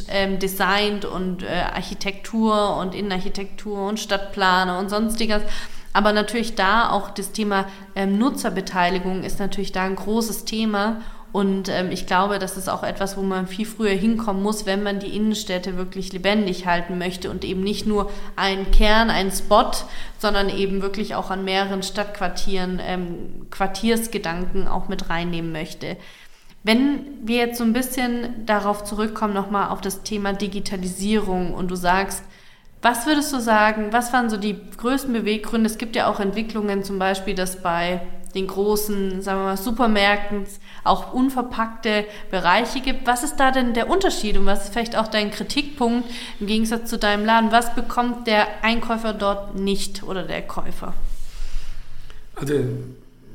ähm, 0.09 0.39
designt 0.39 1.05
und 1.05 1.43
äh, 1.43 1.47
Architektur 1.75 2.77
und 2.77 2.95
Innenarchitektur 2.95 3.89
und 3.89 3.99
Stadtplane 3.99 4.79
und 4.79 4.89
sonstiges. 4.89 5.43
Aber 5.93 6.13
natürlich 6.13 6.55
da 6.55 6.91
auch 6.91 7.11
das 7.11 7.33
Thema 7.33 7.67
ähm, 7.95 8.19
Nutzerbeteiligung 8.19 9.23
ist 9.25 9.39
natürlich 9.39 9.73
da 9.73 9.85
ein 9.85 9.97
großes 9.97 10.45
Thema. 10.45 11.01
Und 11.33 11.69
ähm, 11.69 11.91
ich 11.91 12.07
glaube, 12.07 12.39
das 12.39 12.57
ist 12.57 12.69
auch 12.69 12.83
etwas, 12.83 13.17
wo 13.17 13.23
man 13.23 13.47
viel 13.47 13.67
früher 13.67 13.91
hinkommen 13.91 14.43
muss, 14.43 14.65
wenn 14.65 14.83
man 14.83 15.01
die 15.01 15.15
Innenstädte 15.15 15.77
wirklich 15.77 16.13
lebendig 16.13 16.67
halten 16.67 16.97
möchte 16.97 17.31
und 17.31 17.45
eben 17.45 17.63
nicht 17.63 17.87
nur 17.87 18.11
einen 18.37 18.71
Kern, 18.71 19.11
einen 19.11 19.31
Spot, 19.31 19.71
sondern 20.19 20.49
eben 20.49 20.81
wirklich 20.81 21.15
auch 21.15 21.31
an 21.31 21.45
mehreren 21.45 21.83
Stadtquartieren 21.83 22.81
ähm, 22.83 23.47
Quartiersgedanken 23.51 24.69
auch 24.69 24.89
mit 24.89 25.11
reinnehmen 25.11 25.53
möchte. 25.53 25.97
Wenn 26.67 27.07
wir 27.23 27.37
jetzt 27.37 27.59
so 27.59 27.65
ein 27.65 27.73
bisschen 27.73 28.45
darauf 28.45 28.83
zurückkommen, 28.83 29.33
nochmal 29.33 29.69
auf 29.69 29.81
das 29.81 30.03
Thema 30.03 30.33
Digitalisierung 30.33 31.55
und 31.55 31.71
du 31.71 31.77
sagst, 31.77 32.25
was 32.83 33.07
würdest 33.07 33.33
du 33.33 33.39
sagen, 33.39 33.93
was 33.93 34.13
waren 34.13 34.29
so 34.31 34.37
die 34.37 34.59
größten 34.77 35.13
Beweggründe? 35.13 35.71
Es 35.71 35.79
gibt 35.79 35.95
ja 35.95 36.09
auch 36.09 36.19
Entwicklungen, 36.19 36.83
zum 36.83 36.99
Beispiel, 36.99 37.37
dass 37.37 37.63
bei 37.63 38.01
den 38.35 38.49
großen, 38.49 39.23
sagen 39.23 39.39
wir 39.39 39.45
mal, 39.45 39.57
Supermärkten 39.57 40.45
auch 40.83 41.13
unverpackte 41.13 42.05
Bereiche 42.33 42.81
gibt. 42.81 43.07
Was 43.07 43.23
ist 43.23 43.37
da 43.37 43.53
denn 43.53 43.73
der 43.73 43.89
Unterschied 43.89 44.37
und 44.37 44.47
was 44.47 44.65
ist 44.65 44.73
vielleicht 44.73 44.97
auch 44.97 45.07
dein 45.07 45.31
Kritikpunkt 45.31 46.11
im 46.41 46.49
Gegensatz 46.49 46.91
zu 46.91 46.99
deinem 46.99 47.25
Laden? 47.25 47.53
Was 47.53 47.77
bekommt 47.77 48.27
der 48.27 48.49
Einkäufer 48.63 49.13
dort 49.13 49.55
nicht 49.55 50.03
oder 50.03 50.25
der 50.25 50.43
Käufer? 50.43 50.95
Also 52.35 52.55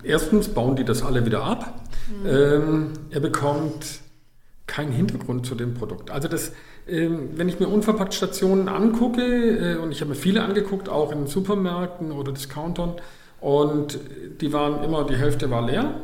erstens 0.03 0.49
bauen 0.49 0.75
die 0.75 0.83
das 0.83 1.01
alle 1.01 1.25
wieder 1.25 1.45
ab. 1.45 1.80
Mhm. 2.11 2.29
Ähm, 2.29 2.93
er 3.09 3.19
bekommt 3.19 3.99
keinen 4.67 4.91
Hintergrund 4.91 5.45
zu 5.45 5.55
dem 5.55 5.73
Produkt. 5.73 6.11
Also 6.11 6.27
das, 6.27 6.53
ähm, 6.87 7.29
wenn 7.35 7.49
ich 7.49 7.59
mir 7.59 7.67
unverpackt 7.67 8.13
Stationen 8.13 8.67
angucke, 8.69 9.21
äh, 9.21 9.75
und 9.77 9.91
ich 9.91 10.01
habe 10.01 10.09
mir 10.09 10.15
viele 10.15 10.43
angeguckt, 10.43 10.89
auch 10.89 11.11
in 11.11 11.27
Supermärkten 11.27 12.11
oder 12.11 12.31
Discountern, 12.31 12.95
und 13.39 13.97
die 14.39 14.53
waren 14.53 14.83
immer, 14.83 15.03
die 15.03 15.15
Hälfte 15.15 15.49
war 15.49 15.65
leer, 15.65 15.95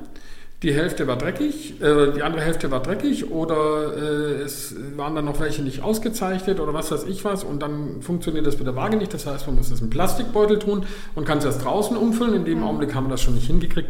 die 0.64 0.74
Hälfte 0.74 1.06
war 1.06 1.18
dreckig, 1.18 1.80
äh, 1.82 2.14
die 2.16 2.24
andere 2.24 2.42
Hälfte 2.42 2.72
war 2.72 2.82
dreckig 2.82 3.30
oder 3.30 3.96
äh, 3.96 4.42
es 4.42 4.74
waren 4.96 5.14
dann 5.14 5.26
noch 5.26 5.40
welche 5.40 5.62
nicht 5.62 5.84
ausgezeichnet 5.84 6.60
oder 6.60 6.74
was 6.74 6.92
weiß 6.92 7.04
ich 7.04 7.24
was 7.24 7.44
und 7.44 7.62
dann 7.62 8.02
funktioniert 8.02 8.48
das 8.48 8.58
mit 8.58 8.66
der 8.66 8.76
Waage 8.76 8.98
nicht. 8.98 9.14
Das 9.14 9.28
heißt, 9.28 9.46
man 9.46 9.56
muss 9.56 9.70
das 9.70 9.82
im 9.82 9.92
Plastikbeutel 9.92 10.58
tun 10.58 10.88
und 11.14 11.26
kann 11.26 11.38
es 11.38 11.46
erst 11.46 11.64
draußen 11.64 11.96
umfüllen. 11.96 12.34
In 12.34 12.46
dem 12.46 12.60
mhm. 12.60 12.64
Augenblick 12.64 12.96
haben 12.96 13.06
wir 13.06 13.12
das 13.12 13.22
schon 13.22 13.36
nicht 13.36 13.46
hingekriegt. 13.46 13.90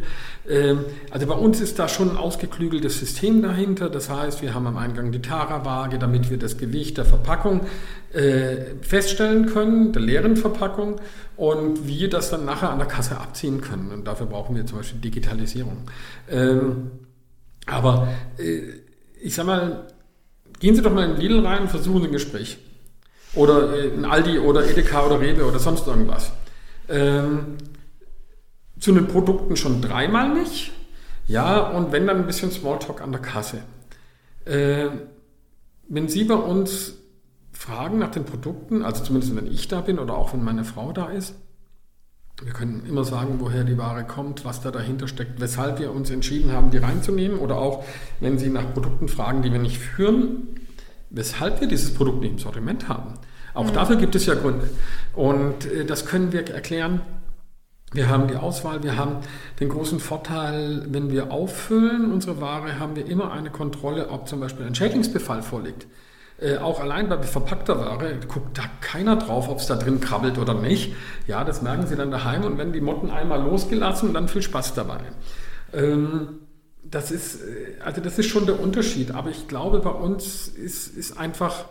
Ähm, 0.50 0.80
also 1.10 1.26
bei 1.26 1.36
uns 1.36 1.62
ist 1.62 1.80
da 1.80 1.88
schon 1.88 2.12
ein 2.12 2.18
ausgeklügeltes 2.18 3.00
System 3.00 3.42
dahinter. 3.42 3.90
Das 3.90 4.10
heißt, 4.10 4.42
wir 4.42 4.54
haben 4.54 4.68
am 4.68 4.76
Eingang 4.76 5.14
die 5.14 5.22
Tara-Waage, 5.22 6.00
damit 6.00 6.30
wir 6.30 6.38
das 6.38 6.58
Gewicht 6.58 6.98
der 6.98 7.06
Verpackung 7.06 7.62
äh, 8.12 8.76
feststellen 8.82 9.46
können, 9.46 9.94
der 9.94 10.02
leeren 10.02 10.36
Verpackung 10.36 11.00
und 11.38 11.88
wir 11.88 12.10
das 12.10 12.32
dann 12.32 12.46
nachher 12.46 12.72
an 12.72 12.80
der 12.80 12.88
Kasse 12.88 13.18
abziehen 13.20 13.62
können. 13.62 13.92
Und 13.92 14.06
dafür 14.06 14.26
brauchen 14.26 14.56
wir 14.56 14.66
zum 14.66 14.80
Beispiel 14.80 15.00
Digitalisierung. 15.00 15.84
Ähm, 16.30 16.92
aber 17.68 18.08
äh, 18.38 18.62
ich 19.22 19.36
sag 19.36 19.46
mal, 19.46 19.88
gehen 20.60 20.76
Sie 20.76 20.82
doch 20.82 20.94
mal 20.94 21.10
in 21.10 21.18
Lidl 21.18 21.46
rein 21.46 21.62
und 21.62 21.70
versuchen 21.70 22.02
Sie 22.02 22.08
ein 22.08 22.12
Gespräch. 22.12 22.58
Oder 23.36 23.74
äh, 23.74 23.88
in 23.90 24.06
Aldi 24.06 24.40
oder 24.40 24.68
Edeka 24.68 25.06
oder 25.06 25.22
Rewe 25.22 25.46
oder 25.46 25.60
sonst 25.60 25.86
irgendwas. 25.86 26.32
Ähm, 26.90 27.58
zu 28.80 28.94
den 28.94 29.08
Produkten 29.08 29.56
schon 29.56 29.82
dreimal 29.82 30.34
nicht. 30.34 30.72
Ja, 31.28 31.60
und 31.60 31.92
wenn 31.92 32.08
dann 32.08 32.18
ein 32.18 32.26
bisschen 32.26 32.52
Smalltalk 32.52 33.02
an 33.02 33.12
der 33.12 33.22
Kasse. 33.22 33.60
Äh, 34.46 34.88
wenn 35.90 36.08
Sie 36.08 36.24
bei 36.24 36.36
uns 36.36 36.96
fragen 37.58 37.98
nach 37.98 38.12
den 38.12 38.24
Produkten, 38.24 38.84
also 38.84 39.04
zumindest 39.04 39.36
wenn 39.36 39.48
ich 39.48 39.68
da 39.68 39.82
bin 39.82 39.98
oder 39.98 40.16
auch 40.16 40.34
wenn 40.34 40.44
meine 40.44 40.64
Frau 40.64 40.92
da 40.92 41.08
ist. 41.08 41.34
Wir 42.44 42.54
können 42.54 42.84
immer 42.88 43.04
sagen, 43.04 43.38
woher 43.40 43.64
die 43.64 43.80
Ware 43.80 44.04
kommt, 44.04 44.46
was 44.46 44.62
da 44.62 44.70
dahinter 44.70 45.08
steckt, 45.08 45.42
weshalb 45.42 45.80
wir 45.80 45.92
uns 45.92 46.12
entschieden 46.12 46.52
haben, 46.52 46.70
die 46.70 46.78
reinzunehmen 46.78 47.40
oder 47.40 47.58
auch, 47.58 47.84
wenn 48.20 48.38
Sie 48.38 48.50
nach 48.50 48.74
Produkten 48.74 49.08
fragen, 49.08 49.42
die 49.42 49.52
wir 49.52 49.60
nicht 49.60 49.80
führen, 49.80 50.50
weshalb 51.10 51.60
wir 51.60 51.68
dieses 51.68 51.96
Produkt 51.96 52.22
nicht 52.22 52.34
im 52.34 52.38
Sortiment 52.38 52.88
haben. 52.88 53.16
Auch 53.56 53.66
mhm. 53.66 53.74
dafür 53.74 53.96
gibt 53.96 54.14
es 54.14 54.28
ja 54.28 54.36
Gründe. 54.36 54.70
Und 55.16 55.66
äh, 55.66 55.84
das 55.84 56.06
können 56.06 56.32
wir 56.32 56.48
erklären. 56.48 57.02
Wir 57.92 58.08
haben 58.08 58.28
die 58.28 58.36
Auswahl, 58.36 58.84
wir 58.84 58.98
haben 58.98 59.18
den 59.60 59.70
großen 59.70 60.00
Vorteil, 60.00 60.86
wenn 60.90 61.10
wir 61.10 61.32
auffüllen 61.32 62.12
unsere 62.12 62.40
Ware, 62.40 62.78
haben 62.80 62.96
wir 62.96 63.08
immer 63.08 63.32
eine 63.32 63.50
Kontrolle, 63.50 64.10
ob 64.10 64.28
zum 64.28 64.42
Beispiel 64.42 64.68
ein 64.68 64.76
Schädlingsbefall 64.76 65.42
vorliegt. 65.42 65.88
Äh, 66.40 66.58
auch 66.58 66.80
allein 66.80 67.10
bei 67.10 67.18
verpackter 67.24 67.80
Ware 67.80 68.16
guckt 68.28 68.60
da 68.60 68.64
keiner 68.80 69.16
drauf, 69.16 69.50
ob 69.50 69.58
es 69.58 69.66
da 69.66 69.76
drin 69.76 70.00
krabbelt 70.00 70.38
oder 70.38 70.54
nicht. 70.54 70.94
Ja, 71.26 71.44
das 71.44 71.64
merken 71.64 71.88
sie 71.88 71.96
dann 71.96 72.12
daheim 72.12 72.44
und 72.44 72.60
wenn 72.60 72.74
die 72.74 72.82
Motten 72.82 73.10
einmal 73.10 73.42
losgelassen, 73.42 74.14
dann 74.14 74.28
viel 74.28 74.44
Spaß 74.44 74.76
dabei. 74.76 75.00
Ähm, 75.74 76.42
das 76.84 77.10
ist, 77.10 77.42
äh, 77.42 77.82
also 77.84 78.02
das 78.02 78.20
ist 78.20 78.28
schon 78.28 78.46
der 78.46 78.60
Unterschied. 78.60 79.12
Aber 79.12 79.32
ich 79.32 79.48
glaube, 79.48 79.80
bei 79.80 79.90
uns 79.90 80.48
ist, 80.48 80.96
ist 80.96 81.18
einfach, 81.18 81.66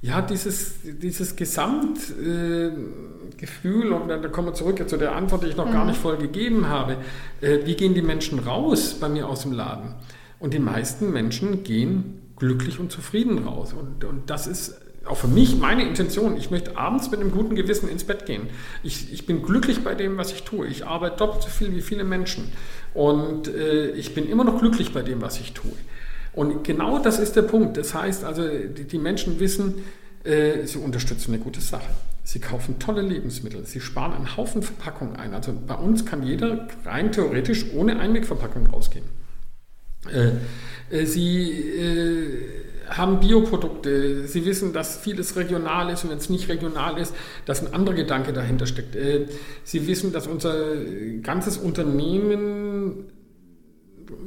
ja, 0.00 0.20
dieses, 0.20 0.74
dieses 0.82 1.36
Gesamtgefühl, 1.36 3.92
äh, 3.92 3.94
und 3.94 4.08
dann 4.08 4.32
kommen 4.32 4.48
wir 4.48 4.54
zurück 4.54 4.88
zu 4.88 4.96
der 4.96 5.14
Antwort, 5.14 5.44
die 5.44 5.48
ich 5.48 5.56
noch 5.56 5.68
mhm. 5.68 5.72
gar 5.72 5.84
nicht 5.84 6.00
voll 6.00 6.16
gegeben 6.16 6.68
habe. 6.68 6.96
Äh, 7.40 7.60
wie 7.64 7.76
gehen 7.76 7.94
die 7.94 8.02
Menschen 8.02 8.40
raus 8.40 8.96
bei 8.98 9.08
mir 9.08 9.28
aus 9.28 9.42
dem 9.42 9.52
Laden? 9.52 9.94
Und 10.40 10.52
die 10.52 10.58
meisten 10.58 11.12
Menschen 11.12 11.62
gehen 11.62 12.19
glücklich 12.40 12.80
und 12.80 12.90
zufrieden 12.90 13.46
raus. 13.46 13.72
Und, 13.72 14.04
und 14.04 14.28
das 14.28 14.48
ist 14.48 14.80
auch 15.04 15.16
für 15.16 15.28
mich 15.28 15.56
meine 15.56 15.86
Intention. 15.86 16.36
Ich 16.36 16.50
möchte 16.50 16.76
abends 16.76 17.10
mit 17.10 17.20
einem 17.20 17.30
guten 17.30 17.54
Gewissen 17.54 17.88
ins 17.88 18.04
Bett 18.04 18.26
gehen. 18.26 18.48
Ich, 18.82 19.12
ich 19.12 19.26
bin 19.26 19.42
glücklich 19.42 19.84
bei 19.84 19.94
dem, 19.94 20.16
was 20.18 20.32
ich 20.32 20.42
tue. 20.42 20.66
Ich 20.66 20.86
arbeite 20.86 21.16
doppelt 21.16 21.42
so 21.42 21.48
viel 21.48 21.74
wie 21.74 21.80
viele 21.80 22.04
Menschen. 22.04 22.50
Und 22.92 23.48
äh, 23.48 23.90
ich 23.92 24.14
bin 24.14 24.28
immer 24.28 24.44
noch 24.44 24.58
glücklich 24.58 24.92
bei 24.92 25.02
dem, 25.02 25.22
was 25.22 25.38
ich 25.38 25.52
tue. 25.52 25.72
Und 26.32 26.64
genau 26.64 26.98
das 26.98 27.18
ist 27.18 27.36
der 27.36 27.42
Punkt. 27.42 27.76
Das 27.76 27.94
heißt 27.94 28.24
also, 28.24 28.46
die, 28.46 28.84
die 28.84 28.98
Menschen 28.98 29.40
wissen, 29.40 29.84
äh, 30.24 30.66
sie 30.66 30.78
unterstützen 30.78 31.34
eine 31.34 31.42
gute 31.42 31.60
Sache. 31.60 31.90
Sie 32.24 32.38
kaufen 32.38 32.78
tolle 32.78 33.02
Lebensmittel. 33.02 33.64
Sie 33.66 33.80
sparen 33.80 34.12
einen 34.12 34.36
Haufen 34.36 34.62
Verpackungen 34.62 35.16
ein. 35.16 35.34
Also 35.34 35.52
bei 35.66 35.74
uns 35.74 36.04
kann 36.04 36.22
jeder 36.22 36.68
rein 36.84 37.10
theoretisch 37.10 37.66
ohne 37.74 37.98
Einwegverpackung 37.98 38.66
rausgehen. 38.68 39.19
Äh, 40.08 40.32
äh, 40.94 41.06
sie 41.06 41.50
äh, 41.50 42.26
haben 42.88 43.20
Bioprodukte. 43.20 44.26
Sie 44.26 44.44
wissen, 44.44 44.72
dass 44.72 44.96
vieles 44.96 45.36
regional 45.36 45.90
ist 45.90 46.04
und 46.04 46.10
wenn 46.10 46.18
es 46.18 46.30
nicht 46.30 46.48
regional 46.48 46.98
ist, 46.98 47.14
dass 47.46 47.64
ein 47.64 47.72
anderer 47.72 47.94
Gedanke 47.94 48.32
dahinter 48.32 48.66
steckt. 48.66 48.96
Sie 49.62 49.86
wissen, 49.86 50.12
dass 50.12 50.26
unser 50.26 50.74
ganzes 51.22 51.56
Unternehmen 51.56 53.12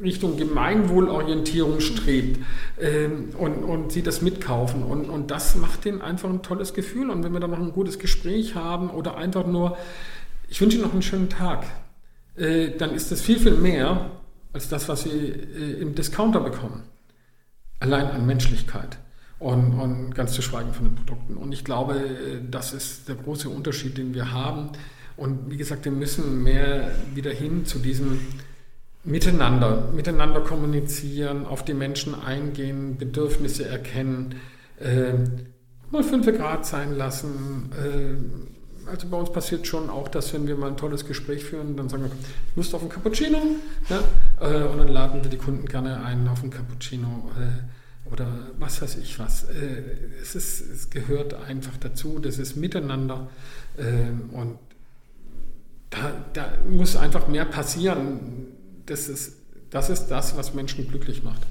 Richtung 0.02 0.38
Gemeinwohlorientierung 0.38 1.82
strebt 1.82 2.40
ähm, 2.80 3.32
und, 3.38 3.66
und 3.66 3.92
sie 3.92 4.02
das 4.02 4.22
mitkaufen. 4.22 4.84
Und, 4.84 5.10
und 5.10 5.30
das 5.30 5.58
macht 5.58 5.86
ihnen 5.86 6.02
einfach 6.02 6.30
ein 6.30 6.42
tolles 6.42 6.74
Gefühl. 6.74 7.10
Und 7.10 7.22
wenn 7.26 7.34
wir 7.34 7.42
dann 7.42 7.52
noch 7.52 7.60
ein 7.60 7.74
gutes 7.74 8.00
Gespräch 8.00 8.56
haben 8.56 8.90
oder 8.90 9.18
einfach 9.18 9.46
nur, 9.46 9.78
ich 10.48 10.62
wünsche 10.62 10.78
Ihnen 10.78 10.86
noch 10.86 10.94
einen 10.94 11.02
schönen 11.02 11.28
Tag, 11.28 11.66
dann 12.36 12.96
ist 12.96 13.12
das 13.12 13.22
viel, 13.22 13.40
viel 13.40 13.56
mehr, 13.56 14.10
als 14.54 14.70
das, 14.70 14.88
was 14.88 15.04
sie 15.04 15.10
äh, 15.10 15.82
im 15.82 15.96
Discounter 15.96 16.40
bekommen. 16.40 16.84
Allein 17.80 18.08
an 18.08 18.26
Menschlichkeit. 18.26 18.98
Und, 19.40 19.74
und, 19.78 20.16
ganz 20.16 20.32
zu 20.32 20.42
schweigen 20.42 20.72
von 20.72 20.86
den 20.86 20.96
Produkten. 20.96 21.36
Und 21.36 21.52
ich 21.52 21.66
glaube, 21.66 21.96
äh, 21.96 22.40
das 22.50 22.72
ist 22.72 23.10
der 23.10 23.16
große 23.16 23.50
Unterschied, 23.50 23.98
den 23.98 24.14
wir 24.14 24.32
haben. 24.32 24.70
Und 25.18 25.50
wie 25.50 25.58
gesagt, 25.58 25.84
wir 25.86 25.92
müssen 25.92 26.44
mehr 26.44 26.92
wieder 27.14 27.32
hin 27.32 27.66
zu 27.66 27.80
diesem 27.80 28.20
Miteinander, 29.04 29.90
miteinander 29.94 30.40
kommunizieren, 30.40 31.46
auf 31.46 31.66
die 31.66 31.74
Menschen 31.74 32.16
eingehen, 32.16 32.98
Bedürfnisse 32.98 33.68
erkennen, 33.68 34.36
äh, 34.80 35.14
mal 35.92 36.04
fünf 36.04 36.26
Grad 36.38 36.66
sein 36.66 36.94
lassen, 36.94 37.70
äh, 37.74 38.53
also 38.88 39.08
bei 39.08 39.18
uns 39.18 39.32
passiert 39.32 39.68
schon 39.68 39.90
auch, 39.90 40.08
dass 40.08 40.34
wenn 40.34 40.48
wir 40.48 40.56
mal 40.56 40.70
ein 40.70 40.78
tolles 40.78 41.06
Gespräch 41.06 41.44
führen, 41.44 41.76
dann 41.76 41.90
sagen 41.90 42.04
wir, 42.04 42.12
Lust 42.56 42.74
auf 42.74 42.82
einen 42.82 42.90
Cappuccino? 42.90 43.40
Äh, 44.40 44.64
und 44.64 44.78
dann 44.78 44.88
laden 44.88 45.24
wir 45.24 45.30
die 45.30 45.38
Kunden 45.38 45.66
gerne 45.66 46.04
ein 46.04 46.28
auf 46.28 46.42
einen 46.42 46.52
Cappuccino 46.52 47.32
äh, 47.40 48.12
oder 48.12 48.28
was 48.60 48.82
weiß 48.82 48.98
ich 48.98 49.20
was. 49.20 49.44
Äh, 49.46 49.84
es, 50.22 50.36
ist, 50.36 50.62
es 50.62 50.90
gehört 50.90 51.34
einfach 51.34 51.78
dazu, 51.78 52.20
das 52.20 52.38
ist 52.40 52.56
miteinander 52.56 53.28
und 54.34 54.60
da, 55.90 56.12
da 56.34 56.54
muss 56.70 56.96
einfach 56.96 57.28
mehr 57.28 57.46
passieren. 57.46 58.20
Das 58.86 59.08
ist, 59.10 59.38
das 59.72 59.90
ist 59.90 60.08
das, 60.08 60.38
was 60.38 60.54
Menschen 60.54 60.88
glücklich 60.88 61.24
macht. 61.24 61.42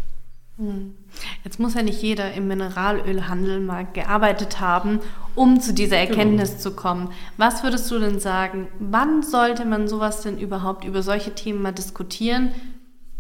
Hm. 0.63 0.95
Jetzt 1.43 1.59
muss 1.59 1.75
ja 1.75 1.83
nicht 1.83 2.01
jeder 2.03 2.35
im 2.35 2.47
Mineralölhandel 2.47 3.59
mal 3.59 3.85
gearbeitet 3.93 4.61
haben, 4.61 5.01
um 5.35 5.61
zu 5.61 5.75
dieser 5.75 5.97
genau. 5.97 6.11
Erkenntnis 6.11 6.51
genau. 6.51 6.63
zu 6.63 6.77
kommen. 6.77 7.11
Was 7.37 7.65
würdest 7.65 7.91
du 7.91 7.99
denn 7.99 8.21
sagen, 8.21 8.69
wann 8.79 9.25
sollte 9.25 9.65
man 9.65 9.89
sowas 9.89 10.23
denn 10.23 10.39
überhaupt 10.39 10.85
über 10.85 11.03
solche 11.03 11.35
Themen 11.35 11.63
mal 11.63 11.73
diskutieren? 11.73 12.53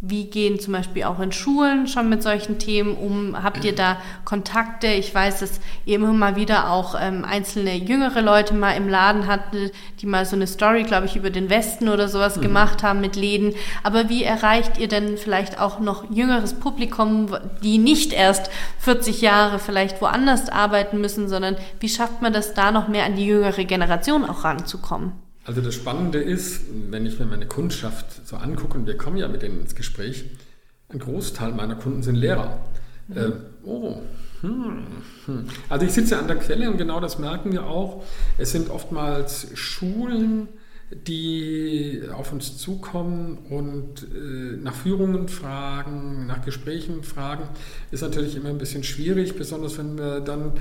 Wie 0.04 0.24
gehen 0.24 0.58
zum 0.58 0.72
Beispiel 0.72 1.04
auch 1.04 1.20
in 1.20 1.30
Schulen 1.30 1.86
schon 1.86 2.08
mit 2.08 2.24
solchen 2.24 2.58
Themen 2.58 2.96
um? 2.96 3.40
Habt 3.40 3.64
ihr 3.64 3.72
da 3.72 3.98
Kontakte? 4.24 4.88
Ich 4.88 5.14
weiß, 5.14 5.38
dass 5.38 5.60
ihr 5.84 5.94
immer 5.94 6.12
mal 6.12 6.34
wieder 6.34 6.72
auch 6.72 6.96
ähm, 7.00 7.24
einzelne 7.24 7.76
jüngere 7.76 8.20
Leute 8.20 8.52
mal 8.52 8.72
im 8.72 8.88
Laden 8.88 9.28
hattet, 9.28 9.72
die 10.00 10.06
mal 10.06 10.26
so 10.26 10.34
eine 10.34 10.48
Story, 10.48 10.82
glaube 10.82 11.06
ich, 11.06 11.14
über 11.14 11.30
den 11.30 11.48
Westen 11.50 11.88
oder 11.88 12.08
sowas 12.08 12.36
mhm. 12.36 12.40
gemacht 12.40 12.82
haben 12.82 13.00
mit 13.00 13.14
Läden. 13.14 13.54
Aber 13.84 14.08
wie 14.08 14.24
erreicht 14.24 14.76
ihr 14.78 14.88
denn 14.88 15.16
vielleicht 15.18 15.60
auch 15.60 15.78
noch 15.78 16.10
jüngeres 16.10 16.54
Publikum, 16.54 17.28
die 17.62 17.78
nicht 17.78 18.12
erst 18.12 18.50
40 18.80 19.20
Jahre 19.20 19.60
vielleicht 19.60 20.00
woanders 20.00 20.48
arbeiten 20.48 21.00
müssen, 21.00 21.28
sondern 21.28 21.56
wie 21.78 21.88
schafft 21.88 22.22
man 22.22 22.32
das 22.32 22.54
da 22.54 22.72
noch 22.72 22.88
mehr 22.88 23.04
an 23.04 23.14
die 23.14 23.26
jüngere 23.26 23.62
Generation 23.62 24.24
auch 24.28 24.42
ranzukommen? 24.42 25.12
Also 25.44 25.60
das 25.60 25.74
Spannende 25.74 26.18
ist, 26.18 26.62
wenn 26.90 27.04
ich 27.04 27.18
mir 27.18 27.26
meine 27.26 27.46
Kundschaft 27.46 28.26
so 28.26 28.36
angucke, 28.36 28.78
und 28.78 28.86
wir 28.86 28.96
kommen 28.96 29.16
ja 29.16 29.28
mit 29.28 29.42
denen 29.42 29.60
ins 29.60 29.74
Gespräch, 29.74 30.24
ein 30.88 30.98
Großteil 30.98 31.52
meiner 31.52 31.74
Kunden 31.74 32.02
sind 32.02 32.14
Lehrer. 32.14 32.60
Mhm. 33.08 33.16
Äh, 33.16 33.30
oh, 33.64 34.02
hm, 34.42 34.86
hm. 35.26 35.46
Also 35.68 35.86
ich 35.86 35.92
sitze 35.92 36.18
an 36.18 36.26
der 36.26 36.36
Quelle 36.36 36.70
und 36.70 36.76
genau 36.76 37.00
das 37.00 37.18
merken 37.18 37.52
wir 37.52 37.66
auch. 37.66 38.04
Es 38.38 38.52
sind 38.52 38.70
oftmals 38.70 39.48
Schulen, 39.54 40.48
die 40.94 42.02
auf 42.14 42.32
uns 42.32 42.58
zukommen 42.58 43.38
und 43.48 44.02
äh, 44.02 44.56
nach 44.56 44.74
Führungen 44.74 45.28
fragen, 45.28 46.26
nach 46.26 46.44
Gesprächen 46.44 47.02
fragen. 47.02 47.44
Ist 47.90 48.02
natürlich 48.02 48.36
immer 48.36 48.50
ein 48.50 48.58
bisschen 48.58 48.84
schwierig, 48.84 49.36
besonders 49.36 49.78
wenn 49.78 49.96
wir 49.96 50.20
dann 50.20 50.52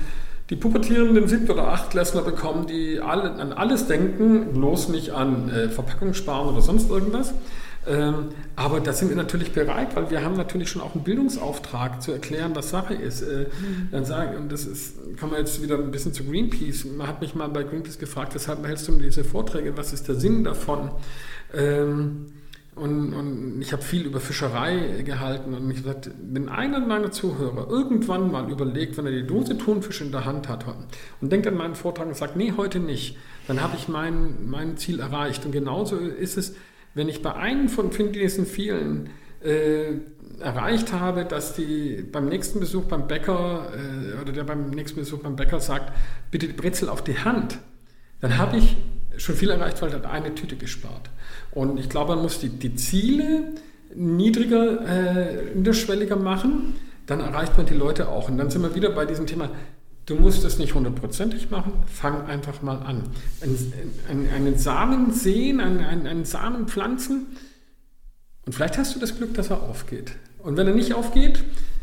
die 0.50 0.56
pubertierenden 0.56 1.28
Sieb- 1.28 1.48
oder 1.48 1.68
Achtklässler 1.68 2.22
bekommen, 2.22 2.66
die 2.66 3.00
alle, 3.00 3.32
an 3.32 3.52
alles 3.52 3.86
denken, 3.86 4.52
bloß 4.52 4.88
nicht 4.88 5.10
an 5.10 5.50
äh, 5.50 5.68
Verpackung 5.68 6.14
sparen 6.14 6.48
oder 6.48 6.60
sonst 6.60 6.90
irgendwas. 6.90 7.32
Ähm, 7.86 8.28
aber 8.54 8.80
da 8.80 8.92
sind 8.92 9.08
wir 9.08 9.16
natürlich 9.16 9.52
bereit, 9.52 9.96
weil 9.96 10.10
wir 10.10 10.22
haben 10.22 10.36
natürlich 10.36 10.70
schon 10.70 10.82
auch 10.82 10.94
einen 10.94 11.02
Bildungsauftrag 11.02 12.00
zu 12.00 12.12
erklären, 12.12 12.52
was 12.54 12.70
Sache 12.70 12.94
ist. 12.94 13.22
Äh, 13.22 13.46
mhm. 13.60 13.88
Dann 13.90 14.04
sagen, 14.04 14.36
und 14.36 14.52
das 14.52 14.66
ist, 14.66 14.96
kommen 15.18 15.32
wir 15.32 15.38
jetzt 15.38 15.62
wieder 15.62 15.78
ein 15.78 15.90
bisschen 15.90 16.12
zu 16.12 16.24
Greenpeace. 16.24 16.84
Man 16.84 17.08
hat 17.08 17.20
mich 17.20 17.34
mal 17.34 17.48
bei 17.48 17.64
Greenpeace 17.64 17.98
gefragt, 17.98 18.34
weshalb 18.34 18.64
hältst 18.66 18.86
du 18.86 18.92
diese 18.92 19.24
Vorträge, 19.24 19.76
was 19.76 19.92
ist 19.92 20.06
der 20.06 20.14
Sinn 20.14 20.44
davon? 20.44 20.92
Ähm, 21.54 22.26
und, 22.74 23.12
und, 23.12 23.60
ich 23.60 23.72
habe 23.72 23.82
viel 23.82 24.06
über 24.06 24.18
Fischerei 24.18 25.02
gehalten 25.04 25.52
und 25.52 25.66
mich 25.66 25.78
gesagt, 25.78 26.10
wenn 26.22 26.48
einer 26.48 26.80
meiner 26.80 27.10
Zuhörer 27.10 27.68
irgendwann 27.68 28.30
mal 28.30 28.50
überlegt, 28.50 28.96
wenn 28.96 29.04
er 29.04 29.12
die 29.12 29.26
Dose 29.26 29.58
Thunfisch 29.58 30.00
in 30.00 30.10
der 30.10 30.24
Hand 30.24 30.48
hat 30.48 30.64
und 31.20 31.30
denkt 31.30 31.46
an 31.46 31.54
meinen 31.54 31.74
Vortrag 31.74 32.06
und 32.06 32.16
sagt, 32.16 32.36
nee, 32.36 32.54
heute 32.56 32.78
nicht, 32.78 33.18
dann 33.46 33.60
habe 33.60 33.76
ich 33.76 33.88
mein, 33.88 34.48
mein 34.48 34.78
Ziel 34.78 35.00
erreicht. 35.00 35.44
Und 35.44 35.52
genauso 35.52 35.96
ist 35.96 36.38
es, 36.38 36.54
wenn 36.94 37.08
ich 37.08 37.22
bei 37.22 37.34
einem 37.34 37.68
von 37.68 37.90
diesen 37.90 38.46
vielen 38.46 39.10
äh, 39.42 39.94
erreicht 40.40 40.92
habe, 40.92 41.24
dass 41.24 41.54
die 41.54 42.02
beim 42.10 42.28
nächsten 42.28 42.60
Besuch 42.60 42.84
beim 42.84 43.06
Bäcker 43.06 43.72
äh, 43.74 44.20
oder 44.20 44.32
der 44.32 44.44
beim 44.44 44.70
nächsten 44.70 45.00
Besuch 45.00 45.20
beim 45.20 45.36
Bäcker 45.36 45.60
sagt, 45.60 45.92
bitte 46.30 46.46
die 46.46 46.52
Brezel 46.52 46.88
auf 46.88 47.02
die 47.02 47.18
Hand, 47.18 47.58
dann 48.20 48.38
habe 48.38 48.56
ich 48.56 48.76
schon 49.16 49.34
viel 49.34 49.50
erreicht, 49.50 49.80
weil 49.82 49.90
er 49.90 49.96
hat 49.96 50.06
eine 50.06 50.34
Tüte 50.34 50.56
gespart. 50.56 51.10
Und 51.50 51.78
ich 51.78 51.88
glaube, 51.88 52.14
man 52.14 52.22
muss 52.22 52.40
die, 52.40 52.48
die 52.48 52.74
Ziele 52.74 53.52
niedriger, 53.94 54.86
äh, 54.86 55.54
niederschwelliger 55.54 56.16
machen, 56.16 56.74
dann 57.06 57.20
erreicht 57.20 57.56
man 57.56 57.66
die 57.66 57.74
Leute 57.74 58.08
auch. 58.08 58.28
Und 58.28 58.38
dann 58.38 58.50
sind 58.50 58.62
wir 58.62 58.74
wieder 58.74 58.90
bei 58.90 59.04
diesem 59.04 59.26
Thema, 59.26 59.50
du 60.12 60.20
musst 60.20 60.44
es 60.44 60.58
nicht 60.58 60.74
hundertprozentig 60.74 61.50
machen, 61.50 61.72
fang 61.86 62.26
einfach 62.26 62.60
mal 62.62 62.76
an. 62.82 63.04
Einen, 63.40 63.72
einen, 64.08 64.28
einen 64.28 64.58
Samen 64.58 65.12
sehen, 65.12 65.60
einen, 65.60 65.80
einen, 65.80 66.06
einen 66.06 66.24
Samen 66.24 66.68
pflanzen 66.68 67.26
und 68.44 68.52
vielleicht 68.54 68.76
hast 68.76 68.94
du 68.94 69.00
das 69.00 69.16
Glück, 69.16 69.34
dass 69.34 69.50
er 69.50 69.62
aufgeht. 69.62 70.12
Und 70.38 70.56
wenn 70.56 70.66
er 70.66 70.74
nicht 70.74 70.94
aufgeht, 70.94 71.42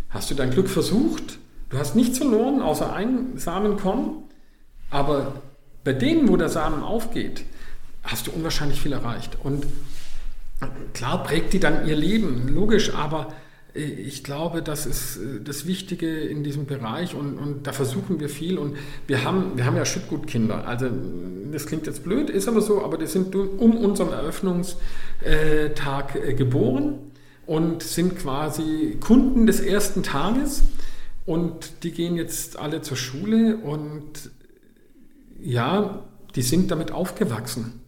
hast 0.10 0.30
du 0.30 0.36
dein 0.36 0.52
Glück 0.52 0.70
versucht, 0.70 1.40
du 1.70 1.78
hast 1.78 1.96
nichts 1.96 2.18
verloren, 2.18 2.62
außer 2.62 2.94
ein 2.94 3.38
Samenkorn, 3.38 4.24
aber 4.92 5.42
bei 5.84 5.94
denen, 5.94 6.28
wo 6.30 6.38
der 6.38 6.50
Samen 6.50 6.84
aufgeht, 6.84 7.46
hast 8.04 8.28
du 8.28 8.32
unwahrscheinlich 8.32 8.82
viel 8.82 8.94
erreicht. 8.94 9.38
Und 9.42 9.66
klar 10.94 11.24
prägt 11.24 11.54
die 11.54 11.60
dann 11.60 11.88
ihr 11.88 11.96
Leben, 11.96 12.48
logisch, 12.54 12.94
aber 12.94 13.34
ich 13.80 14.24
glaube, 14.24 14.62
das 14.62 14.86
ist 14.86 15.18
äh, 15.18 15.42
das 15.44 15.66
Wichtige 15.66 16.08
in 16.08 16.44
diesem 16.44 16.66
Bereich 16.66 17.16
und, 17.16 17.38
und 17.38 17.68
da 17.68 17.72
versuchen 17.72 18.20
wir 18.20 18.30
viel 18.30 18.58
und 18.58 18.78
wir 19.08 19.24
haben, 19.24 19.54
wir 19.56 19.66
haben 19.66 19.76
ja 19.76 19.86
Schüttgutkinder. 19.86 20.68
Also 20.68 20.90
das 21.52 21.66
klingt 21.66 21.88
jetzt 21.88 22.04
blöd, 22.04 22.30
ist 22.30 22.48
aber 22.48 22.62
so, 22.62 22.84
aber 22.84 22.98
die 22.98 23.08
sind 23.08 23.36
um 23.36 23.78
unseren 23.78 24.12
Eröffnungstag 24.12 26.16
äh, 26.16 26.34
geboren 26.34 26.96
und 27.46 27.84
sind 27.84 28.18
quasi 28.18 28.98
Kunden 29.00 29.48
des 29.48 29.60
ersten 29.60 30.04
Tages 30.04 30.64
und 31.26 31.84
die 31.84 31.92
gehen 31.92 32.16
jetzt 32.16 32.60
alle 32.60 32.82
zur 32.82 32.98
Schule 32.98 33.58
und 33.58 34.32
ja, 35.42 36.04
die 36.36 36.42
sind 36.42 36.70
damit 36.72 36.92
aufgewachsen. 36.92 37.82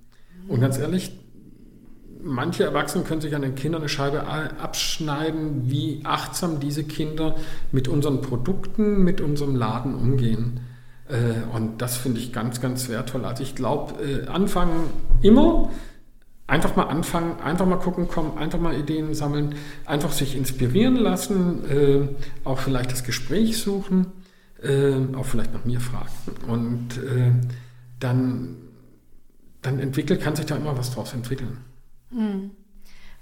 Und 0.48 0.62
ganz 0.62 0.78
ehrlich, 0.78 1.12
manche 2.24 2.64
Erwachsene 2.64 3.04
können 3.04 3.22
sich 3.22 3.36
an 3.36 3.42
den 3.42 3.56
Kindern 3.56 3.82
eine 3.82 3.90
Scheibe 3.90 4.26
abschneiden, 4.28 5.70
wie 5.70 6.02
achtsam 6.04 6.60
diese 6.60 6.84
Kinder 6.84 7.36
mit 7.72 7.88
unseren 7.88 8.22
Produkten, 8.22 9.04
mit 9.04 9.22
unserem 9.22 9.56
Laden 9.56 9.96
umgehen. 9.96 10.62
Äh, 11.08 11.56
und 11.56 11.82
das 11.82 11.98
finde 11.98 12.20
ich 12.20 12.34
ganz, 12.34 12.62
ganz 12.62 12.90
wertvoll. 12.90 13.26
Also 13.26 13.44
ich 13.44 13.56
glaube, 13.56 13.94
äh, 14.04 14.28
anfangen 14.28 14.90
immer, 15.22 15.70
einfach 16.48 16.76
mal 16.76 16.86
anfangen, 16.86 17.40
einfach 17.42 17.66
mal 17.66 17.78
gucken, 17.78 18.08
kommen, 18.08 18.38
einfach 18.38 18.60
mal 18.60 18.76
Ideen 18.76 19.14
sammeln, 19.14 19.56
einfach 19.86 20.12
sich 20.12 20.36
inspirieren 20.36 20.96
lassen, 20.96 21.70
äh, 21.70 22.08
auch 22.44 22.60
vielleicht 22.60 22.92
das 22.92 23.04
Gespräch 23.04 23.58
suchen, 23.58 24.08
auch 25.18 25.26
vielleicht 25.26 25.56
nach 25.56 25.66
mir 25.66 25.80
fragen. 25.80 26.12
Und 26.48 26.90
dann 28.00 28.58
dann 29.62 29.80
entwickelt, 29.80 30.22
kann 30.22 30.36
sich 30.36 30.46
da 30.46 30.56
immer 30.56 30.78
was 30.78 30.94
draus 30.94 31.14
entwickeln. 31.14 31.58
Hm. 32.12 32.52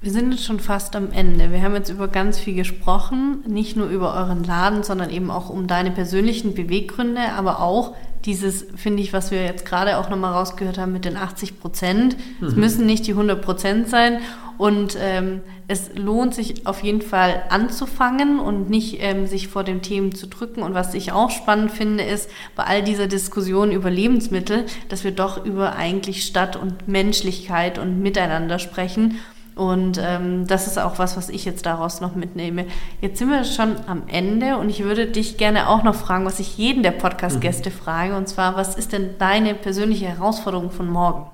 Wir 0.02 0.12
sind 0.12 0.32
jetzt 0.32 0.46
schon 0.46 0.62
fast 0.62 0.96
am 0.96 1.12
Ende. 1.12 1.52
Wir 1.52 1.62
haben 1.62 1.76
jetzt 1.76 1.90
über 1.90 2.08
ganz 2.08 2.40
viel 2.40 2.56
gesprochen, 2.56 3.44
nicht 3.46 3.76
nur 3.76 3.88
über 3.90 4.14
euren 4.14 4.46
Laden, 4.46 4.84
sondern 4.84 5.10
eben 5.10 5.30
auch 5.30 5.50
um 5.50 5.68
deine 5.68 5.92
persönlichen 5.92 6.54
Beweggründe, 6.54 7.34
aber 7.34 7.60
auch 7.60 7.96
dieses, 8.26 8.66
finde 8.76 9.02
ich, 9.02 9.14
was 9.14 9.32
wir 9.32 9.44
jetzt 9.44 9.66
gerade 9.66 9.98
auch 9.98 10.10
nochmal 10.10 10.34
rausgehört 10.34 10.78
haben 10.78 10.92
mit 10.92 11.06
den 11.06 11.18
80 11.18 11.60
Prozent. 11.60 12.18
Mhm. 12.40 12.48
Es 12.48 12.56
müssen 12.56 12.86
nicht 12.86 13.08
die 13.08 13.12
100 13.12 13.42
Prozent 13.42 13.90
sein. 13.90 14.20
Und 14.58 14.98
ähm, 15.00 15.40
es 15.70 15.92
lohnt 15.96 16.36
sich 16.36 16.68
auf 16.68 16.84
jeden 16.84 17.02
Fall 17.02 17.44
anzufangen 17.48 18.42
und 18.42 18.70
nicht 18.70 18.98
ähm, 19.00 19.26
sich 19.26 19.48
vor 19.48 19.64
den 19.64 19.82
Themen 19.82 20.14
zu 20.14 20.28
drücken. 20.28 20.64
Und 20.64 20.74
was 20.74 20.94
ich 20.94 21.14
auch 21.14 21.30
spannend 21.30 21.72
finde, 21.72 22.04
ist 22.04 22.30
bei 22.58 22.64
all 22.66 22.84
dieser 22.84 23.08
Diskussion 23.08 23.72
über 23.72 23.90
Lebensmittel, 23.90 24.66
dass 24.90 25.06
wir 25.06 25.12
doch 25.12 25.46
über 25.46 25.78
eigentlich 25.78 26.26
Stadt 26.26 26.58
und 26.58 26.90
Menschlichkeit 26.90 27.78
und 27.78 28.02
Miteinander 28.02 28.60
sprechen. 28.60 29.20
Und 29.60 30.00
ähm, 30.02 30.48
das 30.48 30.68
ist 30.68 30.80
auch 30.80 31.00
was, 31.00 31.18
was 31.18 31.28
ich 31.28 31.44
jetzt 31.44 31.66
daraus 31.66 32.00
noch 32.00 32.16
mitnehme. 32.16 32.66
Jetzt 33.02 33.20
sind 33.20 33.30
wir 33.30 33.44
schon 33.44 33.76
am 33.88 34.04
Ende 34.08 34.56
und 34.56 34.70
ich 34.70 34.86
würde 34.86 35.06
dich 35.06 35.36
gerne 35.36 35.68
auch 35.68 35.84
noch 35.84 35.96
fragen, 35.96 36.24
was 36.24 36.40
ich 36.40 36.58
jeden 36.58 36.82
der 36.82 36.92
Podcast-Gäste 36.92 37.70
mhm. 37.70 37.74
frage. 37.74 38.16
Und 38.16 38.30
zwar, 38.30 38.56
was 38.56 38.76
ist 38.76 38.94
denn 38.94 39.18
deine 39.20 39.54
persönliche 39.54 40.06
Herausforderung 40.06 40.72
von 40.72 40.90
morgen? 40.90 41.30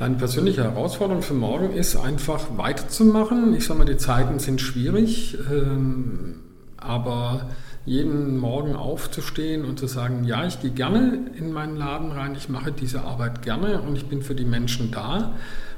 Meine 0.00 0.14
persönliche 0.14 0.64
Herausforderung 0.64 1.22
für 1.22 1.34
morgen 1.34 1.74
ist 1.74 1.96
einfach 1.96 2.40
weiterzumachen. 2.56 3.54
Ich 3.54 3.66
sage 3.66 3.80
mal, 3.80 3.84
die 3.84 3.98
Zeiten 3.98 4.38
sind 4.38 4.62
schwierig, 4.62 5.36
ähm, 5.52 6.40
aber 6.78 7.50
jeden 7.84 8.38
Morgen 8.38 8.74
aufzustehen 8.74 9.66
und 9.66 9.78
zu 9.78 9.86
sagen, 9.86 10.24
ja, 10.24 10.46
ich 10.46 10.62
gehe 10.62 10.70
gerne 10.70 11.26
in 11.36 11.52
meinen 11.52 11.76
Laden 11.76 12.10
rein, 12.10 12.34
ich 12.34 12.48
mache 12.48 12.72
diese 12.72 13.02
Arbeit 13.02 13.42
gerne 13.42 13.82
und 13.82 13.96
ich 13.96 14.06
bin 14.06 14.22
für 14.22 14.34
die 14.34 14.46
Menschen 14.46 14.90
da 14.92 15.34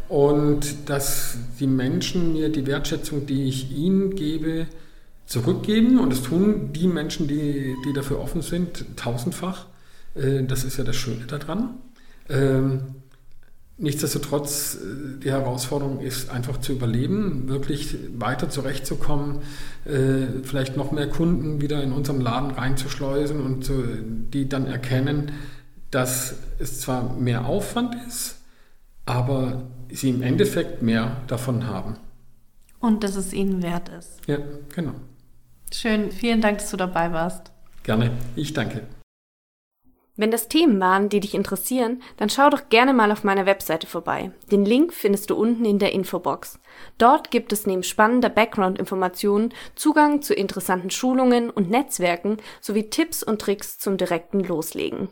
und 0.08 0.88
dass 0.88 1.36
die 1.58 1.66
Menschen 1.66 2.32
mir 2.32 2.50
die 2.50 2.66
Wertschätzung, 2.66 3.26
die 3.26 3.44
ich 3.44 3.70
ihnen 3.72 4.14
gebe, 4.14 4.66
zurückgeben. 5.26 5.98
Und 5.98 6.10
das 6.10 6.22
tun 6.22 6.72
die 6.72 6.86
Menschen, 6.86 7.28
die, 7.28 7.74
die 7.86 7.92
dafür 7.92 8.20
offen 8.20 8.42
sind, 8.42 8.84
tausendfach. 8.96 9.66
Äh, 10.14 10.44
das 10.44 10.64
ist 10.64 10.76
ja 10.76 10.84
das 10.84 10.96
Schöne 10.96 11.24
daran. 11.26 11.70
Ähm, 12.28 12.80
nichtsdestotrotz, 13.78 14.76
äh, 14.76 15.20
die 15.22 15.30
Herausforderung 15.30 16.00
ist 16.00 16.30
einfach 16.30 16.58
zu 16.60 16.72
überleben, 16.72 17.48
wirklich 17.48 17.96
weiter 18.16 18.50
zurechtzukommen, 18.50 19.38
äh, 19.84 20.42
vielleicht 20.42 20.76
noch 20.76 20.92
mehr 20.92 21.08
Kunden 21.08 21.60
wieder 21.60 21.82
in 21.82 21.92
unserem 21.92 22.20
Laden 22.20 22.50
reinzuschleusen 22.50 23.40
und 23.40 23.70
die 24.32 24.48
dann 24.48 24.66
erkennen, 24.66 25.32
dass 25.90 26.34
es 26.58 26.80
zwar 26.80 27.14
mehr 27.14 27.46
Aufwand 27.46 27.94
ist, 28.08 28.36
aber 29.06 29.62
sie 29.94 30.10
im 30.10 30.22
Endeffekt 30.22 30.82
mehr 30.82 31.22
davon 31.26 31.66
haben. 31.66 31.96
Und 32.80 33.02
dass 33.02 33.16
es 33.16 33.32
ihnen 33.32 33.62
wert 33.62 33.88
ist. 33.88 34.20
Ja, 34.26 34.38
genau. 34.74 34.92
Schön, 35.72 36.12
vielen 36.12 36.40
Dank, 36.40 36.58
dass 36.58 36.70
du 36.70 36.76
dabei 36.76 37.12
warst. 37.12 37.50
Gerne, 37.82 38.12
ich 38.36 38.52
danke. 38.52 38.86
Wenn 40.16 40.30
das 40.30 40.46
Themen 40.46 40.78
waren, 40.78 41.08
die 41.08 41.18
dich 41.18 41.34
interessieren, 41.34 42.00
dann 42.18 42.30
schau 42.30 42.48
doch 42.48 42.68
gerne 42.68 42.94
mal 42.94 43.10
auf 43.10 43.24
meiner 43.24 43.46
Webseite 43.46 43.88
vorbei. 43.88 44.30
Den 44.52 44.64
Link 44.64 44.92
findest 44.94 45.30
du 45.30 45.34
unten 45.34 45.64
in 45.64 45.80
der 45.80 45.92
Infobox. 45.92 46.60
Dort 46.98 47.32
gibt 47.32 47.52
es 47.52 47.66
neben 47.66 47.82
spannender 47.82 48.28
Background-Informationen 48.28 49.52
Zugang 49.74 50.22
zu 50.22 50.32
interessanten 50.32 50.90
Schulungen 50.90 51.50
und 51.50 51.68
Netzwerken 51.68 52.36
sowie 52.60 52.90
Tipps 52.90 53.24
und 53.24 53.40
Tricks 53.40 53.80
zum 53.80 53.96
direkten 53.96 54.38
Loslegen. 54.38 55.08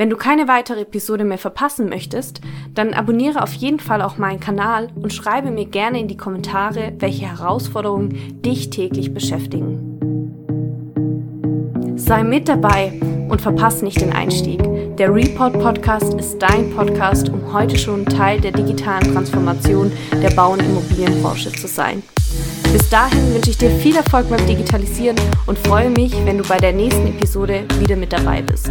Wenn 0.00 0.08
du 0.08 0.16
keine 0.16 0.48
weitere 0.48 0.80
Episode 0.80 1.24
mehr 1.24 1.36
verpassen 1.36 1.90
möchtest, 1.90 2.40
dann 2.72 2.94
abonniere 2.94 3.42
auf 3.42 3.52
jeden 3.52 3.80
Fall 3.80 4.00
auch 4.00 4.16
meinen 4.16 4.40
Kanal 4.40 4.88
und 4.94 5.12
schreibe 5.12 5.50
mir 5.50 5.66
gerne 5.66 6.00
in 6.00 6.08
die 6.08 6.16
Kommentare, 6.16 6.94
welche 7.00 7.26
Herausforderungen 7.26 8.40
dich 8.40 8.70
täglich 8.70 9.12
beschäftigen. 9.12 9.98
Sei 11.96 12.24
mit 12.24 12.48
dabei 12.48 12.98
und 13.28 13.42
verpasse 13.42 13.84
nicht 13.84 14.00
den 14.00 14.14
Einstieg. 14.14 14.62
Der 14.96 15.14
Report 15.14 15.52
Podcast 15.60 16.14
ist 16.14 16.38
dein 16.38 16.74
Podcast, 16.74 17.28
um 17.28 17.52
heute 17.52 17.76
schon 17.76 18.06
Teil 18.06 18.40
der 18.40 18.52
digitalen 18.52 19.12
Transformation 19.12 19.92
der 20.22 20.30
Bau- 20.30 20.54
und 20.54 20.62
Immobilienbranche 20.62 21.52
zu 21.52 21.66
sein. 21.66 22.02
Bis 22.72 22.88
dahin 22.88 23.34
wünsche 23.34 23.50
ich 23.50 23.58
dir 23.58 23.68
viel 23.68 23.96
Erfolg 23.96 24.30
beim 24.30 24.46
Digitalisieren 24.46 25.20
und 25.44 25.58
freue 25.58 25.90
mich, 25.90 26.14
wenn 26.24 26.38
du 26.38 26.44
bei 26.44 26.56
der 26.56 26.72
nächsten 26.72 27.06
Episode 27.06 27.64
wieder 27.78 27.96
mit 27.96 28.14
dabei 28.14 28.40
bist. 28.40 28.70